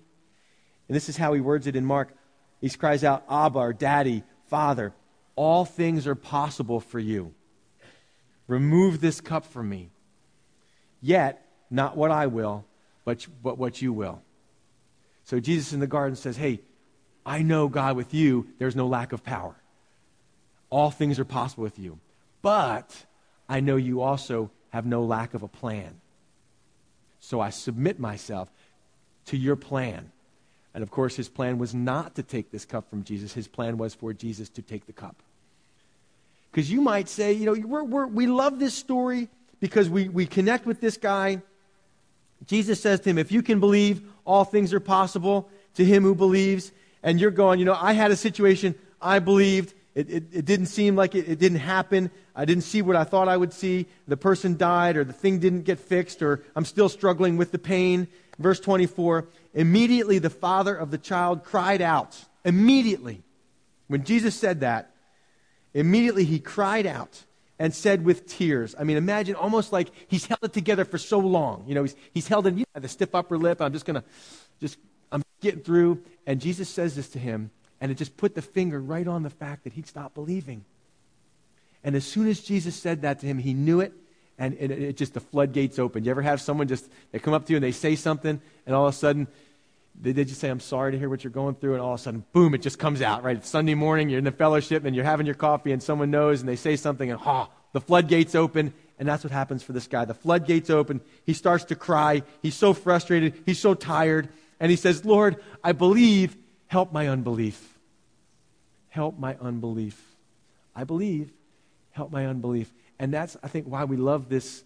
And 0.88 0.96
this 0.96 1.08
is 1.08 1.18
how 1.18 1.34
he 1.34 1.39
words 1.39 1.68
it 1.68 1.76
in 1.76 1.86
Mark. 1.86 2.15
He 2.62 2.70
cries 2.72 3.04
out, 3.04 3.24
Abba, 3.30 3.60
or 3.60 3.74
Daddy, 3.74 4.24
Father, 4.48 4.91
all 5.36 5.65
things 5.65 6.08
are 6.08 6.15
possible 6.15 6.80
for 6.80 6.98
you. 6.98 7.36
Remove 8.48 9.02
this 9.02 9.22
cup 9.22 9.46
from 9.46 9.70
me. 9.70 9.91
Yet, 11.00 11.46
not 11.70 11.96
what 11.96 12.10
I 12.10 12.26
will, 12.26 12.65
but, 13.04 13.28
but 13.44 13.60
what 13.60 13.84
you 13.84 13.94
will. 13.94 14.24
So 15.26 15.40
Jesus 15.40 15.74
in 15.74 15.80
the 15.80 15.88
garden 15.88 16.16
says, 16.16 16.38
Hey, 16.38 16.62
I 17.26 17.42
know, 17.42 17.68
God, 17.68 17.96
with 17.96 18.14
you, 18.14 18.48
there's 18.60 18.76
no 18.76 18.88
lack 18.88 19.12
of 19.12 19.24
power. 19.24 19.56
All 20.70 20.92
things 20.92 21.20
are 21.20 21.26
possible 21.26 21.64
with 21.64 21.80
you. 21.80 22.00
But 22.42 23.06
I 23.50 23.60
know 23.60 23.76
you 23.76 24.02
also 24.02 24.52
have 24.70 24.86
no 24.86 25.04
lack 25.04 25.34
of 25.34 25.42
a 25.42 25.48
plan. 25.48 26.00
So 27.20 27.42
I 27.42 27.50
submit 27.50 28.00
myself 28.00 28.50
to 29.26 29.38
your 29.38 29.56
plan. 29.56 30.12
And 30.76 30.84
of 30.84 30.92
course, 30.92 31.16
his 31.16 31.30
plan 31.30 31.58
was 31.58 31.74
not 31.74 32.16
to 32.16 32.24
take 32.24 32.52
this 32.52 32.66
cup 32.66 32.90
from 32.90 33.04
Jesus. 33.04 33.34
His 33.34 33.48
plan 33.48 33.78
was 33.78 33.96
for 33.96 34.14
Jesus 34.14 34.50
to 34.50 34.62
take 34.62 34.86
the 34.86 34.94
cup. 34.94 35.16
Because 36.52 36.70
you 36.70 36.82
might 36.82 37.10
say, 37.10 37.34
you 37.34 37.46
know, 37.46 37.68
we're, 37.68 37.84
we're, 37.84 38.08
we 38.08 38.28
love 38.28 38.60
this 38.60 38.76
story 38.76 39.30
because 39.60 39.90
we, 39.90 40.08
we 40.10 40.26
connect 40.26 40.66
with 40.66 40.82
this 40.82 40.98
guy. 40.98 41.42
Jesus 42.46 42.80
says 42.80 43.00
to 43.02 43.10
him, 43.10 43.18
If 43.18 43.32
you 43.32 43.42
can 43.42 43.60
believe, 43.60 44.04
all 44.26 44.44
things 44.44 44.74
are 44.74 44.80
possible 44.80 45.50
to 45.76 45.86
him 45.86 46.04
who 46.04 46.16
believes. 46.16 46.72
And 47.04 47.20
you're 47.20 47.32
going, 47.32 47.60
you 47.60 47.66
know, 47.66 47.78
I 47.80 47.94
had 47.94 48.12
a 48.12 48.16
situation, 48.16 48.76
I 49.02 49.20
believed. 49.20 49.74
It, 49.94 50.10
it, 50.10 50.24
it 50.34 50.46
didn't 50.46 50.66
seem 50.66 50.96
like 50.96 51.16
it, 51.16 51.30
it 51.30 51.40
didn't 51.40 51.60
happen. 51.60 52.12
I 52.36 52.46
didn't 52.46 52.64
see 52.64 52.82
what 52.82 52.96
I 52.96 53.06
thought 53.06 53.30
I 53.30 53.38
would 53.38 53.54
see. 53.54 53.86
The 54.08 54.18
person 54.18 54.58
died, 54.58 54.98
or 54.98 55.04
the 55.04 55.14
thing 55.14 55.40
didn't 55.40 55.62
get 55.62 55.80
fixed, 55.80 56.22
or 56.22 56.44
I'm 56.56 56.66
still 56.66 56.90
struggling 56.90 57.38
with 57.38 57.52
the 57.52 57.60
pain. 57.60 58.08
Verse 58.38 58.60
24 58.60 59.28
Immediately 59.54 60.20
the 60.20 60.30
father 60.30 60.76
of 60.76 60.92
the 60.92 60.98
child 60.98 61.44
cried 61.44 61.82
out. 61.82 62.20
Immediately. 62.44 63.24
When 63.88 64.04
Jesus 64.04 64.36
said 64.36 64.62
that, 64.62 64.92
immediately 65.74 66.26
he 66.26 66.40
cried 66.40 66.86
out 66.88 67.24
and 67.58 67.74
said 67.74 68.04
with 68.04 68.28
tears. 68.28 68.76
I 68.78 68.84
mean, 68.84 68.98
imagine 68.98 69.36
almost 69.36 69.72
like 69.72 69.89
he's 70.08 70.26
held 70.26 70.44
it 70.44 70.54
together 70.54 70.86
for 70.86 70.98
so 70.98 71.20
long. 71.20 71.65
You 71.68 71.76
know, 71.76 71.84
he's, 71.84 71.96
he's 72.13 72.28
held 72.28 72.48
it, 72.48 72.56
you 72.56 72.65
know, 72.76 72.82
the 72.82 72.88
stiff 72.88 73.15
upper 73.15 73.38
lip. 73.38 73.62
I'm 73.62 73.72
just 73.72 73.86
going 73.86 73.96
to, 73.96 74.04
just, 74.60 74.78
I'm 75.12 75.24
getting 75.41 75.62
through. 75.62 76.04
And 76.28 76.41
Jesus 76.41 76.70
says 76.70 76.96
this 76.96 77.10
to 77.10 77.20
him, 77.20 77.52
and 77.80 77.91
it 77.91 77.98
just 77.98 78.18
put 78.18 78.36
the 78.36 78.41
finger 78.41 78.80
right 78.80 79.08
on 79.08 79.24
the 79.24 79.30
fact 79.30 79.63
that 79.63 79.74
he'd 79.74 79.88
stopped 79.88 80.15
believing. 80.15 80.65
And 81.84 81.96
as 81.96 82.04
soon 82.06 82.28
as 82.28 82.39
Jesus 82.41 82.76
said 82.76 83.04
that 83.04 83.20
to 83.20 83.26
him, 83.26 83.38
he 83.38 83.54
knew 83.54 83.80
it, 83.80 83.94
and 84.38 84.54
it, 84.60 84.72
it 84.72 84.98
just, 84.98 85.13
the 85.13 85.20
floodgates 85.20 85.80
opened. 85.80 86.06
You 86.06 86.12
ever 86.12 86.24
have 86.24 86.41
someone 86.41 86.68
just, 86.68 86.89
they 87.12 87.20
come 87.20 87.34
up 87.34 87.46
to 87.46 87.54
you 87.54 87.58
and 87.58 87.63
they 87.63 87.72
say 87.72 87.96
something, 87.96 88.41
and 88.65 88.76
all 88.76 88.88
of 88.88 88.94
a 88.94 88.98
sudden, 88.98 89.28
they, 89.99 90.12
they 90.12 90.25
just 90.25 90.39
say, 90.39 90.49
I'm 90.49 90.60
sorry 90.60 90.91
to 90.91 90.99
hear 90.99 91.10
what 91.10 91.23
you're 91.23 91.31
going 91.31 91.55
through, 91.55 91.73
and 91.73 91.81
all 91.81 91.93
of 91.93 91.99
a 91.99 92.03
sudden, 92.03 92.25
boom, 92.34 92.53
it 92.53 92.62
just 92.62 92.79
comes 92.79 93.01
out, 93.01 93.23
right? 93.23 93.38
It's 93.38 93.49
Sunday 93.49 93.75
morning, 93.75 94.10
you're 94.10 94.19
in 94.19 94.25
the 94.25 94.31
fellowship, 94.31 94.86
and 94.86 94.95
you're 94.95 95.05
having 95.05 95.25
your 95.25 95.36
coffee, 95.36 95.71
and 95.71 95.81
someone 95.81 96.12
knows, 96.12 96.41
and 96.41 96.49
they 96.49 96.55
say 96.55 96.75
something, 96.75 97.10
and 97.10 97.19
ha, 97.19 97.47
oh, 97.49 97.53
the 97.73 97.81
floodgates 97.81 98.36
open, 98.36 98.73
and 98.97 99.08
that's 99.08 99.23
what 99.23 99.31
happens 99.31 99.63
for 99.63 99.73
this 99.73 99.88
guy. 99.88 100.05
The 100.05 100.13
floodgates 100.13 100.69
open. 100.69 101.01
He 101.25 101.34
starts 101.34 101.65
to 101.65 101.75
cry. 101.75 102.23
He's 102.41 102.55
so 102.55 102.73
frustrated. 102.73 103.34
He's 103.45 103.60
so 103.60 103.73
tired. 103.73 104.29
And 104.60 104.69
he 104.69 104.77
says, 104.77 105.03
Lord, 105.03 105.38
I 105.63 105.73
believe. 105.73 106.38
Help 106.67 106.93
my 106.93 107.10
unbelief. 107.10 107.77
Help 108.89 109.19
my 109.19 109.36
unbelief. 109.41 110.01
I 110.73 110.86
believe. 110.86 111.31
Help 111.91 112.12
my 112.12 112.25
unbelief. 112.25 112.73
And 112.97 113.13
that's, 113.13 113.36
I 113.43 113.49
think, 113.49 113.67
why 113.67 113.84
we 113.84 113.97
love 113.97 114.29
this 114.29 114.63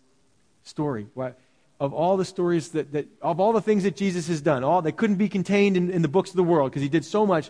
story. 0.64 1.08
Why, 1.16 1.34
of 1.80 1.94
all 1.94 2.18
the 2.18 2.26
stories 2.26 2.70
that, 2.70 2.92
that, 2.92 3.08
of 3.22 3.40
all 3.40 3.54
the 3.54 3.62
things 3.62 3.84
that 3.84 3.96
Jesus 3.96 4.28
has 4.28 4.42
done, 4.42 4.64
all 4.64 4.82
that 4.82 4.98
couldn't 4.98 5.16
be 5.16 5.30
contained 5.30 5.78
in, 5.78 5.90
in 5.90 6.02
the 6.02 6.08
books 6.08 6.30
of 6.30 6.36
the 6.36 6.44
world 6.44 6.72
because 6.72 6.82
he 6.82 6.90
did 6.90 7.06
so 7.06 7.26
much, 7.26 7.50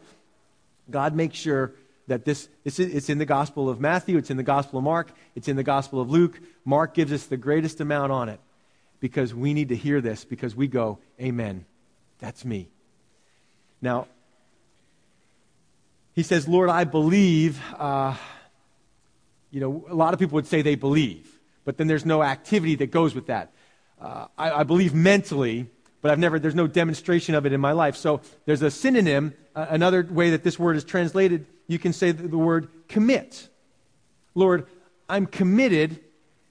God 0.89 1.15
makes 1.15 1.37
sure 1.37 1.73
that 2.07 2.25
this, 2.25 2.47
it's, 2.63 2.79
it's 2.79 3.09
in 3.09 3.17
the 3.17 3.25
Gospel 3.25 3.69
of 3.69 3.79
Matthew, 3.79 4.17
it's 4.17 4.29
in 4.29 4.37
the 4.37 4.43
Gospel 4.43 4.79
of 4.79 4.83
Mark, 4.83 5.11
it's 5.35 5.47
in 5.47 5.55
the 5.55 5.63
Gospel 5.63 6.01
of 6.01 6.09
Luke. 6.09 6.39
Mark 6.65 6.93
gives 6.93 7.11
us 7.11 7.25
the 7.25 7.37
greatest 7.37 7.81
amount 7.81 8.11
on 8.11 8.29
it 8.29 8.39
because 8.99 9.33
we 9.33 9.53
need 9.53 9.69
to 9.69 9.75
hear 9.75 10.01
this 10.01 10.25
because 10.25 10.55
we 10.55 10.67
go, 10.67 10.99
Amen. 11.21 11.65
That's 12.19 12.43
me. 12.43 12.67
Now, 13.81 14.07
he 16.13 16.23
says, 16.23 16.47
Lord, 16.47 16.69
I 16.69 16.83
believe. 16.83 17.61
Uh, 17.77 18.15
you 19.51 19.59
know, 19.59 19.85
a 19.89 19.95
lot 19.95 20.13
of 20.13 20.19
people 20.19 20.35
would 20.35 20.47
say 20.47 20.61
they 20.61 20.75
believe, 20.75 21.39
but 21.65 21.77
then 21.77 21.87
there's 21.87 22.05
no 22.05 22.21
activity 22.21 22.75
that 22.75 22.91
goes 22.91 23.15
with 23.15 23.27
that. 23.27 23.51
Uh, 23.99 24.27
I, 24.38 24.51
I, 24.51 24.63
believe 24.63 24.93
mentally, 24.93 25.67
but 26.01 26.12
I've 26.12 26.19
never, 26.19 26.39
there's 26.39 26.55
no 26.55 26.67
demonstration 26.67 27.35
of 27.35 27.45
it 27.45 27.51
in 27.51 27.59
my 27.59 27.73
life. 27.73 27.97
So 27.97 28.21
there's 28.45 28.62
a 28.62 28.71
synonym, 28.71 29.33
uh, 29.55 29.65
another 29.69 30.07
way 30.09 30.29
that 30.29 30.43
this 30.43 30.57
word 30.57 30.77
is 30.77 30.85
translated 30.85 31.45
you 31.69 31.77
can 31.77 31.93
say 31.93 32.12
the, 32.12 32.38
word 32.38 32.67
commit. 32.88 33.47
Lord, 34.33 34.65
I'm 35.07 35.27
committed, 35.27 35.99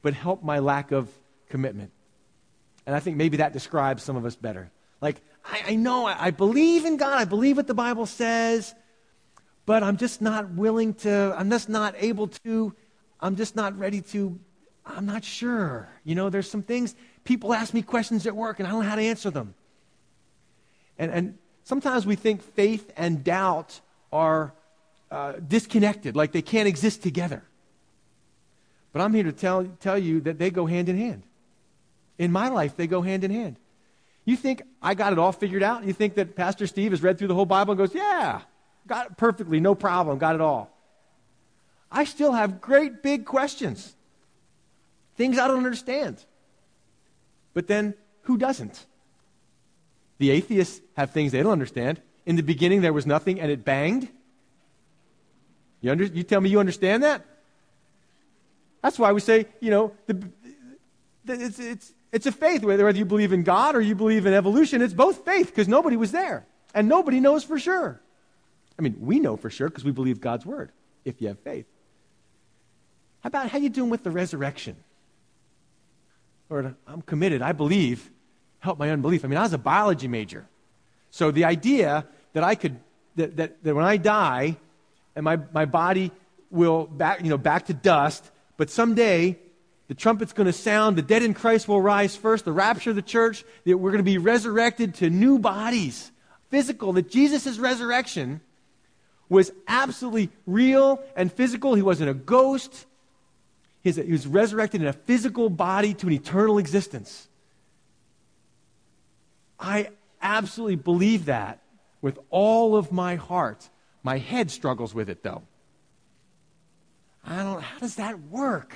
but 0.01 0.15
help 0.15 0.45
my 0.45 0.61
lack 0.61 0.93
of 0.93 1.11
commitment. 1.49 1.91
And 2.87 2.95
I 2.95 3.01
think 3.01 3.17
maybe 3.17 3.39
that 3.39 3.53
describes 3.53 4.05
some 4.05 4.15
of 4.15 4.25
us 4.25 4.37
better. 4.37 4.71
Like, 5.01 5.21
I, 5.45 5.63
I 5.67 5.75
know, 5.75 6.07
I, 6.07 6.27
I 6.27 6.31
believe 6.31 6.85
in 6.85 6.99
God, 6.99 7.19
I 7.19 7.25
believe 7.25 7.57
what 7.57 7.67
the 7.67 7.75
Bible 7.75 8.07
says, 8.07 8.77
but 9.67 9.83
I'm 9.83 9.97
just 9.97 10.23
not 10.23 10.53
willing 10.53 10.95
to, 10.95 11.35
I'm 11.37 11.51
just 11.51 11.69
not 11.69 11.97
able 11.99 12.29
to, 12.45 12.73
I'm 13.19 13.35
just 13.35 13.57
not 13.57 13.77
ready 13.77 14.03
to, 14.13 14.39
I'm 14.87 15.05
not 15.05 15.25
sure. 15.25 15.89
You 16.05 16.15
know, 16.15 16.31
there's 16.31 16.49
some 16.49 16.63
things, 16.63 16.95
people 17.29 17.53
ask 17.53 17.75
me 17.75 17.83
questions 17.83 18.27
at 18.27 18.35
work 18.35 18.59
and 18.59 18.67
I 18.67 18.71
don't 18.71 18.83
know 18.83 18.89
how 18.89 18.97
to 18.97 19.03
answer 19.03 19.31
them. 19.31 19.55
And, 20.99 21.13
and 21.13 21.39
sometimes 21.63 22.07
we 22.07 22.17
think 22.17 22.43
faith 22.43 22.91
and 22.97 23.23
doubt 23.23 23.83
are 24.11 24.55
uh, 25.11 25.33
disconnected, 25.47 26.17
like 26.17 26.33
they 26.33 26.41
can't 26.41 26.67
exist 26.67 27.03
together. 27.03 27.43
But 28.95 29.03
I'm 29.03 29.13
here 29.13 29.25
to 29.25 29.33
tell, 29.33 29.67
tell 29.79 29.99
you 29.99 30.21
that 30.21 30.39
they 30.39 30.49
go 30.49 30.65
hand 30.65 30.89
in 30.89 30.97
hand. 30.97 31.23
In 32.17 32.33
my 32.33 32.49
life, 32.49 32.77
they 32.77 32.87
go 32.87 33.03
hand 33.03 33.25
in 33.25 33.31
hand. 33.31 33.57
You 34.25 34.35
think 34.35 34.63
I 34.81 34.95
got 34.95 35.13
it 35.13 35.19
all 35.19 35.33
figured 35.33 35.63
out? 35.63 35.85
You 35.85 35.93
think 35.93 36.15
that 36.15 36.35
Pastor 36.35 36.67
Steve 36.67 36.93
has 36.93 37.03
read 37.03 37.19
through 37.19 37.29
the 37.29 37.35
whole 37.35 37.47
Bible 37.47 37.73
and 37.73 37.79
goes, 37.79 37.95
Yeah, 37.95 38.41
got 38.87 39.11
it 39.11 39.17
perfectly, 39.19 39.61
no 39.61 39.75
problem, 39.75 40.17
got 40.17 40.35
it 40.35 40.41
all. 40.41 40.71
I 41.93 42.05
still 42.05 42.33
have 42.33 42.63
great 42.63 43.03
big 43.03 43.27
questions, 43.27 43.95
things 45.17 45.39
I 45.39 45.47
don't 45.47 45.59
understand. 45.59 46.25
But 47.59 47.67
then, 47.67 47.95
who 48.23 48.39
doesn't? 48.39 48.87
The 50.19 50.31
atheists 50.31 50.81
have 50.97 51.11
things 51.11 51.33
they 51.33 51.43
don't 51.43 51.51
understand. 51.51 52.01
In 52.25 52.37
the 52.37 52.45
beginning, 52.45 52.83
there 52.83 52.93
was 52.93 53.05
nothing 53.05 53.41
and 53.41 53.51
it 53.51 53.65
banged. 53.65 54.07
You, 55.81 55.91
under, 55.91 56.05
you 56.05 56.23
tell 56.23 56.41
me 56.41 56.51
you 56.51 56.61
understand 56.61 57.03
that? 57.03 57.27
That's 58.81 58.97
why 58.97 59.11
we 59.11 59.19
say, 59.19 59.47
you 59.59 59.73
know, 59.73 59.93
the, 60.07 60.31
the, 61.25 61.35
it's, 61.35 61.59
it's, 61.59 61.93
it's 62.13 62.27
a 62.27 62.31
faith. 62.31 62.63
Whether, 62.63 62.89
you 62.91 63.05
believe 63.05 63.33
in 63.33 63.43
God 63.43 63.75
or 63.75 63.81
you 63.81 63.97
believe 63.97 64.25
in 64.25 64.35
evolution, 64.35 64.81
it's 64.81 64.95
both 64.95 65.25
faith 65.25 65.49
because 65.49 65.67
nobody 65.67 65.97
was 65.97 66.13
there. 66.13 66.47
And 66.77 66.89
nobody 66.89 67.19
knows 67.19 67.43
for 67.43 67.59
sure. 67.59 68.01
I 68.79 68.83
mean, 68.83 68.99
we 69.01 69.19
know 69.19 69.37
for 69.37 69.51
sure 69.51 69.69
because 69.69 69.83
we 69.83 69.91
believe 69.91 70.21
God's 70.21 70.47
word 70.47 70.71
if 71.05 71.21
you 71.21 71.27
have 71.27 71.41
faith. 71.41 71.67
How 73.23 73.27
about 73.27 73.51
how 73.51 73.59
you 73.59 73.69
doing 73.69 73.91
with 73.91 74.05
the 74.05 74.13
resurrection? 74.13 74.77
Lord, 76.51 76.75
I'm 76.87 77.03
committed. 77.03 77.43
I 77.43 77.53
believe. 77.53 78.11
Help 78.61 78.79
my 78.79 78.91
unbelief. 78.91 79.25
I 79.25 79.29
mean, 79.29 79.39
I 79.39 79.43
was 79.43 79.53
a 79.53 79.59
biology 79.59 80.09
major. 80.09 80.47
So 81.11 81.31
the 81.31 81.45
idea 81.45 82.07
that 82.33 82.43
I 82.43 82.55
could, 82.55 82.79
that, 83.17 83.37
that, 83.37 83.63
that 83.63 83.75
when 83.75 83.85
I 83.85 83.97
die, 83.97 84.57
and 85.15 85.25
my, 85.25 85.39
my 85.53 85.65
body 85.65 86.11
will 86.51 86.87
back, 86.87 87.23
you 87.23 87.31
know, 87.31 87.39
back 87.39 87.67
to 87.67 87.75
dust. 87.75 88.29
But 88.57 88.71
someday, 88.71 89.39
the 89.89 89.95
trumpet's 89.95 90.33
going 90.33 90.47
to 90.47 90.53
sound. 90.53 90.97
The 90.97 91.03
dead 91.03 91.23
in 91.23 91.35
Christ 91.35 91.69
will 91.69 91.81
rise 91.81 92.17
first. 92.17 92.45
The 92.45 92.53
rapture 92.53 92.91
of 92.91 92.97
the 92.97 93.03
church, 93.03 93.45
that 93.65 93.79
we're 93.79 93.91
going 93.91 94.05
to 94.05 94.05
be 94.05 94.19
resurrected 94.19 94.95
to 94.97 95.11
new 95.11 95.39
bodies, 95.39 96.11
physical. 96.51 96.93
That 96.93 97.11
Jesus' 97.11 97.59
resurrection 97.59 98.41
was 99.29 99.53
absolutely 99.67 100.31
real 100.47 101.03
and 101.17 101.33
physical. 101.33 101.75
He 101.75 101.83
wasn't 101.83 102.11
a 102.11 102.15
ghost. 102.15 102.87
He 103.97 104.13
was 104.13 104.27
resurrected 104.27 104.83
in 104.83 104.89
a 104.89 104.93
physical 104.93 105.51
body 105.51 105.95
to 105.95 106.07
an 106.07 106.13
eternal 106.13 106.59
existence. 106.59 107.29
I 109.59 109.89
absolutely 110.21 110.77
believe 110.77 111.27
that 111.27 111.61
with 112.01 112.19
all 112.31 112.77
of 112.77 112.93
my 112.93 113.17
heart. 113.17 113.69
My 114.03 114.19
head 114.19 114.51
struggles 114.51 114.95
with 114.95 115.09
it, 115.09 115.23
though. 115.23 115.43
I 117.27 117.37
don't, 117.43 117.61
how 117.61 117.79
does 117.79 117.97
that 117.97 118.21
work? 118.31 118.75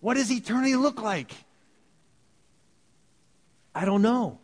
What 0.00 0.14
does 0.14 0.30
eternity 0.30 0.76
look 0.76 1.02
like? 1.02 1.32
I 3.74 3.84
don't 3.84 4.02
know. 4.02 4.38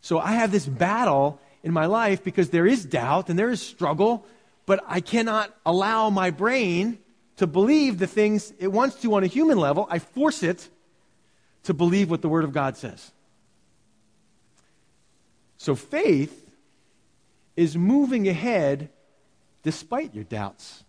So 0.00 0.18
I 0.18 0.32
have 0.32 0.52
this 0.52 0.66
battle 0.66 1.40
in 1.62 1.72
my 1.72 1.86
life 1.86 2.24
because 2.24 2.50
there 2.50 2.66
is 2.66 2.84
doubt 2.84 3.28
and 3.28 3.38
there 3.38 3.50
is 3.50 3.60
struggle, 3.60 4.24
but 4.64 4.82
I 4.86 5.00
cannot 5.00 5.54
allow 5.66 6.08
my 6.10 6.30
brain 6.30 6.98
to 7.36 7.46
believe 7.46 7.98
the 7.98 8.06
things 8.06 8.52
it 8.58 8.68
wants 8.68 8.96
to 9.02 9.14
on 9.14 9.24
a 9.24 9.26
human 9.26 9.58
level. 9.58 9.86
I 9.90 9.98
force 9.98 10.42
it 10.42 10.68
to 11.64 11.74
believe 11.74 12.10
what 12.10 12.22
the 12.22 12.28
Word 12.28 12.44
of 12.44 12.52
God 12.52 12.76
says. 12.76 13.10
So 15.56 15.74
faith 15.74 16.50
is 17.56 17.76
moving 17.76 18.28
ahead 18.28 18.88
despite 19.62 20.14
your 20.14 20.24
doubts. 20.24 20.82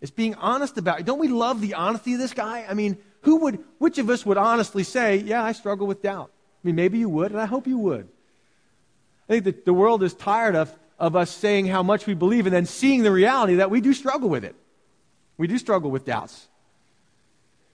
It's 0.00 0.10
being 0.10 0.34
honest 0.34 0.78
about 0.78 1.00
it. 1.00 1.06
Don't 1.06 1.18
we 1.18 1.28
love 1.28 1.60
the 1.60 1.74
honesty 1.74 2.14
of 2.14 2.18
this 2.18 2.32
guy? 2.34 2.66
I 2.68 2.74
mean, 2.74 2.98
who 3.22 3.36
would, 3.36 3.58
which 3.78 3.98
of 3.98 4.10
us 4.10 4.26
would 4.26 4.36
honestly 4.36 4.82
say, 4.82 5.16
yeah, 5.16 5.42
I 5.42 5.52
struggle 5.52 5.86
with 5.86 6.02
doubt? 6.02 6.30
I 6.32 6.66
mean, 6.66 6.76
maybe 6.76 6.98
you 6.98 7.08
would, 7.08 7.30
and 7.30 7.40
I 7.40 7.46
hope 7.46 7.66
you 7.66 7.78
would. 7.78 8.08
I 9.28 9.32
think 9.32 9.44
that 9.44 9.64
the 9.64 9.72
world 9.72 10.02
is 10.02 10.14
tired 10.14 10.54
of, 10.54 10.72
of 10.98 11.16
us 11.16 11.30
saying 11.30 11.66
how 11.66 11.82
much 11.82 12.06
we 12.06 12.14
believe 12.14 12.46
and 12.46 12.54
then 12.54 12.66
seeing 12.66 13.02
the 13.02 13.12
reality 13.12 13.56
that 13.56 13.70
we 13.70 13.80
do 13.80 13.94
struggle 13.94 14.28
with 14.28 14.44
it. 14.44 14.54
We 15.38 15.46
do 15.46 15.58
struggle 15.58 15.90
with 15.90 16.04
doubts. 16.04 16.48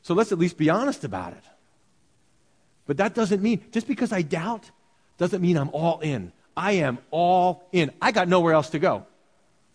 So 0.02 0.14
let's 0.14 0.32
at 0.32 0.38
least 0.38 0.56
be 0.56 0.70
honest 0.70 1.04
about 1.04 1.32
it. 1.32 1.44
But 2.86 2.96
that 2.96 3.14
doesn't 3.14 3.42
mean, 3.42 3.64
just 3.70 3.86
because 3.86 4.12
I 4.12 4.22
doubt, 4.22 4.70
doesn't 5.18 5.40
mean 5.40 5.56
I'm 5.56 5.70
all 5.72 6.00
in. 6.00 6.32
I 6.56 6.72
am 6.72 6.98
all 7.10 7.68
in. 7.72 7.92
I 8.00 8.10
got 8.12 8.28
nowhere 8.28 8.54
else 8.54 8.70
to 8.70 8.78
go. 8.78 9.06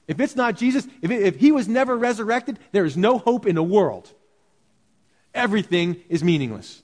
If 0.08 0.19
it's 0.19 0.36
not 0.36 0.58
Jesus, 0.58 0.88
if, 1.02 1.12
it, 1.12 1.23
if 1.23 1.36
he 1.38 1.52
was 1.52 1.67
never 1.67 1.95
resurrected, 1.97 2.60
there 2.71 2.86
is 2.86 2.97
no 2.97 3.17
hope 3.17 3.45
in 3.45 3.56
the 3.56 3.63
world. 3.63 4.12
Everything 5.34 5.97
is 6.10 6.23
meaningless. 6.23 6.82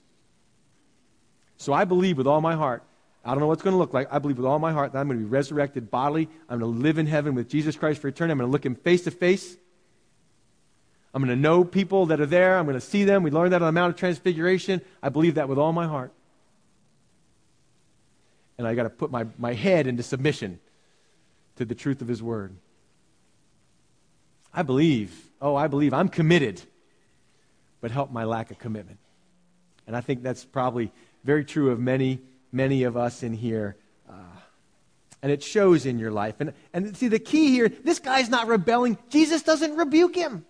So 1.58 1.72
I 1.72 1.84
believe 1.84 2.16
with 2.16 2.26
all 2.26 2.40
my 2.40 2.54
heart 2.54 2.82
I 3.24 3.30
don't 3.30 3.40
know 3.40 3.46
what's 3.46 3.62
going 3.62 3.72
to 3.72 3.78
look 3.78 3.94
like. 3.94 4.08
I 4.12 4.18
believe 4.18 4.36
with 4.36 4.46
all 4.46 4.58
my 4.58 4.72
heart 4.72 4.92
that 4.92 4.98
I'm 4.98 5.08
going 5.08 5.18
to 5.18 5.24
be 5.24 5.30
resurrected 5.30 5.90
bodily. 5.90 6.28
I'm 6.48 6.60
going 6.60 6.74
to 6.74 6.78
live 6.78 6.98
in 6.98 7.06
heaven 7.06 7.34
with 7.34 7.48
Jesus 7.48 7.74
Christ 7.74 8.02
for 8.02 8.08
eternity. 8.08 8.32
I'm 8.32 8.38
going 8.38 8.48
to 8.48 8.52
look 8.52 8.66
him 8.66 8.74
face 8.74 9.04
to 9.04 9.10
face. 9.10 9.56
I'm 11.14 11.22
going 11.22 11.34
to 11.34 11.40
know 11.40 11.64
people 11.64 12.06
that 12.06 12.20
are 12.20 12.26
there. 12.26 12.58
I'm 12.58 12.66
going 12.66 12.74
to 12.74 12.80
see 12.80 13.04
them. 13.04 13.22
We 13.22 13.30
learned 13.30 13.52
that 13.52 13.62
on 13.62 13.66
the 13.66 13.72
Mount 13.80 13.94
of 13.94 13.98
Transfiguration. 13.98 14.80
I 15.02 15.08
believe 15.08 15.36
that 15.36 15.48
with 15.48 15.58
all 15.58 15.72
my 15.72 15.86
heart. 15.86 16.12
And 18.58 18.66
I 18.66 18.74
got 18.74 18.82
to 18.82 18.90
put 18.90 19.10
my, 19.10 19.26
my 19.38 19.54
head 19.54 19.86
into 19.86 20.02
submission 20.02 20.58
to 21.56 21.64
the 21.64 21.74
truth 21.74 22.02
of 22.02 22.08
his 22.08 22.22
word. 22.22 22.56
I 24.52 24.62
believe. 24.62 25.14
Oh, 25.40 25.54
I 25.54 25.68
believe. 25.68 25.94
I'm 25.94 26.08
committed. 26.08 26.60
But 27.80 27.92
help 27.92 28.10
my 28.10 28.24
lack 28.24 28.50
of 28.50 28.58
commitment. 28.58 28.98
And 29.86 29.96
I 29.96 30.00
think 30.00 30.22
that's 30.22 30.44
probably 30.44 30.90
very 31.22 31.44
true 31.44 31.70
of 31.70 31.78
many 31.78 32.20
many 32.54 32.84
of 32.84 32.96
us 32.96 33.22
in 33.22 33.34
here. 33.34 33.76
Uh, 34.08 34.14
and 35.22 35.32
it 35.32 35.42
shows 35.42 35.84
in 35.84 35.98
your 35.98 36.10
life. 36.10 36.36
And, 36.38 36.52
and 36.72 36.96
see, 36.96 37.08
the 37.08 37.18
key 37.18 37.50
here 37.50 37.68
this 37.68 37.98
guy's 37.98 38.30
not 38.30 38.46
rebelling. 38.46 38.96
Jesus 39.10 39.42
doesn't 39.42 39.76
rebuke 39.76 40.14
him. 40.14 40.46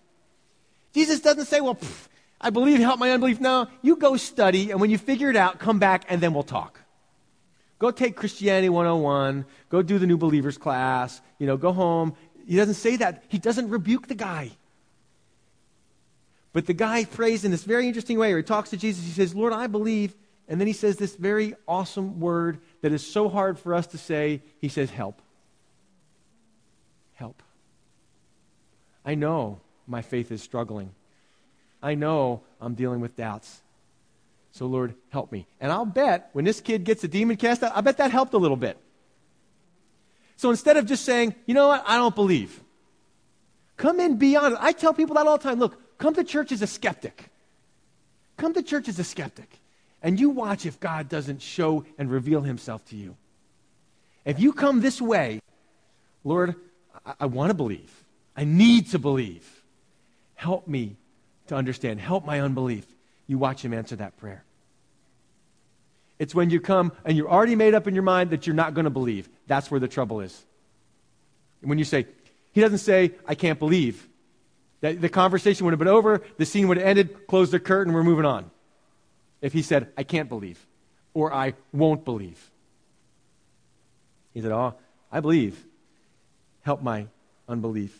Jesus 0.95 1.19
doesn't 1.19 1.47
say, 1.47 1.59
well, 1.59 1.75
pff, 1.75 2.07
I 2.39 2.51
believe, 2.51 2.79
help 2.79 2.99
my 2.99 3.11
unbelief. 3.11 3.41
No, 3.41 3.67
you 3.81 3.97
go 3.97 4.15
study, 4.15 4.71
and 4.71 4.79
when 4.79 4.89
you 4.89 4.97
figure 4.97 5.29
it 5.29 5.35
out, 5.35 5.59
come 5.59 5.77
back, 5.77 6.05
and 6.07 6.21
then 6.21 6.33
we'll 6.33 6.43
talk. 6.43 6.79
Go 7.79 7.91
take 7.91 8.15
Christianity 8.15 8.69
101. 8.69 9.45
Go 9.67 9.81
do 9.81 9.99
the 9.99 10.07
new 10.07 10.15
believers 10.15 10.57
class. 10.57 11.19
You 11.37 11.47
know, 11.47 11.57
go 11.57 11.73
home. 11.73 12.15
He 12.47 12.55
doesn't 12.55 12.75
say 12.75 12.95
that. 12.95 13.25
He 13.27 13.39
doesn't 13.39 13.69
rebuke 13.69 14.07
the 14.07 14.15
guy. 14.15 14.51
But 16.53 16.65
the 16.65 16.73
guy 16.73 17.03
prays 17.03 17.43
in 17.43 17.51
this 17.51 17.65
very 17.65 17.87
interesting 17.87 18.17
way, 18.17 18.29
where 18.29 18.37
he 18.37 18.43
talks 18.43 18.69
to 18.69 18.77
Jesus. 18.77 19.03
He 19.03 19.11
says, 19.11 19.35
Lord, 19.35 19.51
I 19.51 19.67
believe, 19.67 20.15
and 20.47 20.61
then 20.61 20.67
he 20.67 20.73
says 20.73 20.95
this 20.95 21.17
very 21.17 21.55
awesome 21.67 22.21
word 22.21 22.59
that 22.81 22.93
is 22.93 23.05
so 23.05 23.27
hard 23.27 23.59
for 23.59 23.73
us 23.73 23.87
to 23.87 23.97
say. 23.97 24.41
He 24.61 24.69
says, 24.69 24.89
Help. 24.91 25.21
Help. 27.15 27.43
I 29.03 29.15
know 29.15 29.59
my 29.87 30.01
faith 30.01 30.31
is 30.31 30.41
struggling. 30.41 30.91
I 31.81 31.95
know 31.95 32.41
I'm 32.59 32.73
dealing 32.73 32.99
with 32.99 33.15
doubts. 33.15 33.61
So, 34.51 34.65
Lord, 34.67 34.95
help 35.09 35.31
me. 35.31 35.45
And 35.59 35.71
I'll 35.71 35.85
bet 35.85 36.29
when 36.33 36.45
this 36.45 36.61
kid 36.61 36.83
gets 36.83 37.03
a 37.03 37.07
demon 37.07 37.37
cast 37.37 37.61
out, 37.61 37.73
I 37.75 37.81
bet 37.81 37.97
that 37.97 38.11
helped 38.11 38.33
a 38.33 38.37
little 38.37 38.57
bit. 38.57 38.77
So 40.37 40.49
instead 40.49 40.77
of 40.77 40.85
just 40.85 41.05
saying, 41.05 41.35
you 41.45 41.53
know 41.53 41.69
what, 41.69 41.83
I 41.85 41.97
don't 41.97 42.15
believe, 42.15 42.61
come 43.77 43.99
in, 43.99 44.17
beyond. 44.17 44.57
I 44.59 44.71
tell 44.73 44.93
people 44.93 45.15
that 45.15 45.27
all 45.27 45.37
the 45.37 45.43
time 45.43 45.59
look, 45.59 45.97
come 45.97 46.13
to 46.15 46.23
church 46.23 46.51
as 46.51 46.61
a 46.61 46.67
skeptic. 46.67 47.29
Come 48.37 48.53
to 48.53 48.61
church 48.61 48.89
as 48.89 48.99
a 48.99 49.03
skeptic 49.03 49.59
and 50.05 50.19
you 50.19 50.29
watch 50.29 50.67
if 50.67 50.79
God 50.79 51.09
doesn't 51.09 51.41
show 51.41 51.83
and 51.97 52.11
reveal 52.11 52.41
himself 52.41 52.85
to 52.89 52.95
you. 52.95 53.17
If 54.23 54.39
you 54.39 54.53
come 54.53 54.81
this 54.81 55.01
way, 55.01 55.39
Lord, 56.23 56.53
I, 57.03 57.15
I 57.21 57.25
want 57.25 57.49
to 57.49 57.55
believe. 57.55 57.91
I 58.37 58.43
need 58.43 58.91
to 58.91 58.99
believe. 58.99 59.54
Help 60.35 60.67
me 60.67 60.97
to 61.47 61.55
understand. 61.55 61.99
Help 61.99 62.25
my 62.25 62.41
unbelief. 62.41 62.85
You 63.27 63.37
watch 63.37 63.63
him 63.63 63.73
answer 63.73 63.95
that 63.97 64.17
prayer. 64.17 64.43
It's 66.19 66.33
when 66.33 66.49
you 66.49 66.61
come 66.61 66.91
and 67.03 67.17
you're 67.17 67.29
already 67.29 67.55
made 67.55 67.73
up 67.73 67.87
in 67.87 67.93
your 67.93 68.03
mind 68.03 68.29
that 68.29 68.47
you're 68.47 68.55
not 68.55 68.73
going 68.73 68.85
to 68.85 68.91
believe. 68.91 69.27
That's 69.47 69.69
where 69.69 69.79
the 69.79 69.87
trouble 69.87 70.21
is. 70.21 70.45
And 71.61 71.69
When 71.69 71.79
you 71.79 71.85
say, 71.85 72.07
he 72.53 72.61
doesn't 72.61 72.77
say, 72.79 73.11
I 73.27 73.35
can't 73.35 73.59
believe. 73.59 74.07
That 74.81 75.01
the 75.01 75.09
conversation 75.09 75.65
would 75.65 75.71
have 75.71 75.79
been 75.79 75.87
over, 75.87 76.21
the 76.37 76.45
scene 76.45 76.67
would 76.67 76.77
have 76.77 76.85
ended, 76.85 77.27
close 77.27 77.51
the 77.51 77.59
curtain, 77.59 77.93
we're 77.93 78.03
moving 78.03 78.25
on 78.25 78.51
if 79.41 79.53
he 79.53 79.61
said, 79.61 79.89
I 79.97 80.03
can't 80.03 80.29
believe 80.29 80.65
or 81.13 81.33
I 81.33 81.53
won't 81.71 82.03
believe? 82.05 82.51
He 84.33 84.41
said, 84.41 84.51
Oh, 84.51 84.73
I 85.11 85.19
believe. 85.19 85.63
Help 86.63 86.81
my 86.81 87.07
unbelief. 87.47 87.99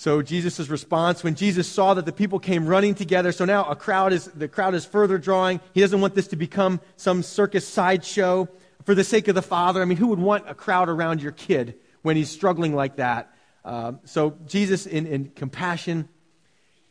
So 0.00 0.22
Jesus' 0.22 0.70
response, 0.70 1.22
when 1.22 1.34
Jesus 1.34 1.68
saw 1.68 1.92
that 1.92 2.06
the 2.06 2.12
people 2.12 2.38
came 2.38 2.66
running 2.66 2.94
together, 2.94 3.32
so 3.32 3.44
now 3.44 3.66
a 3.66 3.76
crowd 3.76 4.14
is 4.14 4.24
the 4.24 4.48
crowd 4.48 4.74
is 4.74 4.86
further 4.86 5.18
drawing. 5.18 5.60
He 5.74 5.82
doesn't 5.82 6.00
want 6.00 6.14
this 6.14 6.28
to 6.28 6.36
become 6.36 6.80
some 6.96 7.22
circus 7.22 7.68
sideshow 7.68 8.48
for 8.86 8.94
the 8.94 9.04
sake 9.04 9.28
of 9.28 9.34
the 9.34 9.42
Father. 9.42 9.82
I 9.82 9.84
mean, 9.84 9.98
who 9.98 10.06
would 10.06 10.18
want 10.18 10.48
a 10.48 10.54
crowd 10.54 10.88
around 10.88 11.20
your 11.20 11.32
kid 11.32 11.74
when 12.00 12.16
he's 12.16 12.30
struggling 12.30 12.74
like 12.74 12.96
that? 12.96 13.30
Uh, 13.62 13.92
so 14.06 14.38
Jesus, 14.46 14.86
in, 14.86 15.06
in 15.06 15.32
compassion, 15.36 16.08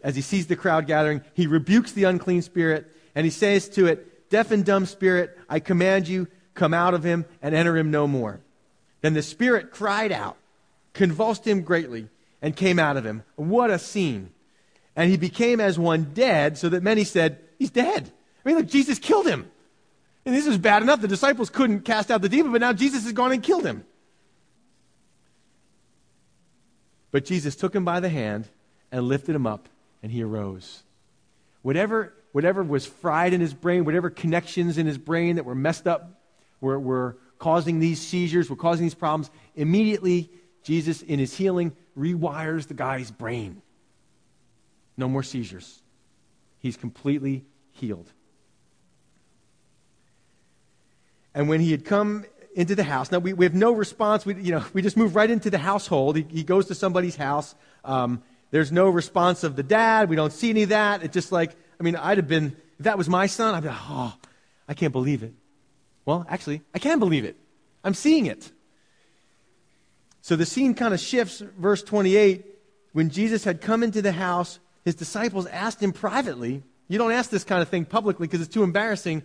as 0.04 0.16
he 0.16 0.22
sees 0.22 0.46
the 0.46 0.56
crowd 0.56 0.86
gathering, 0.86 1.24
he 1.34 1.48
rebukes 1.48 1.94
the 1.94 2.04
unclean 2.04 2.44
spirit 2.44 2.96
and 3.16 3.26
he 3.26 3.32
says 3.32 3.70
to 3.70 3.88
it, 3.88 4.30
Deaf 4.30 4.52
and 4.52 4.64
dumb 4.64 4.86
spirit, 4.86 5.36
I 5.50 5.62
command 5.62 6.08
you, 6.08 6.28
come 6.54 6.76
out 6.76 6.94
of 6.94 7.04
him 7.04 7.26
and 7.42 7.56
enter 7.56 7.76
him 7.76 7.90
no 7.90 8.06
more. 8.06 8.40
Then 9.02 9.16
the 9.16 9.24
spirit 9.24 9.72
cried 9.72 10.12
out, 10.12 10.38
convulsed 10.94 11.48
him 11.48 11.64
greatly, 11.64 12.08
and 12.42 12.56
came 12.56 12.80
out 12.80 12.98
of 12.98 13.06
him. 13.06 13.24
What 13.36 13.70
a 13.70 13.80
scene. 13.80 14.32
And 14.96 15.10
he 15.10 15.18
became 15.18 15.60
as 15.60 15.80
one 15.80 16.12
dead, 16.14 16.58
so 16.58 16.70
that 16.70 16.84
many 16.84 17.04
said, 17.04 17.40
He's 17.58 17.70
dead. 17.70 18.12
I 18.46 18.50
mean, 18.50 18.58
look, 18.58 18.68
Jesus 18.68 19.00
killed 19.00 19.28
him. 19.28 19.50
And 20.26 20.34
this 20.34 20.48
is 20.48 20.58
bad 20.58 20.82
enough. 20.82 21.02
The 21.02 21.08
disciples 21.08 21.50
couldn't 21.50 21.82
cast 21.82 22.10
out 22.10 22.22
the 22.22 22.30
demon, 22.30 22.52
but 22.52 22.62
now 22.62 22.74
Jesus 22.74 23.04
has 23.04 23.14
gone 23.14 23.32
and 23.32 23.44
killed 23.44 23.66
him. 23.66 23.86
But 27.12 27.26
Jesus 27.26 27.56
took 27.56 27.76
him 27.76 27.84
by 27.84 28.00
the 28.00 28.10
hand 28.10 28.48
and 28.92 29.08
lifted 29.08 29.36
him 29.36 29.48
up, 29.48 29.68
and 30.02 30.12
he 30.12 30.24
arose. 30.24 30.84
Whatever 31.62 32.14
whatever 32.32 32.64
was 32.64 32.86
fried 32.86 33.34
in 33.34 33.42
his 33.42 33.54
brain, 33.54 33.86
whatever 33.86 34.10
connections 34.10 34.78
in 34.78 34.86
his 34.86 34.98
brain 34.98 35.36
that 35.36 35.46
were 35.46 35.56
messed 35.56 35.88
up 35.88 36.22
were, 36.62 36.80
were 36.80 37.18
causing 37.38 37.80
these 37.80 38.00
seizures, 38.00 38.50
were 38.50 38.56
causing 38.56 38.86
these 38.86 38.94
problems, 38.94 39.30
immediately 39.56 40.30
Jesus, 40.64 41.02
in 41.02 41.20
his 41.20 41.36
healing, 41.36 41.76
rewires 41.98 42.68
the 42.68 42.74
guy's 42.74 43.12
brain. 43.12 43.62
No 44.98 45.08
more 45.08 45.24
seizures. 45.24 45.82
He's 46.60 46.78
completely 46.78 47.46
healed. 47.72 48.12
And 51.34 51.48
when 51.48 51.62
he 51.62 51.72
had 51.72 51.86
come 51.86 52.26
into 52.56 52.76
the 52.76 52.84
house, 52.84 53.12
now 53.12 53.20
we, 53.20 53.34
we 53.34 53.46
have 53.46 53.54
no 53.54 53.72
response. 53.72 54.26
We, 54.26 54.36
you 54.36 54.52
know, 54.52 54.66
we 54.74 54.82
just 54.82 54.98
move 54.98 55.16
right 55.16 55.30
into 55.30 55.50
the 55.50 55.58
household. 55.58 56.18
He, 56.18 56.26
he 56.30 56.44
goes 56.44 56.66
to 56.68 56.76
somebody's 56.76 57.16
house. 57.16 57.56
Um, 57.86 58.22
there's 58.52 58.72
no 58.72 58.90
response 58.90 59.44
of 59.44 59.56
the 59.56 59.64
dad. 59.64 60.10
We 60.10 60.16
don't 60.16 60.34
see 60.34 60.50
any 60.50 60.64
of 60.64 60.70
that. 60.70 61.04
It's 61.04 61.14
just 61.14 61.32
like, 61.32 61.56
I 61.80 61.84
mean, 61.84 61.96
I'd 61.96 62.18
have 62.18 62.28
been, 62.28 62.58
if 62.78 62.86
that 62.86 62.98
was 62.98 63.08
my 63.08 63.28
son, 63.28 63.56
I'd 63.56 63.64
be 63.64 63.70
like, 63.70 63.78
oh, 63.90 64.14
I 64.68 64.74
can't 64.74 64.92
believe 64.92 65.24
it. 65.24 65.34
Well, 66.06 66.26
actually, 66.28 66.62
I 66.74 66.80
can 66.80 67.00
believe 67.00 67.24
it. 67.24 67.38
I'm 67.84 67.94
seeing 67.94 68.26
it. 68.26 68.52
So 70.30 70.36
the 70.36 70.46
scene 70.46 70.76
kind 70.76 70.94
of 70.94 71.00
shifts, 71.00 71.42
verse 71.58 71.82
28. 71.82 72.46
When 72.94 73.10
Jesus 73.10 73.44
had 73.44 73.62
come 73.62 73.82
into 73.82 74.00
the 74.00 74.12
house, 74.12 74.60
his 74.86 74.94
disciples 74.94 75.48
asked 75.48 75.82
him 75.82 75.92
privately, 75.92 76.62
you 76.88 77.00
don't 77.00 77.12
ask 77.12 77.32
this 77.32 77.44
kind 77.44 77.64
of 77.64 77.70
thing 77.70 77.84
publicly 77.84 78.28
because 78.28 78.40
it's 78.40 78.54
too 78.54 78.62
embarrassing. 78.62 79.24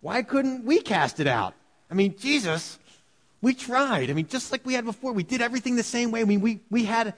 Why 0.00 0.22
couldn't 0.24 0.64
we 0.64 0.80
cast 0.80 1.20
it 1.20 1.28
out? 1.28 1.54
I 1.88 1.94
mean, 1.94 2.16
Jesus, 2.18 2.80
we 3.40 3.54
tried. 3.54 4.10
I 4.10 4.12
mean, 4.12 4.26
just 4.26 4.50
like 4.50 4.66
we 4.66 4.74
had 4.74 4.84
before, 4.84 5.12
we 5.12 5.22
did 5.22 5.40
everything 5.40 5.76
the 5.76 5.84
same 5.84 6.10
way. 6.10 6.20
I 6.20 6.24
mean, 6.24 6.40
we, 6.40 6.58
we 6.68 6.84
had, 6.84 7.14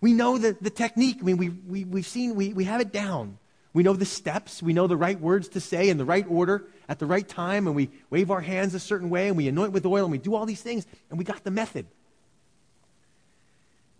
we 0.00 0.12
know 0.12 0.38
the, 0.38 0.56
the 0.60 0.70
technique. 0.70 1.16
I 1.20 1.24
mean, 1.24 1.38
we, 1.38 1.48
we, 1.48 1.82
we've 1.82 2.06
seen, 2.06 2.36
we, 2.36 2.52
we 2.52 2.62
have 2.66 2.80
it 2.80 2.92
down. 2.92 3.38
We 3.72 3.82
know 3.82 3.94
the 3.94 4.04
steps. 4.04 4.62
We 4.62 4.74
know 4.74 4.86
the 4.86 4.96
right 4.96 5.20
words 5.20 5.48
to 5.48 5.60
say 5.60 5.88
in 5.88 5.98
the 5.98 6.04
right 6.04 6.26
order 6.30 6.68
at 6.88 7.00
the 7.00 7.06
right 7.06 7.26
time. 7.26 7.66
And 7.66 7.74
we 7.74 7.90
wave 8.10 8.30
our 8.30 8.42
hands 8.42 8.76
a 8.76 8.80
certain 8.80 9.10
way 9.10 9.26
and 9.26 9.36
we 9.36 9.48
anoint 9.48 9.72
with 9.72 9.84
oil 9.86 10.04
and 10.04 10.12
we 10.12 10.18
do 10.18 10.36
all 10.36 10.46
these 10.46 10.62
things. 10.62 10.86
And 11.10 11.18
we 11.18 11.24
got 11.24 11.42
the 11.42 11.50
method. 11.50 11.86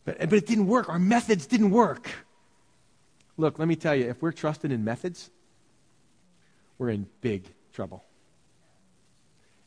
But, 0.06 0.18
but 0.20 0.32
it 0.32 0.46
didn't 0.46 0.68
work. 0.68 0.88
Our 0.88 0.98
methods 0.98 1.46
didn't 1.46 1.70
work. 1.70 2.10
Look, 3.36 3.58
let 3.58 3.68
me 3.68 3.76
tell 3.76 3.94
you, 3.94 4.08
if 4.08 4.22
we're 4.22 4.32
trusting 4.32 4.70
in 4.70 4.82
methods, 4.82 5.30
we're 6.78 6.88
in 6.88 7.06
big 7.20 7.44
trouble. 7.74 8.02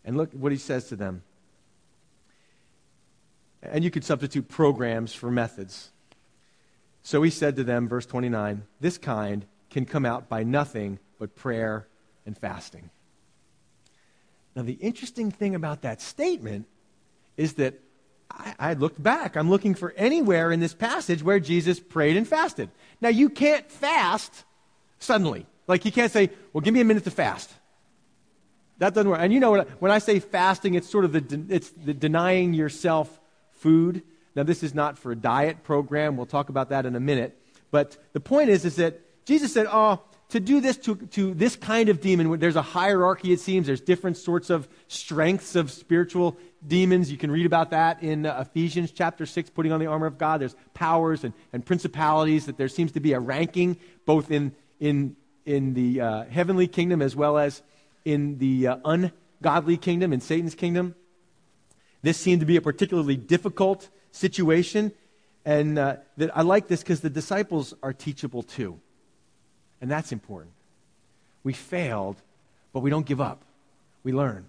And 0.03 0.17
look 0.17 0.31
what 0.31 0.51
he 0.51 0.57
says 0.57 0.87
to 0.87 0.95
them. 0.95 1.21
And 3.61 3.83
you 3.83 3.91
could 3.91 4.05
substitute 4.05 4.47
programs 4.47 5.13
for 5.13 5.29
methods. 5.29 5.91
So 7.03 7.21
he 7.21 7.29
said 7.29 7.57
to 7.57 7.63
them, 7.63 7.87
verse 7.87 8.05
29, 8.05 8.63
this 8.79 8.97
kind 8.97 9.45
can 9.69 9.85
come 9.85 10.05
out 10.05 10.29
by 10.29 10.43
nothing 10.43 10.99
but 11.19 11.35
prayer 11.35 11.85
and 12.25 12.37
fasting. 12.37 12.89
Now, 14.55 14.63
the 14.63 14.73
interesting 14.73 15.29
thing 15.29 15.53
about 15.53 15.81
that 15.81 16.01
statement 16.01 16.65
is 17.37 17.53
that 17.53 17.79
I, 18.32 18.73
looked 18.73 19.01
back. 19.01 19.36
I'm 19.36 19.49
looking 19.49 19.75
for 19.75 19.93
anywhere 19.97 20.51
in 20.51 20.59
this 20.59 20.73
passage 20.73 21.23
where 21.23 21.39
Jesus 21.39 21.80
prayed 21.80 22.15
and 22.15 22.27
fasted. 22.27 22.69
Now, 23.01 23.09
you 23.09 23.30
can't 23.30 23.69
fast 23.69 24.45
suddenly. 24.99 25.45
Like, 25.67 25.86
you 25.86 25.91
can't 25.91 26.11
say, 26.11 26.30
well, 26.53 26.61
give 26.61 26.73
me 26.73 26.82
a 26.82 26.86
minute 26.86 27.03
to 27.03 27.11
fast. 27.11 27.49
That 28.77 28.93
doesn't 28.93 29.09
work. 29.09 29.19
And 29.21 29.34
you 29.34 29.39
know, 29.39 29.61
when 29.80 29.91
I 29.91 29.99
say 29.99 30.19
fasting, 30.19 30.75
it's 30.75 30.89
sort 30.89 31.05
of 31.05 31.11
the, 31.11 31.45
it's 31.49 31.69
the 31.69 31.93
denying 31.93 32.53
yourself 32.53 33.19
food. 33.51 34.03
Now, 34.36 34.43
this 34.43 34.63
is 34.63 34.73
not 34.73 34.97
for 34.97 35.11
a 35.11 35.15
diet 35.15 35.63
program. 35.63 36.15
We'll 36.15 36.25
talk 36.25 36.49
about 36.49 36.69
that 36.69 36.86
in 36.86 36.95
a 36.95 36.99
minute. 36.99 37.38
But 37.71 37.97
the 38.13 38.19
point 38.19 38.49
is, 38.49 38.63
is 38.63 38.77
that 38.77 39.01
Jesus 39.25 39.53
said, 39.53 39.67
Oh, 39.69 40.01
to 40.30 40.39
do 40.39 40.61
this 40.61 40.77
to, 40.77 40.95
to 40.95 41.34
this 41.34 41.55
kind 41.55 41.89
of 41.89 42.01
demon, 42.01 42.39
there's 42.39 42.55
a 42.55 42.61
hierarchy, 42.61 43.32
it 43.32 43.39
seems. 43.39 43.65
There's 43.65 43.82
different 43.82 44.15
sorts 44.15 44.51
of 44.51 44.67
strengths 44.88 45.55
of 45.55 45.71
spiritual 45.71 46.38
demons. 46.65 47.11
You 47.11 47.17
can 47.17 47.32
read 47.32 47.47
about 47.47 47.71
that 47.71 48.03
in 48.03 48.27
uh, 48.27 48.45
Ephesians 48.47 48.91
chapter 48.91 49.25
6, 49.25 49.49
putting 49.49 49.71
on 49.71 49.80
the 49.80 49.88
armor 49.88 50.05
of 50.05 50.19
God. 50.19 50.41
There's 50.41 50.55
powers 50.75 51.23
and, 51.23 51.34
and 51.51 51.65
principalities, 51.65 52.45
that 52.45 52.57
there 52.57 52.67
seems 52.67 52.91
to 52.91 52.99
be 52.99 53.13
a 53.13 53.19
ranking 53.19 53.77
both 54.05 54.30
in, 54.30 54.55
in, 54.80 55.15
in 55.45 55.73
the 55.73 56.01
uh, 56.01 56.23
heavenly 56.25 56.67
kingdom 56.67 57.01
as 57.01 57.15
well 57.15 57.39
as 57.39 57.63
in 58.05 58.38
the 58.38 58.67
uh, 58.67 58.77
ungodly 58.86 59.77
kingdom, 59.77 60.13
in 60.13 60.21
Satan's 60.21 60.55
kingdom. 60.55 60.93
This 62.03 62.17
seemed 62.17 62.41
to 62.41 62.45
be 62.45 62.55
a 62.55 62.61
particularly 62.61 63.17
difficult 63.17 63.89
situation. 64.11 64.91
And 65.43 65.80
uh, 65.80 65.97
that 66.17 66.38
I 66.38 66.43
like 66.43 66.67
this 66.67 66.82
because 66.82 66.99
the 66.99 67.09
disciples 67.09 67.73
are 67.82 67.93
teachable 67.93 68.43
too. 68.43 68.80
And 69.82 69.89
that's 69.89 70.11
important. 70.11 70.51
We 71.43 71.53
failed, 71.53 72.21
but 72.73 72.82
we 72.82 72.89
don't 72.89 73.05
give 73.05 73.21
up. 73.21 73.43
We 74.03 74.11
learn. 74.11 74.45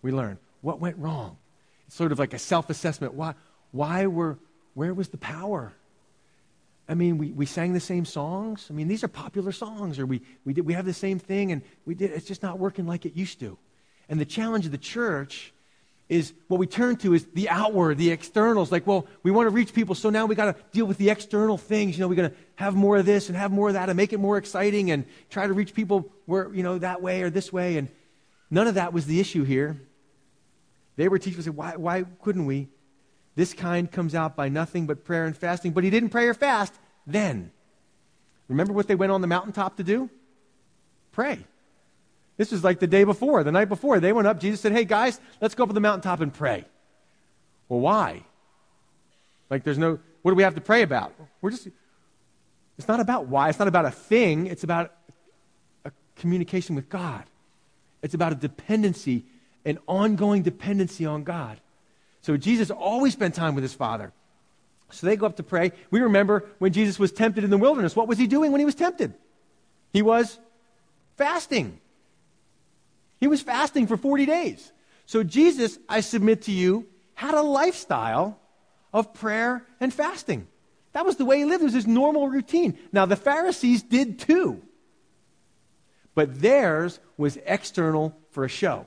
We 0.00 0.12
learn. 0.12 0.38
What 0.60 0.80
went 0.80 0.96
wrong? 0.98 1.36
It's 1.86 1.96
sort 1.96 2.12
of 2.12 2.18
like 2.18 2.34
a 2.34 2.38
self 2.38 2.70
assessment. 2.70 3.14
Why, 3.14 3.34
why 3.72 4.06
were, 4.06 4.38
where 4.74 4.94
was 4.94 5.08
the 5.08 5.18
power? 5.18 5.72
I 6.88 6.94
mean, 6.94 7.18
we, 7.18 7.32
we 7.32 7.46
sang 7.46 7.72
the 7.72 7.80
same 7.80 8.04
songs. 8.04 8.66
I 8.68 8.72
mean, 8.74 8.88
these 8.88 9.04
are 9.04 9.08
popular 9.08 9.52
songs, 9.52 9.98
or 9.98 10.06
we, 10.06 10.20
we, 10.44 10.52
did, 10.52 10.66
we 10.66 10.74
have 10.74 10.84
the 10.84 10.92
same 10.92 11.18
thing, 11.18 11.52
and 11.52 11.62
we 11.86 11.94
did, 11.94 12.10
it's 12.10 12.26
just 12.26 12.42
not 12.42 12.58
working 12.58 12.86
like 12.86 13.06
it 13.06 13.14
used 13.14 13.40
to. 13.40 13.56
And 14.08 14.20
the 14.20 14.24
challenge 14.24 14.66
of 14.66 14.72
the 14.72 14.78
church 14.78 15.52
is 16.08 16.32
what 16.48 16.58
we 16.58 16.66
turn 16.66 16.96
to 16.96 17.14
is 17.14 17.26
the 17.32 17.48
outward, 17.48 17.96
the 17.96 18.10
externals. 18.10 18.70
Like, 18.70 18.86
well, 18.86 19.06
we 19.22 19.30
want 19.30 19.46
to 19.46 19.50
reach 19.50 19.72
people, 19.72 19.94
so 19.94 20.10
now 20.10 20.26
we 20.26 20.34
got 20.34 20.54
to 20.54 20.62
deal 20.72 20.84
with 20.84 20.98
the 20.98 21.10
external 21.10 21.56
things. 21.56 21.96
You 21.96 22.02
know, 22.02 22.08
we're 22.08 22.16
going 22.16 22.30
to 22.30 22.36
have 22.56 22.74
more 22.74 22.98
of 22.98 23.06
this 23.06 23.28
and 23.28 23.36
have 23.36 23.50
more 23.50 23.68
of 23.68 23.74
that 23.74 23.88
and 23.88 23.96
make 23.96 24.12
it 24.12 24.18
more 24.18 24.36
exciting 24.36 24.90
and 24.90 25.04
try 25.30 25.46
to 25.46 25.52
reach 25.52 25.74
people 25.74 26.12
where, 26.26 26.52
you 26.54 26.62
know, 26.62 26.78
that 26.78 27.00
way 27.00 27.22
or 27.22 27.30
this 27.30 27.52
way. 27.52 27.78
And 27.78 27.88
none 28.50 28.66
of 28.66 28.74
that 28.74 28.92
was 28.92 29.06
the 29.06 29.20
issue 29.20 29.44
here. 29.44 29.80
They 30.96 31.08
were 31.08 31.18
teaching, 31.18 31.40
said, 31.40 31.56
why, 31.56 31.76
why 31.76 32.04
couldn't 32.20 32.44
we? 32.44 32.68
This 33.34 33.54
kind 33.54 33.90
comes 33.90 34.14
out 34.14 34.36
by 34.36 34.50
nothing 34.50 34.86
but 34.86 35.04
prayer 35.04 35.24
and 35.24 35.36
fasting. 35.36 35.72
But 35.72 35.84
he 35.84 35.90
didn't 35.90 36.10
pray 36.10 36.26
or 36.26 36.34
fast 36.34 36.74
then. 37.06 37.50
Remember 38.48 38.74
what 38.74 38.88
they 38.88 38.94
went 38.94 39.12
on 39.12 39.22
the 39.22 39.26
mountaintop 39.26 39.78
to 39.78 39.82
do? 39.82 40.10
Pray. 41.12 41.46
This 42.36 42.50
was 42.50 42.64
like 42.64 42.80
the 42.80 42.86
day 42.86 43.04
before, 43.04 43.44
the 43.44 43.52
night 43.52 43.68
before. 43.68 44.00
They 44.00 44.12
went 44.12 44.26
up. 44.26 44.40
Jesus 44.40 44.60
said, 44.60 44.72
Hey, 44.72 44.84
guys, 44.84 45.20
let's 45.40 45.54
go 45.54 45.64
up 45.64 45.68
to 45.68 45.74
the 45.74 45.80
mountaintop 45.80 46.20
and 46.20 46.32
pray. 46.32 46.64
Well, 47.68 47.80
why? 47.80 48.24
Like, 49.50 49.64
there's 49.64 49.78
no, 49.78 49.98
what 50.22 50.30
do 50.30 50.34
we 50.34 50.42
have 50.42 50.54
to 50.54 50.60
pray 50.60 50.82
about? 50.82 51.14
We're 51.40 51.50
just, 51.50 51.68
it's 52.78 52.88
not 52.88 53.00
about 53.00 53.26
why. 53.26 53.48
It's 53.48 53.58
not 53.58 53.68
about 53.68 53.84
a 53.84 53.90
thing. 53.90 54.46
It's 54.46 54.64
about 54.64 54.94
a 55.84 55.92
communication 56.16 56.74
with 56.74 56.88
God. 56.88 57.24
It's 58.02 58.14
about 58.14 58.32
a 58.32 58.34
dependency, 58.34 59.24
an 59.64 59.78
ongoing 59.86 60.42
dependency 60.42 61.06
on 61.06 61.22
God. 61.22 61.60
So 62.22 62.36
Jesus 62.36 62.70
always 62.70 63.12
spent 63.12 63.34
time 63.34 63.54
with 63.54 63.62
his 63.62 63.74
Father. 63.74 64.12
So 64.90 65.06
they 65.06 65.16
go 65.16 65.26
up 65.26 65.36
to 65.36 65.42
pray. 65.42 65.72
We 65.90 66.00
remember 66.00 66.44
when 66.58 66.72
Jesus 66.72 66.98
was 66.98 67.12
tempted 67.12 67.44
in 67.44 67.50
the 67.50 67.58
wilderness. 67.58 67.96
What 67.96 68.08
was 68.08 68.18
he 68.18 68.26
doing 68.26 68.52
when 68.52 68.60
he 68.60 68.64
was 68.64 68.74
tempted? 68.74 69.14
He 69.92 70.02
was 70.02 70.38
fasting. 71.16 71.80
He 73.22 73.28
was 73.28 73.40
fasting 73.40 73.86
for 73.86 73.96
40 73.96 74.26
days. 74.26 74.72
So 75.06 75.22
Jesus, 75.22 75.78
I 75.88 76.00
submit 76.00 76.42
to 76.42 76.50
you, 76.50 76.88
had 77.14 77.34
a 77.34 77.40
lifestyle 77.40 78.40
of 78.92 79.14
prayer 79.14 79.64
and 79.78 79.94
fasting. 79.94 80.48
That 80.90 81.06
was 81.06 81.18
the 81.18 81.24
way 81.24 81.38
he 81.38 81.44
lived. 81.44 81.62
It 81.62 81.66
was 81.66 81.74
his 81.74 81.86
normal 81.86 82.28
routine. 82.28 82.76
Now, 82.90 83.06
the 83.06 83.14
Pharisees 83.14 83.84
did 83.84 84.18
too. 84.18 84.60
But 86.16 86.40
theirs 86.40 86.98
was 87.16 87.38
external 87.46 88.12
for 88.32 88.42
a 88.42 88.48
show. 88.48 88.86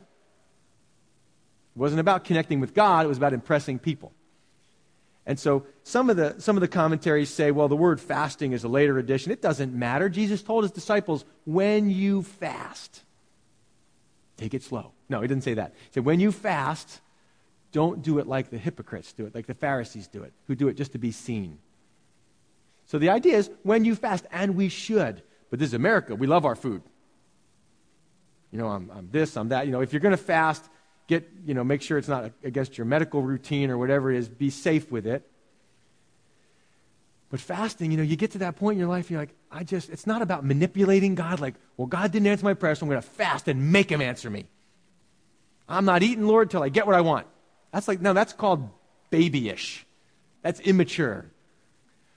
It 1.74 1.80
wasn't 1.80 2.02
about 2.02 2.26
connecting 2.26 2.60
with 2.60 2.74
God, 2.74 3.06
it 3.06 3.08
was 3.08 3.18
about 3.18 3.32
impressing 3.32 3.80
people. 3.80 4.12
And 5.26 5.40
so 5.40 5.66
some 5.84 6.10
of 6.10 6.18
the, 6.18 6.36
some 6.40 6.58
of 6.58 6.62
the 6.62 6.68
commentaries 6.68 7.30
say, 7.30 7.52
well, 7.52 7.70
the 7.70 7.76
word 7.78 8.02
fasting 8.02 8.52
is 8.52 8.66
a 8.66 8.68
later 8.68 8.98
addition. 8.98 9.32
It 9.32 9.42
doesn't 9.42 9.74
matter. 9.74 10.10
Jesus 10.10 10.44
told 10.44 10.66
his 10.66 10.74
disciples, 10.74 11.24
when 11.46 11.90
you 11.90 12.22
fast, 12.22 13.04
Take 14.38 14.54
it 14.54 14.64
slow. 14.64 14.92
No, 15.10 15.22
he 15.22 15.28
didn't 15.28 15.44
say 15.44 15.54
that. 15.56 15.74
He 15.76 15.94
said, 15.94 16.06
when 16.06 16.20
you 16.20 16.32
fast, 16.32 17.02
don't 17.72 18.02
do 18.02 18.20
it 18.20 18.28
like 18.28 18.50
the 18.50 18.58
hypocrites 18.58 19.14
do 19.14 19.26
it, 19.26 19.36
like 19.36 19.48
the 19.48 19.54
Pharisees 19.54 20.08
do 20.08 20.24
it, 20.24 20.34
who 20.48 20.56
do 20.56 20.68
it 20.68 20.76
just 20.76 20.92
to 20.94 20.98
be 20.98 21.12
seen. 21.12 21.60
So 22.86 23.00
the 23.00 23.10
idea 23.10 23.38
is 23.38 23.50
when 23.64 23.86
you 23.86 23.96
fast, 23.96 24.26
and 24.32 24.56
we 24.56 24.70
should, 24.70 25.22
but 25.50 25.60
this 25.60 25.70
is 25.70 25.74
America. 25.74 26.16
We 26.16 26.28
love 26.28 26.46
our 26.46 26.56
food. 26.56 26.82
You 28.52 28.60
know, 28.60 28.68
I'm, 28.68 28.92
I'm 28.96 29.10
this, 29.12 29.36
I'm 29.36 29.50
that. 29.50 29.66
You 29.66 29.72
know, 29.72 29.82
if 29.82 29.92
you're 29.92 30.00
going 30.00 30.12
to 30.12 30.18
fast, 30.18 30.64
get, 31.08 31.30
you 31.46 31.54
know, 31.54 31.64
make 31.64 31.82
sure 31.82 31.98
it's 31.98 32.08
not 32.08 32.32
against 32.44 32.78
your 32.78 32.86
medical 32.86 33.22
routine 33.22 33.70
or 33.70 33.78
whatever 33.78 34.12
it 34.12 34.18
is. 34.18 34.30
Be 34.30 34.50
safe 34.50 34.92
with 34.92 35.06
it. 35.06 35.30
But 37.30 37.40
fasting, 37.40 37.92
you 37.92 37.98
know, 37.98 38.04
you 38.04 38.16
get 38.16 38.32
to 38.32 38.38
that 38.40 38.56
point 38.56 38.76
in 38.76 38.80
your 38.80 38.88
life, 38.88 39.10
you're 39.10 39.20
like, 39.20 39.36
I 39.56 39.64
just, 39.64 39.90
it's 39.90 40.06
not 40.06 40.22
about 40.22 40.44
manipulating 40.44 41.16
God, 41.16 41.40
like, 41.40 41.56
well, 41.78 41.88
God 41.88 42.12
didn't 42.12 42.28
answer 42.28 42.44
my 42.44 42.56
prayer, 42.56 42.76
so 42.76 42.84
I'm 42.84 42.90
going 42.90 43.02
to 43.02 43.08
fast 43.08 43.48
and 43.48 43.72
make 43.72 43.90
him 43.90 44.02
answer 44.02 44.30
me. 44.30 44.48
I'm 45.70 45.86
not 45.86 46.04
eating, 46.04 46.28
Lord, 46.28 46.52
till 46.52 46.62
I 46.62 46.68
get 46.68 46.86
what 46.86 46.94
I 46.94 47.00
want. 47.00 47.26
That's 47.72 47.88
like, 47.88 48.02
no, 48.02 48.12
that's 48.12 48.34
called 48.34 48.70
babyish. 49.12 49.86
That's 50.42 50.60
immature. 50.60 51.32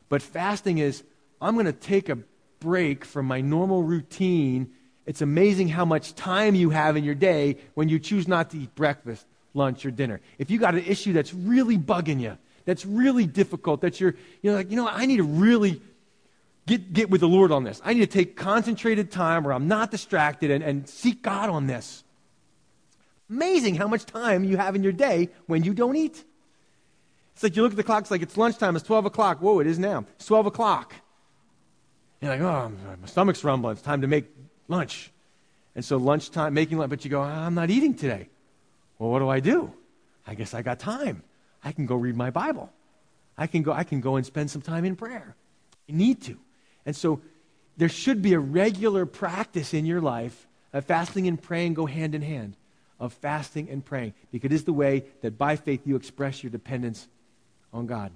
But 0.09 0.21
fasting 0.21 0.79
is, 0.79 1.05
I'm 1.41 1.55
going 1.55 1.67
to 1.67 1.73
take 1.73 2.09
a 2.09 2.19
break 2.59 3.05
from 3.05 3.27
my 3.27 3.41
normal 3.41 3.85
routine. 3.85 4.73
It's 5.07 5.23
amazing 5.23 5.69
how 5.69 5.85
much 5.85 6.17
time 6.17 6.57
you 6.57 6.71
have 6.71 6.97
in 6.97 7.05
your 7.05 7.15
day 7.15 7.59
when 7.75 7.89
you 7.89 8.01
choose 8.01 8.27
not 8.27 8.51
to 8.51 8.59
eat 8.59 8.75
breakfast, 8.75 9.25
lunch, 9.55 9.87
or 9.87 9.93
dinner. 9.93 10.21
If 10.39 10.51
you 10.51 10.59
got 10.59 10.75
an 10.75 10.85
issue 10.85 11.13
that's 11.13 11.33
really 11.33 11.79
bugging 11.79 12.21
you, 12.21 12.37
that's 12.65 12.85
really 12.85 13.29
difficult, 13.29 13.83
that 13.83 14.01
you're, 14.01 14.17
you 14.43 14.51
know, 14.51 14.57
like, 14.57 14.71
you 14.73 14.77
know, 14.77 14.89
I 14.89 15.07
need 15.07 15.19
to 15.19 15.23
really 15.23 15.81
get, 16.69 16.93
get 16.93 17.11
with 17.11 17.21
the 17.21 17.29
Lord 17.29 17.51
on 17.51 17.65
this. 17.65 17.81
I 17.85 17.95
need 17.95 18.01
to 18.01 18.07
take 18.07 18.37
concentrated 18.37 19.11
time 19.11 19.43
where 19.43 19.53
I'm 19.53 19.67
not 19.67 19.91
distracted 19.91 20.51
and, 20.51 20.63
and 20.63 20.89
seek 20.89 21.23
God 21.23 21.51
on 21.51 21.67
this. 21.67 22.05
Amazing 23.29 23.75
how 23.75 23.89
much 23.89 24.07
time 24.07 24.45
you 24.45 24.57
have 24.57 24.77
in 24.77 24.83
your 24.83 24.93
day 24.93 25.31
when 25.47 25.65
you 25.65 25.75
don't 25.75 25.97
eat. 25.97 26.23
It's 27.35 27.43
like 27.43 27.57
you 27.57 27.63
look 27.63 27.73
at 27.73 27.77
the 27.77 27.85
clock, 27.85 28.03
it's 28.03 28.11
like 28.11 28.23
it's 28.23 28.37
lunchtime, 28.37 28.77
it's 28.77 28.85
12 28.87 29.07
o'clock. 29.07 29.39
Whoa, 29.41 29.61
it 29.61 29.67
is 29.67 29.79
now. 29.79 30.05
It's 30.17 30.27
12 30.27 30.47
o'clock. 30.47 30.95
You're 32.21 32.33
like, 32.33 32.41
oh, 32.41 32.73
my 33.01 33.07
stomach's 33.07 33.45
rumbling. 33.45 33.73
It's 33.73 33.83
time 33.83 34.01
to 34.01 34.07
make 34.07 34.27
lunch. 34.67 35.11
And 35.75 35.85
so 35.85 35.97
lunchtime, 35.97 36.55
making 36.55 36.79
lunch, 36.79 36.91
but 36.91 37.05
you 37.05 37.11
go, 37.11 37.23
I'm 37.23 37.55
not 37.55 37.71
eating 37.71 37.95
today. 37.95 38.29
Well, 38.99 39.11
what 39.11 39.21
do 39.21 39.29
I 39.29 39.41
do? 39.41 39.73
I 40.27 40.35
guess 40.35 40.53
I 40.53 40.63
got 40.63 40.79
time. 40.79 41.23
I 41.63 41.73
can 41.73 41.87
go 41.87 41.95
read 41.95 42.17
my 42.17 42.31
Bible. 42.31 42.73
I 43.37 43.47
can 43.47 43.63
go, 43.63 43.73
I 43.73 43.85
can 43.85 44.01
go 44.01 44.17
and 44.17 44.27
spend 44.27 44.51
some 44.51 44.63
time 44.63 44.85
in 44.85 44.97
prayer. 44.97 45.37
I 45.89 45.93
need 45.93 46.23
to. 46.23 46.37
And 46.89 46.97
so 46.97 47.21
there 47.77 47.91
should 47.91 48.23
be 48.23 48.33
a 48.33 48.39
regular 48.39 49.05
practice 49.05 49.75
in 49.75 49.85
your 49.85 50.01
life 50.01 50.47
of 50.73 50.87
fasting 50.87 51.29
and 51.29 51.41
praying 51.41 51.75
go 51.75 51.85
hand 51.85 52.15
in 52.15 52.23
hand, 52.23 52.57
of 52.99 53.13
fasting 53.13 53.69
and 53.69 53.85
praying, 53.85 54.15
because 54.33 54.51
it 54.51 54.55
is 54.55 54.65
the 54.65 54.73
way 54.73 55.05
that 55.21 55.37
by 55.37 55.57
faith 55.57 55.83
you 55.85 55.97
express 55.97 56.43
your 56.43 56.49
dependence 56.49 57.07
on 57.75 57.87
God. 57.87 58.11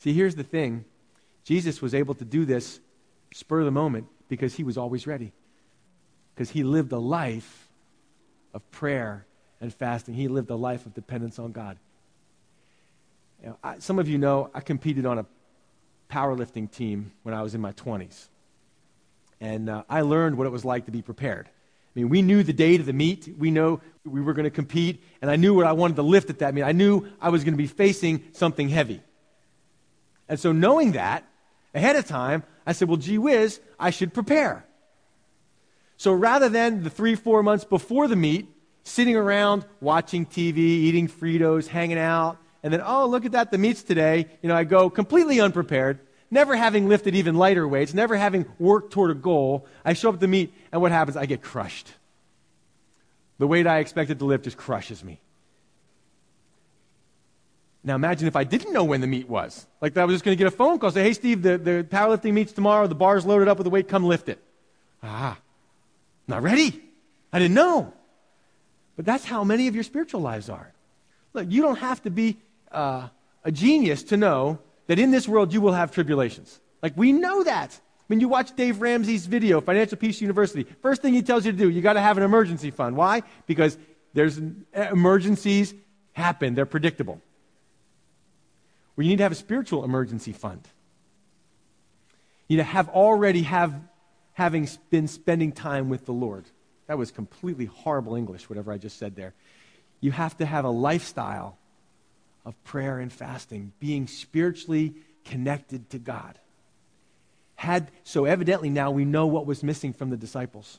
See, 0.00 0.12
here's 0.12 0.34
the 0.34 0.42
thing 0.42 0.86
Jesus 1.44 1.80
was 1.80 1.94
able 1.94 2.16
to 2.16 2.24
do 2.24 2.44
this 2.44 2.80
spur 3.32 3.60
of 3.60 3.64
the 3.64 3.70
moment 3.70 4.08
because 4.28 4.56
he 4.56 4.64
was 4.64 4.76
always 4.76 5.06
ready, 5.06 5.30
because 6.34 6.50
he 6.50 6.64
lived 6.64 6.90
a 6.90 6.98
life 6.98 7.68
of 8.54 8.68
prayer 8.72 9.24
and 9.60 9.72
fasting. 9.72 10.14
He 10.14 10.26
lived 10.26 10.50
a 10.50 10.56
life 10.56 10.84
of 10.84 10.94
dependence 10.94 11.38
on 11.38 11.52
God. 11.52 11.78
You 13.40 13.50
know, 13.50 13.58
I, 13.62 13.78
some 13.78 14.00
of 14.00 14.08
you 14.08 14.18
know 14.18 14.50
I 14.52 14.58
competed 14.58 15.06
on 15.06 15.20
a 15.20 15.26
powerlifting 16.10 16.70
team 16.70 17.12
when 17.22 17.34
I 17.34 17.42
was 17.42 17.54
in 17.54 17.60
my 17.60 17.72
20s. 17.72 18.28
And 19.40 19.70
uh, 19.70 19.84
I 19.88 20.00
learned 20.00 20.36
what 20.36 20.46
it 20.46 20.50
was 20.50 20.64
like 20.64 20.86
to 20.86 20.90
be 20.90 21.02
prepared. 21.02 21.46
I 21.46 22.00
mean, 22.00 22.08
we 22.08 22.22
knew 22.22 22.42
the 22.42 22.52
date 22.52 22.80
of 22.80 22.86
the 22.86 22.92
meet. 22.92 23.28
We 23.38 23.50
know 23.50 23.80
we 24.04 24.20
were 24.20 24.32
going 24.32 24.44
to 24.44 24.50
compete. 24.50 25.02
And 25.22 25.30
I 25.30 25.36
knew 25.36 25.54
what 25.54 25.66
I 25.66 25.72
wanted 25.72 25.96
to 25.96 26.02
lift 26.02 26.30
at 26.30 26.40
that 26.40 26.54
meet. 26.54 26.62
I 26.62 26.72
knew 26.72 27.08
I 27.20 27.28
was 27.30 27.44
going 27.44 27.54
to 27.54 27.58
be 27.58 27.66
facing 27.66 28.24
something 28.32 28.68
heavy. 28.68 29.02
And 30.28 30.38
so, 30.38 30.52
knowing 30.52 30.92
that 30.92 31.24
ahead 31.74 31.96
of 31.96 32.06
time, 32.06 32.42
I 32.66 32.72
said, 32.72 32.88
well, 32.88 32.98
gee 32.98 33.18
whiz, 33.18 33.60
I 33.78 33.90
should 33.90 34.12
prepare. 34.12 34.64
So, 35.96 36.12
rather 36.12 36.48
than 36.48 36.84
the 36.84 36.90
three, 36.90 37.14
four 37.14 37.42
months 37.42 37.64
before 37.64 38.08
the 38.08 38.16
meet, 38.16 38.46
sitting 38.84 39.16
around 39.16 39.64
watching 39.80 40.26
TV, 40.26 40.58
eating 40.58 41.08
Fritos, 41.08 41.66
hanging 41.66 41.98
out, 41.98 42.38
and 42.62 42.72
then, 42.72 42.82
oh, 42.84 43.06
look 43.06 43.24
at 43.24 43.32
that, 43.32 43.50
the 43.50 43.58
meet's 43.58 43.82
today. 43.82 44.26
You 44.42 44.48
know, 44.48 44.56
I 44.56 44.64
go 44.64 44.90
completely 44.90 45.40
unprepared, 45.40 46.00
never 46.30 46.56
having 46.56 46.88
lifted 46.88 47.14
even 47.14 47.36
lighter 47.36 47.66
weights, 47.66 47.94
never 47.94 48.16
having 48.16 48.46
worked 48.58 48.92
toward 48.92 49.10
a 49.10 49.14
goal. 49.14 49.66
I 49.84 49.92
show 49.92 50.08
up 50.08 50.16
at 50.16 50.20
the 50.20 50.28
meet, 50.28 50.52
and 50.72 50.82
what 50.82 50.92
happens? 50.92 51.16
I 51.16 51.26
get 51.26 51.42
crushed. 51.42 51.92
The 53.38 53.46
weight 53.46 53.66
I 53.66 53.78
expected 53.78 54.18
to 54.18 54.24
lift 54.24 54.44
just 54.44 54.56
crushes 54.56 55.04
me. 55.04 55.20
Now 57.84 57.94
imagine 57.94 58.26
if 58.26 58.34
I 58.34 58.44
didn't 58.44 58.72
know 58.72 58.84
when 58.84 59.00
the 59.00 59.06
meet 59.06 59.28
was. 59.28 59.66
Like 59.80 59.96
I 59.96 60.04
was 60.04 60.14
just 60.14 60.24
going 60.24 60.36
to 60.36 60.38
get 60.38 60.52
a 60.52 60.56
phone 60.56 60.78
call, 60.78 60.90
say, 60.90 61.04
hey, 61.04 61.12
Steve, 61.12 61.42
the, 61.42 61.56
the 61.56 61.86
powerlifting 61.88 62.32
meet's 62.32 62.52
tomorrow, 62.52 62.86
the 62.88 62.96
bar's 62.96 63.24
loaded 63.24 63.48
up 63.48 63.56
with 63.56 63.64
the 63.64 63.70
weight, 63.70 63.88
come 63.88 64.04
lift 64.04 64.28
it. 64.28 64.42
Ah, 65.02 65.38
not 66.26 66.42
ready. 66.42 66.82
I 67.32 67.38
didn't 67.38 67.54
know. 67.54 67.92
But 68.96 69.06
that's 69.06 69.24
how 69.24 69.44
many 69.44 69.68
of 69.68 69.76
your 69.76 69.84
spiritual 69.84 70.20
lives 70.20 70.50
are. 70.50 70.72
Look, 71.32 71.46
you 71.48 71.62
don't 71.62 71.78
have 71.78 72.02
to 72.02 72.10
be 72.10 72.38
uh, 72.70 73.08
a 73.44 73.52
genius 73.52 74.02
to 74.04 74.16
know 74.16 74.58
that 74.86 74.98
in 74.98 75.10
this 75.10 75.28
world 75.28 75.52
you 75.52 75.60
will 75.60 75.72
have 75.72 75.90
tribulations. 75.92 76.60
Like, 76.82 76.96
we 76.96 77.12
know 77.12 77.42
that. 77.44 77.78
When 78.08 78.20
you 78.20 78.28
watch 78.28 78.56
Dave 78.56 78.80
Ramsey's 78.80 79.26
video, 79.26 79.60
Financial 79.60 79.98
Peace 79.98 80.20
University, 80.20 80.64
first 80.80 81.02
thing 81.02 81.12
he 81.12 81.22
tells 81.22 81.44
you 81.44 81.52
to 81.52 81.58
do, 81.58 81.68
you 81.68 81.82
got 81.82 81.92
to 81.92 82.00
have 82.00 82.16
an 82.16 82.22
emergency 82.22 82.70
fund. 82.70 82.96
Why? 82.96 83.22
Because 83.46 83.76
there's 84.14 84.40
emergencies 84.72 85.74
happen. 86.12 86.54
They're 86.54 86.66
predictable. 86.66 87.20
Well, 88.96 89.04
you 89.04 89.10
need 89.10 89.18
to 89.18 89.24
have 89.24 89.32
a 89.32 89.36
spiritual 89.36 89.84
emergency 89.84 90.32
fund. 90.32 90.66
You 92.48 92.56
need 92.56 92.62
to 92.62 92.68
have 92.68 92.88
already 92.88 93.42
have 93.42 93.74
having 94.32 94.68
been 94.88 95.06
spending 95.06 95.52
time 95.52 95.90
with 95.90 96.06
the 96.06 96.12
Lord. 96.12 96.46
That 96.86 96.96
was 96.96 97.10
completely 97.10 97.66
horrible 97.66 98.14
English, 98.14 98.48
whatever 98.48 98.72
I 98.72 98.78
just 98.78 98.98
said 98.98 99.16
there. 99.16 99.34
You 100.00 100.12
have 100.12 100.36
to 100.38 100.46
have 100.46 100.64
a 100.64 100.70
lifestyle 100.70 101.58
of 102.48 102.64
prayer 102.64 102.98
and 102.98 103.12
fasting, 103.12 103.72
being 103.78 104.06
spiritually 104.06 104.94
connected 105.24 105.90
to 105.90 105.98
God 105.98 106.38
had 107.56 107.90
so 108.04 108.24
evidently 108.24 108.70
now 108.70 108.90
we 108.90 109.04
know 109.04 109.26
what 109.26 109.44
was 109.44 109.62
missing 109.62 109.92
from 109.92 110.08
the 110.08 110.16
disciples. 110.16 110.78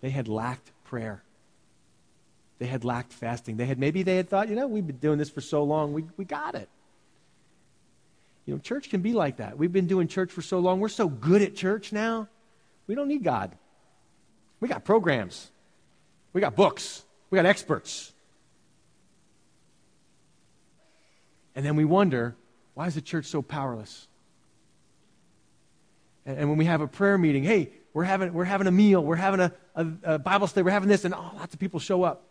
They 0.00 0.10
had 0.10 0.28
lacked 0.28 0.70
prayer. 0.84 1.22
They 2.58 2.66
had 2.66 2.84
lacked 2.84 3.12
fasting. 3.12 3.58
They 3.58 3.66
had 3.66 3.78
maybe 3.78 4.02
they 4.02 4.16
had 4.16 4.30
thought, 4.30 4.48
you 4.48 4.56
know, 4.56 4.66
we've 4.66 4.86
been 4.86 4.96
doing 4.96 5.18
this 5.18 5.28
for 5.28 5.40
so 5.40 5.62
long, 5.64 5.92
we, 5.92 6.04
we 6.16 6.24
got 6.24 6.54
it. 6.54 6.68
You 8.46 8.54
know, 8.54 8.60
church 8.60 8.88
can 8.88 9.02
be 9.02 9.12
like 9.12 9.36
that. 9.38 9.58
We've 9.58 9.72
been 9.72 9.88
doing 9.88 10.08
church 10.08 10.32
for 10.32 10.40
so 10.40 10.60
long. 10.60 10.80
We're 10.80 10.88
so 10.88 11.08
good 11.08 11.42
at 11.42 11.54
church 11.54 11.92
now. 11.92 12.28
We 12.86 12.94
don't 12.94 13.08
need 13.08 13.22
God. 13.22 13.54
We 14.60 14.68
got 14.68 14.84
programs. 14.84 15.50
We 16.32 16.40
got 16.40 16.56
books. 16.56 17.04
We 17.28 17.36
got 17.36 17.44
experts. 17.44 18.12
And 21.58 21.66
then 21.66 21.74
we 21.74 21.84
wonder, 21.84 22.36
why 22.74 22.86
is 22.86 22.94
the 22.94 23.00
church 23.00 23.26
so 23.26 23.42
powerless? 23.42 24.06
And, 26.24 26.38
and 26.38 26.48
when 26.48 26.56
we 26.56 26.66
have 26.66 26.80
a 26.80 26.86
prayer 26.86 27.18
meeting, 27.18 27.42
hey, 27.42 27.72
we're 27.92 28.04
having, 28.04 28.32
we're 28.32 28.44
having 28.44 28.68
a 28.68 28.70
meal, 28.70 29.02
we're 29.02 29.16
having 29.16 29.40
a, 29.40 29.52
a, 29.74 29.86
a 30.04 30.18
Bible 30.20 30.46
study, 30.46 30.62
we're 30.64 30.70
having 30.70 30.88
this, 30.88 31.04
and 31.04 31.12
oh, 31.12 31.32
lots 31.34 31.54
of 31.54 31.58
people 31.58 31.80
show 31.80 32.04
up. 32.04 32.28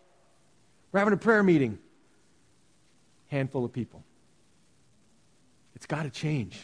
We're 0.93 0.99
having 0.99 1.13
a 1.13 1.17
prayer 1.17 1.43
meeting. 1.43 1.77
Handful 3.27 3.65
of 3.65 3.73
people. 3.73 4.01
It's 5.75 5.85
got 5.85 6.03
to 6.03 6.09
change. 6.09 6.61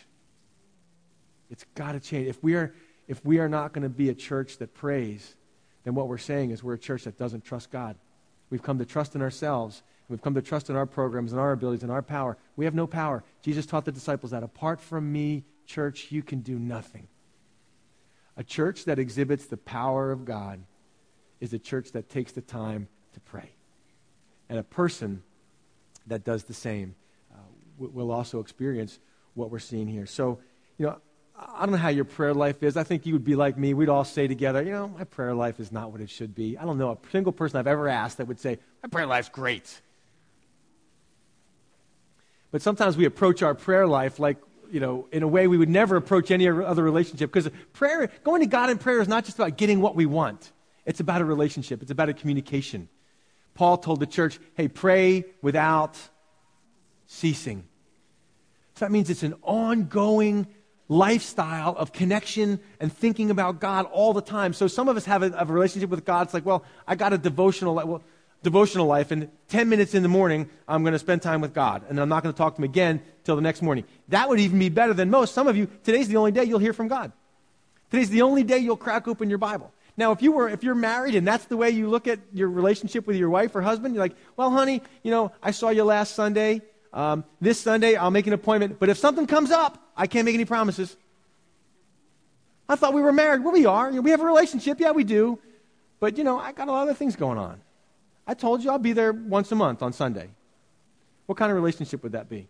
It's 1.51 1.66
got 1.76 1.91
to 1.91 1.99
change. 1.99 2.30
If 2.30 2.41
we 2.41 2.55
are, 2.55 2.74
if 3.09 3.26
we 3.26 3.39
are 3.39 3.49
not 3.49 3.74
going 3.74 3.84
to 3.84 3.89
be 3.89 4.07
a 4.07 4.16
church 4.16 4.59
that 4.59 4.74
prays, 4.74 5.36
then 5.84 5.95
what 5.95 6.07
we're 6.07 6.18
saying 6.18 6.51
is 6.51 6.64
we're 6.64 6.76
a 6.76 6.80
church 6.80 7.03
that 7.03 7.18
doesn't 7.18 7.43
trust 7.43 7.72
God. 7.72 7.97
We've 8.49 8.64
come 8.64 8.80
to 8.80 8.86
trust 8.86 9.16
in 9.16 9.22
ourselves. 9.22 9.84
We've 10.10 10.22
come 10.22 10.36
to 10.36 10.41
trust 10.41 10.70
in 10.70 10.76
our 10.76 10.86
programs 10.86 11.32
and 11.32 11.39
our 11.39 11.51
abilities 11.54 11.84
and 11.84 11.91
our 11.91 12.01
power. 12.01 12.38
We 12.56 12.66
have 12.66 12.76
no 12.76 12.88
power. 12.88 13.24
Jesus 13.41 13.66
taught 13.66 13.86
the 13.86 13.91
disciples 13.91 14.32
that 14.32 14.43
apart 14.43 14.82
from 14.82 15.12
me, 15.12 15.43
church, 15.66 16.12
you 16.12 16.22
can 16.22 16.41
do 16.41 16.60
nothing. 16.60 17.08
A 18.36 18.43
church 18.43 18.86
that 18.86 18.99
exhibits 18.99 19.45
the 19.45 19.58
power 19.58 20.12
of 20.12 20.26
God 20.26 20.64
is 21.39 21.54
a 21.54 21.60
church 21.60 21.91
that 21.91 22.10
takes 22.10 22.32
the 22.32 22.41
time 22.41 22.88
to 23.14 23.20
pray. 23.20 23.49
And 24.49 24.60
a 24.60 24.64
person 24.64 25.24
that 26.08 26.24
does 26.24 26.43
the 26.43 26.54
same 26.54 26.95
uh, 27.34 27.38
will 27.78 28.12
also 28.12 28.39
experience 28.39 28.99
what 29.36 29.51
we're 29.51 29.60
seeing 29.60 29.88
here. 29.88 30.06
So, 30.06 30.39
you 30.78 30.86
know, 30.86 30.97
I 31.36 31.62
don't 31.62 31.72
know 31.72 31.78
how 31.78 31.89
your 31.89 32.06
prayer 32.06 32.34
life 32.34 32.62
is. 32.62 32.78
I 32.78 32.84
think 32.84 33.06
you 33.06 33.14
would 33.14 33.24
be 33.24 33.36
like 33.36 33.58
me. 33.58 33.74
We'd 33.74 33.89
all 33.89 34.04
say 34.04 34.28
together, 34.28 34.62
you 34.62 34.72
know, 34.72 34.88
my 34.88 35.04
prayer 35.04 35.34
life 35.34 35.60
is 35.60 35.72
not 35.72 35.91
what 35.91 36.01
it 36.01 36.10
should 36.10 36.36
be. 36.36 36.58
I 36.58 36.66
don't 36.66 36.78
know 36.78 36.91
a 36.91 36.97
single 37.12 37.32
person 37.32 37.58
I've 37.58 37.68
ever 37.68 37.88
asked 37.88 38.18
that 38.18 38.28
would 38.28 38.39
say, 38.39 38.60
my 38.84 38.89
prayer 38.89 39.08
life's 39.08 39.30
great. 39.30 39.82
But 42.54 42.62
sometimes 42.62 42.95
we 42.95 43.06
approach 43.06 43.41
our 43.41 43.56
prayer 43.56 43.88
life 43.88 44.20
like 44.20 44.38
you 44.72 44.80
know, 44.80 45.08
in 45.12 45.24
a 45.24 45.28
way 45.28 45.47
we 45.47 45.58
would 45.58 45.70
never 45.70 45.95
approach 45.95 46.30
any 46.30 46.47
other 46.47 46.84
relationship. 46.84 47.32
Because 47.32 47.51
prayer, 47.74 48.12
going 48.24 48.41
to 48.41 48.47
God 48.47 48.70
in 48.70 48.78
prayer 48.78 49.01
is 49.01 49.08
not 49.08 49.26
just 49.26 49.39
about 49.39 49.58
getting 49.58 49.82
what 49.82 49.95
we 49.95 50.06
want. 50.06 50.51
It's 50.86 50.99
about 50.99 51.22
a 51.22 51.26
relationship. 51.26 51.82
It's 51.82 51.89
about 51.89 52.10
a 52.10 52.14
communication. 52.14 52.89
Paul 53.56 53.78
told 53.78 53.99
the 53.99 54.06
church, 54.06 54.39
hey, 54.54 54.68
pray 54.68 55.26
without 55.41 55.97
ceasing. 57.08 57.64
So 58.76 58.86
that 58.86 58.91
means 58.91 59.10
it's 59.10 59.24
an 59.24 59.34
ongoing 59.41 60.45
lifestyle 60.88 61.76
of 61.76 61.91
connection 61.91 62.60
and 62.80 62.93
thinking 62.93 63.32
about 63.32 63.60
God 63.60 63.88
all 63.91 64.14
the 64.14 64.22
time. 64.22 64.54
So 64.54 64.68
some 64.68 64.89
of 64.89 64.97
us 64.97 65.06
have 65.06 65.24
a, 65.24 65.32
a 65.38 65.45
relationship 65.45 65.89
with 65.89 66.06
God. 66.06 66.28
It's 66.28 66.34
like, 66.36 66.45
well, 66.45 66.64
I 66.88 66.93
got 66.93 67.14
a 67.14 67.18
devotional. 67.18 67.76
Well, 67.76 68.04
devotional 68.43 68.85
life, 68.85 69.11
and 69.11 69.29
10 69.47 69.69
minutes 69.69 69.95
in 69.95 70.03
the 70.03 70.09
morning, 70.09 70.49
I'm 70.67 70.83
going 70.83 70.93
to 70.93 70.99
spend 70.99 71.21
time 71.21 71.41
with 71.41 71.53
God. 71.53 71.83
And 71.89 71.99
I'm 71.99 72.09
not 72.09 72.21
going 72.21 72.33
to 72.33 72.37
talk 72.37 72.55
to 72.55 72.61
him 72.61 72.65
again 72.65 73.01
till 73.23 73.35
the 73.35 73.41
next 73.41 73.61
morning. 73.61 73.85
That 74.09 74.29
would 74.29 74.39
even 74.39 74.59
be 74.59 74.69
better 74.69 74.93
than 74.93 75.09
most. 75.09 75.33
Some 75.33 75.47
of 75.47 75.57
you, 75.57 75.67
today's 75.83 76.07
the 76.07 76.17
only 76.17 76.31
day 76.31 76.43
you'll 76.43 76.59
hear 76.59 76.73
from 76.73 76.87
God. 76.87 77.11
Today's 77.89 78.09
the 78.09 78.21
only 78.21 78.43
day 78.43 78.59
you'll 78.59 78.77
crack 78.77 79.07
open 79.07 79.29
your 79.29 79.37
Bible. 79.39 79.71
Now, 79.95 80.11
if 80.11 80.21
you 80.21 80.31
were, 80.31 80.49
if 80.49 80.63
you're 80.63 80.75
married 80.75 81.15
and 81.15 81.27
that's 81.27 81.45
the 81.45 81.57
way 81.57 81.69
you 81.69 81.89
look 81.89 82.07
at 82.07 82.19
your 82.33 82.49
relationship 82.49 83.05
with 83.05 83.15
your 83.15 83.29
wife 83.29 83.55
or 83.55 83.61
husband, 83.61 83.93
you're 83.93 84.03
like, 84.03 84.15
well, 84.35 84.49
honey, 84.49 84.81
you 85.03 85.11
know, 85.11 85.31
I 85.41 85.51
saw 85.51 85.69
you 85.69 85.83
last 85.83 86.15
Sunday. 86.15 86.61
Um, 86.91 87.23
this 87.41 87.59
Sunday, 87.59 87.95
I'll 87.95 88.11
make 88.11 88.27
an 88.27 88.33
appointment. 88.33 88.79
But 88.79 88.89
if 88.89 88.97
something 88.97 89.27
comes 89.27 89.51
up, 89.51 89.77
I 89.95 90.07
can't 90.07 90.25
make 90.25 90.35
any 90.35 90.45
promises. 90.45 90.95
I 92.67 92.75
thought 92.75 92.93
we 92.93 93.01
were 93.01 93.13
married. 93.13 93.43
Well, 93.43 93.53
we 93.53 93.65
are. 93.65 93.91
We 93.91 94.11
have 94.11 94.21
a 94.21 94.25
relationship. 94.25 94.79
Yeah, 94.79 94.91
we 94.91 95.03
do. 95.03 95.39
But, 95.99 96.17
you 96.17 96.23
know, 96.23 96.39
I 96.39 96.51
got 96.51 96.67
a 96.67 96.71
lot 96.71 96.83
of 96.83 96.89
other 96.89 96.97
things 96.97 97.15
going 97.15 97.37
on. 97.37 97.61
I 98.26 98.34
told 98.34 98.63
you 98.63 98.71
I'll 98.71 98.80
be 98.80 98.93
there 98.93 99.11
once 99.11 99.51
a 99.51 99.55
month 99.55 99.82
on 99.82 99.93
Sunday. 99.93 100.30
What 101.26 101.38
kind 101.38 101.51
of 101.51 101.55
relationship 101.55 102.03
would 102.03 102.13
that 102.13 102.30
be? 102.30 102.47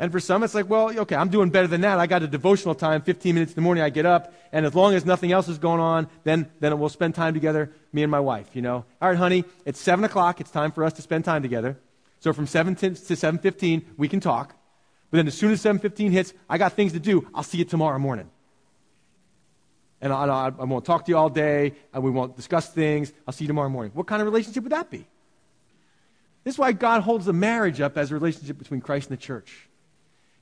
And 0.00 0.12
for 0.12 0.20
some, 0.20 0.44
it's 0.44 0.54
like, 0.54 0.70
well, 0.70 0.96
okay, 1.00 1.16
I'm 1.16 1.28
doing 1.28 1.50
better 1.50 1.66
than 1.66 1.80
that. 1.80 1.98
I 1.98 2.06
got 2.06 2.22
a 2.22 2.28
devotional 2.28 2.76
time, 2.76 3.02
15 3.02 3.34
minutes 3.34 3.52
in 3.52 3.56
the 3.56 3.62
morning, 3.62 3.82
I 3.82 3.90
get 3.90 4.06
up, 4.06 4.32
and 4.52 4.64
as 4.64 4.72
long 4.72 4.94
as 4.94 5.04
nothing 5.04 5.32
else 5.32 5.48
is 5.48 5.58
going 5.58 5.80
on, 5.80 6.08
then, 6.22 6.48
then 6.60 6.78
we'll 6.78 6.88
spend 6.88 7.16
time 7.16 7.34
together, 7.34 7.72
me 7.92 8.04
and 8.04 8.10
my 8.10 8.20
wife, 8.20 8.46
you 8.54 8.62
know. 8.62 8.84
All 9.02 9.08
right, 9.08 9.18
honey, 9.18 9.44
it's 9.64 9.80
7 9.80 10.04
o'clock. 10.04 10.40
It's 10.40 10.52
time 10.52 10.70
for 10.70 10.84
us 10.84 10.92
to 10.94 11.02
spend 11.02 11.24
time 11.24 11.42
together. 11.42 11.78
So 12.20 12.32
from 12.32 12.46
7 12.46 12.76
to 12.76 12.90
7.15, 12.90 13.84
we 13.96 14.08
can 14.08 14.20
talk. 14.20 14.54
But 15.10 15.16
then 15.16 15.26
as 15.26 15.34
soon 15.34 15.50
as 15.50 15.62
7.15 15.62 16.10
hits, 16.10 16.32
I 16.48 16.58
got 16.58 16.74
things 16.74 16.92
to 16.92 17.00
do. 17.00 17.28
I'll 17.34 17.42
see 17.42 17.58
you 17.58 17.64
tomorrow 17.64 17.98
morning 17.98 18.30
and 20.00 20.12
I, 20.12 20.24
I, 20.26 20.46
I 20.46 20.64
won't 20.64 20.84
talk 20.84 21.04
to 21.06 21.10
you 21.10 21.16
all 21.16 21.30
day, 21.30 21.74
and 21.92 22.02
we 22.02 22.10
won't 22.10 22.36
discuss 22.36 22.68
things. 22.68 23.12
I'll 23.26 23.32
see 23.32 23.44
you 23.44 23.48
tomorrow 23.48 23.68
morning. 23.68 23.92
What 23.94 24.06
kind 24.06 24.22
of 24.22 24.26
relationship 24.26 24.62
would 24.62 24.72
that 24.72 24.90
be? 24.90 25.06
This 26.44 26.54
is 26.54 26.58
why 26.58 26.72
God 26.72 27.02
holds 27.02 27.26
the 27.26 27.32
marriage 27.32 27.80
up 27.80 27.98
as 27.98 28.10
a 28.10 28.14
relationship 28.14 28.58
between 28.58 28.80
Christ 28.80 29.10
and 29.10 29.18
the 29.18 29.22
church. 29.22 29.68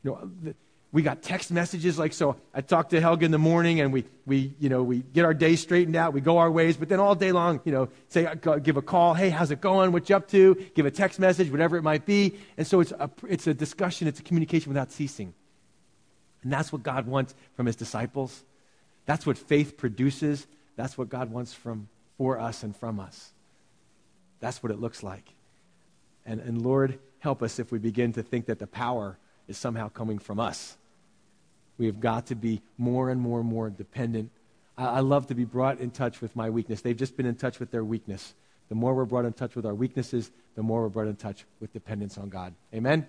You 0.04 0.10
know, 0.10 0.30
the, 0.42 0.54
we 0.92 1.02
got 1.02 1.20
text 1.20 1.50
messages 1.50 1.98
like 1.98 2.12
so. 2.12 2.36
I 2.54 2.60
talk 2.60 2.90
to 2.90 3.00
Helga 3.00 3.24
in 3.24 3.30
the 3.30 3.38
morning, 3.38 3.80
and 3.80 3.92
we, 3.92 4.04
we, 4.24 4.54
you 4.58 4.68
know, 4.68 4.82
we 4.82 5.00
get 5.00 5.24
our 5.24 5.34
day 5.34 5.56
straightened 5.56 5.96
out. 5.96 6.12
We 6.12 6.20
go 6.20 6.38
our 6.38 6.50
ways, 6.50 6.76
but 6.76 6.88
then 6.88 7.00
all 7.00 7.14
day 7.14 7.32
long, 7.32 7.60
you 7.64 7.72
know, 7.72 7.88
say, 8.08 8.24
uh, 8.24 8.34
give 8.34 8.76
a 8.76 8.82
call. 8.82 9.14
Hey, 9.14 9.28
how's 9.30 9.50
it 9.50 9.60
going? 9.60 9.92
What 9.92 10.08
you 10.08 10.16
up 10.16 10.28
to? 10.28 10.54
Give 10.74 10.86
a 10.86 10.90
text 10.90 11.18
message, 11.18 11.50
whatever 11.50 11.76
it 11.76 11.82
might 11.82 12.06
be. 12.06 12.38
And 12.56 12.66
so 12.66 12.80
it's 12.80 12.92
a, 12.92 13.10
it's 13.28 13.46
a 13.46 13.54
discussion. 13.54 14.06
It's 14.06 14.20
a 14.20 14.22
communication 14.22 14.70
without 14.70 14.92
ceasing. 14.92 15.34
And 16.42 16.52
that's 16.52 16.72
what 16.72 16.82
God 16.82 17.06
wants 17.06 17.34
from 17.56 17.66
His 17.66 17.76
disciples. 17.76 18.44
That's 19.06 19.24
what 19.24 19.38
faith 19.38 19.76
produces. 19.76 20.46
That's 20.76 20.98
what 20.98 21.08
God 21.08 21.30
wants 21.30 21.54
from, 21.54 21.88
for 22.18 22.38
us 22.38 22.62
and 22.62 22.76
from 22.76 23.00
us. 23.00 23.32
That's 24.40 24.62
what 24.62 24.70
it 24.70 24.80
looks 24.80 25.02
like. 25.02 25.32
And, 26.26 26.40
and 26.40 26.62
Lord, 26.62 26.98
help 27.20 27.42
us 27.42 27.58
if 27.58 27.72
we 27.72 27.78
begin 27.78 28.12
to 28.14 28.22
think 28.22 28.46
that 28.46 28.58
the 28.58 28.66
power 28.66 29.16
is 29.48 29.56
somehow 29.56 29.88
coming 29.88 30.18
from 30.18 30.40
us. 30.40 30.76
We 31.78 31.86
have 31.86 32.00
got 32.00 32.26
to 32.26 32.34
be 32.34 32.62
more 32.78 33.10
and 33.10 33.20
more 33.20 33.40
and 33.40 33.48
more 33.48 33.70
dependent. 33.70 34.30
I, 34.76 34.86
I 34.86 35.00
love 35.00 35.28
to 35.28 35.34
be 35.34 35.44
brought 35.44 35.78
in 35.78 35.90
touch 35.90 36.20
with 36.20 36.34
my 36.34 36.50
weakness. 36.50 36.80
They've 36.80 36.96
just 36.96 37.16
been 37.16 37.26
in 37.26 37.36
touch 37.36 37.60
with 37.60 37.70
their 37.70 37.84
weakness. 37.84 38.34
The 38.68 38.74
more 38.74 38.94
we're 38.94 39.04
brought 39.04 39.24
in 39.24 39.32
touch 39.32 39.54
with 39.54 39.64
our 39.64 39.74
weaknesses, 39.74 40.30
the 40.56 40.62
more 40.62 40.82
we're 40.82 40.88
brought 40.88 41.06
in 41.06 41.16
touch 41.16 41.44
with 41.60 41.72
dependence 41.72 42.18
on 42.18 42.28
God. 42.28 42.52
Amen? 42.74 43.06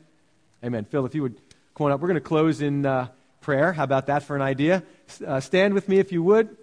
Amen. 0.63 0.85
Phil, 0.85 1.05
if 1.05 1.15
you 1.15 1.23
would 1.23 1.41
come 1.75 1.87
on 1.87 1.91
up, 1.91 1.99
we're 1.99 2.07
going 2.07 2.15
to 2.15 2.21
close 2.21 2.61
in. 2.61 2.85
Uh, 2.85 3.07
prayer. 3.47 3.71
How 3.71 3.85
about 3.85 4.07
that 4.07 4.23
for 4.23 4.35
an 4.35 4.41
idea? 4.41 4.83
Uh, 5.25 5.39
stand 5.39 5.73
with 5.73 5.87
me 5.87 5.99
if 5.99 6.11
you 6.11 6.21
would. 6.21 6.57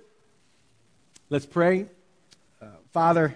Let's 1.30 1.47
pray. 1.47 1.87
Uh, 2.61 2.66
Father, 2.93 3.35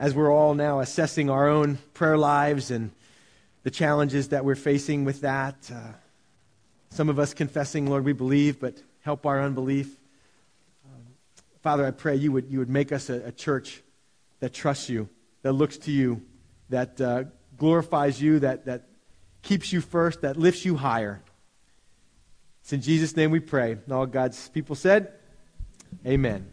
as 0.00 0.12
we're 0.12 0.34
all 0.34 0.54
now 0.54 0.80
assessing 0.80 1.30
our 1.30 1.48
own 1.48 1.78
prayer 1.94 2.18
lives 2.18 2.72
and 2.72 2.90
the 3.62 3.70
challenges 3.70 4.30
that 4.30 4.44
we're 4.44 4.56
facing 4.56 5.04
with 5.04 5.20
that, 5.20 5.70
uh, 5.72 5.92
some 6.90 7.08
of 7.08 7.20
us 7.20 7.32
confessing, 7.32 7.86
Lord, 7.86 8.04
we 8.04 8.12
believe, 8.12 8.58
but 8.58 8.74
help 9.02 9.24
our 9.24 9.40
unbelief. 9.40 9.86
Um, 10.84 11.02
Father, 11.62 11.86
I 11.86 11.92
pray 11.92 12.16
you 12.16 12.32
would, 12.32 12.50
you 12.50 12.58
would 12.58 12.70
make 12.70 12.90
us 12.90 13.08
a, 13.08 13.26
a, 13.26 13.30
church 13.30 13.82
that 14.40 14.52
trusts 14.52 14.88
you, 14.88 15.08
that 15.42 15.52
looks 15.52 15.78
to 15.78 15.92
you, 15.92 16.22
that 16.70 17.00
uh, 17.00 17.22
glorifies 17.56 18.20
you, 18.20 18.40
that, 18.40 18.64
that 18.64 18.88
keeps 19.42 19.72
you 19.72 19.80
first, 19.80 20.22
that 20.22 20.36
lifts 20.36 20.64
you 20.64 20.74
higher. 20.74 21.22
It's 22.68 22.74
in 22.74 22.82
Jesus' 22.82 23.16
name 23.16 23.30
we 23.30 23.40
pray. 23.40 23.72
And 23.72 23.92
All 23.92 24.04
God's 24.04 24.50
people 24.50 24.76
said, 24.76 25.14
Amen. 26.06 26.50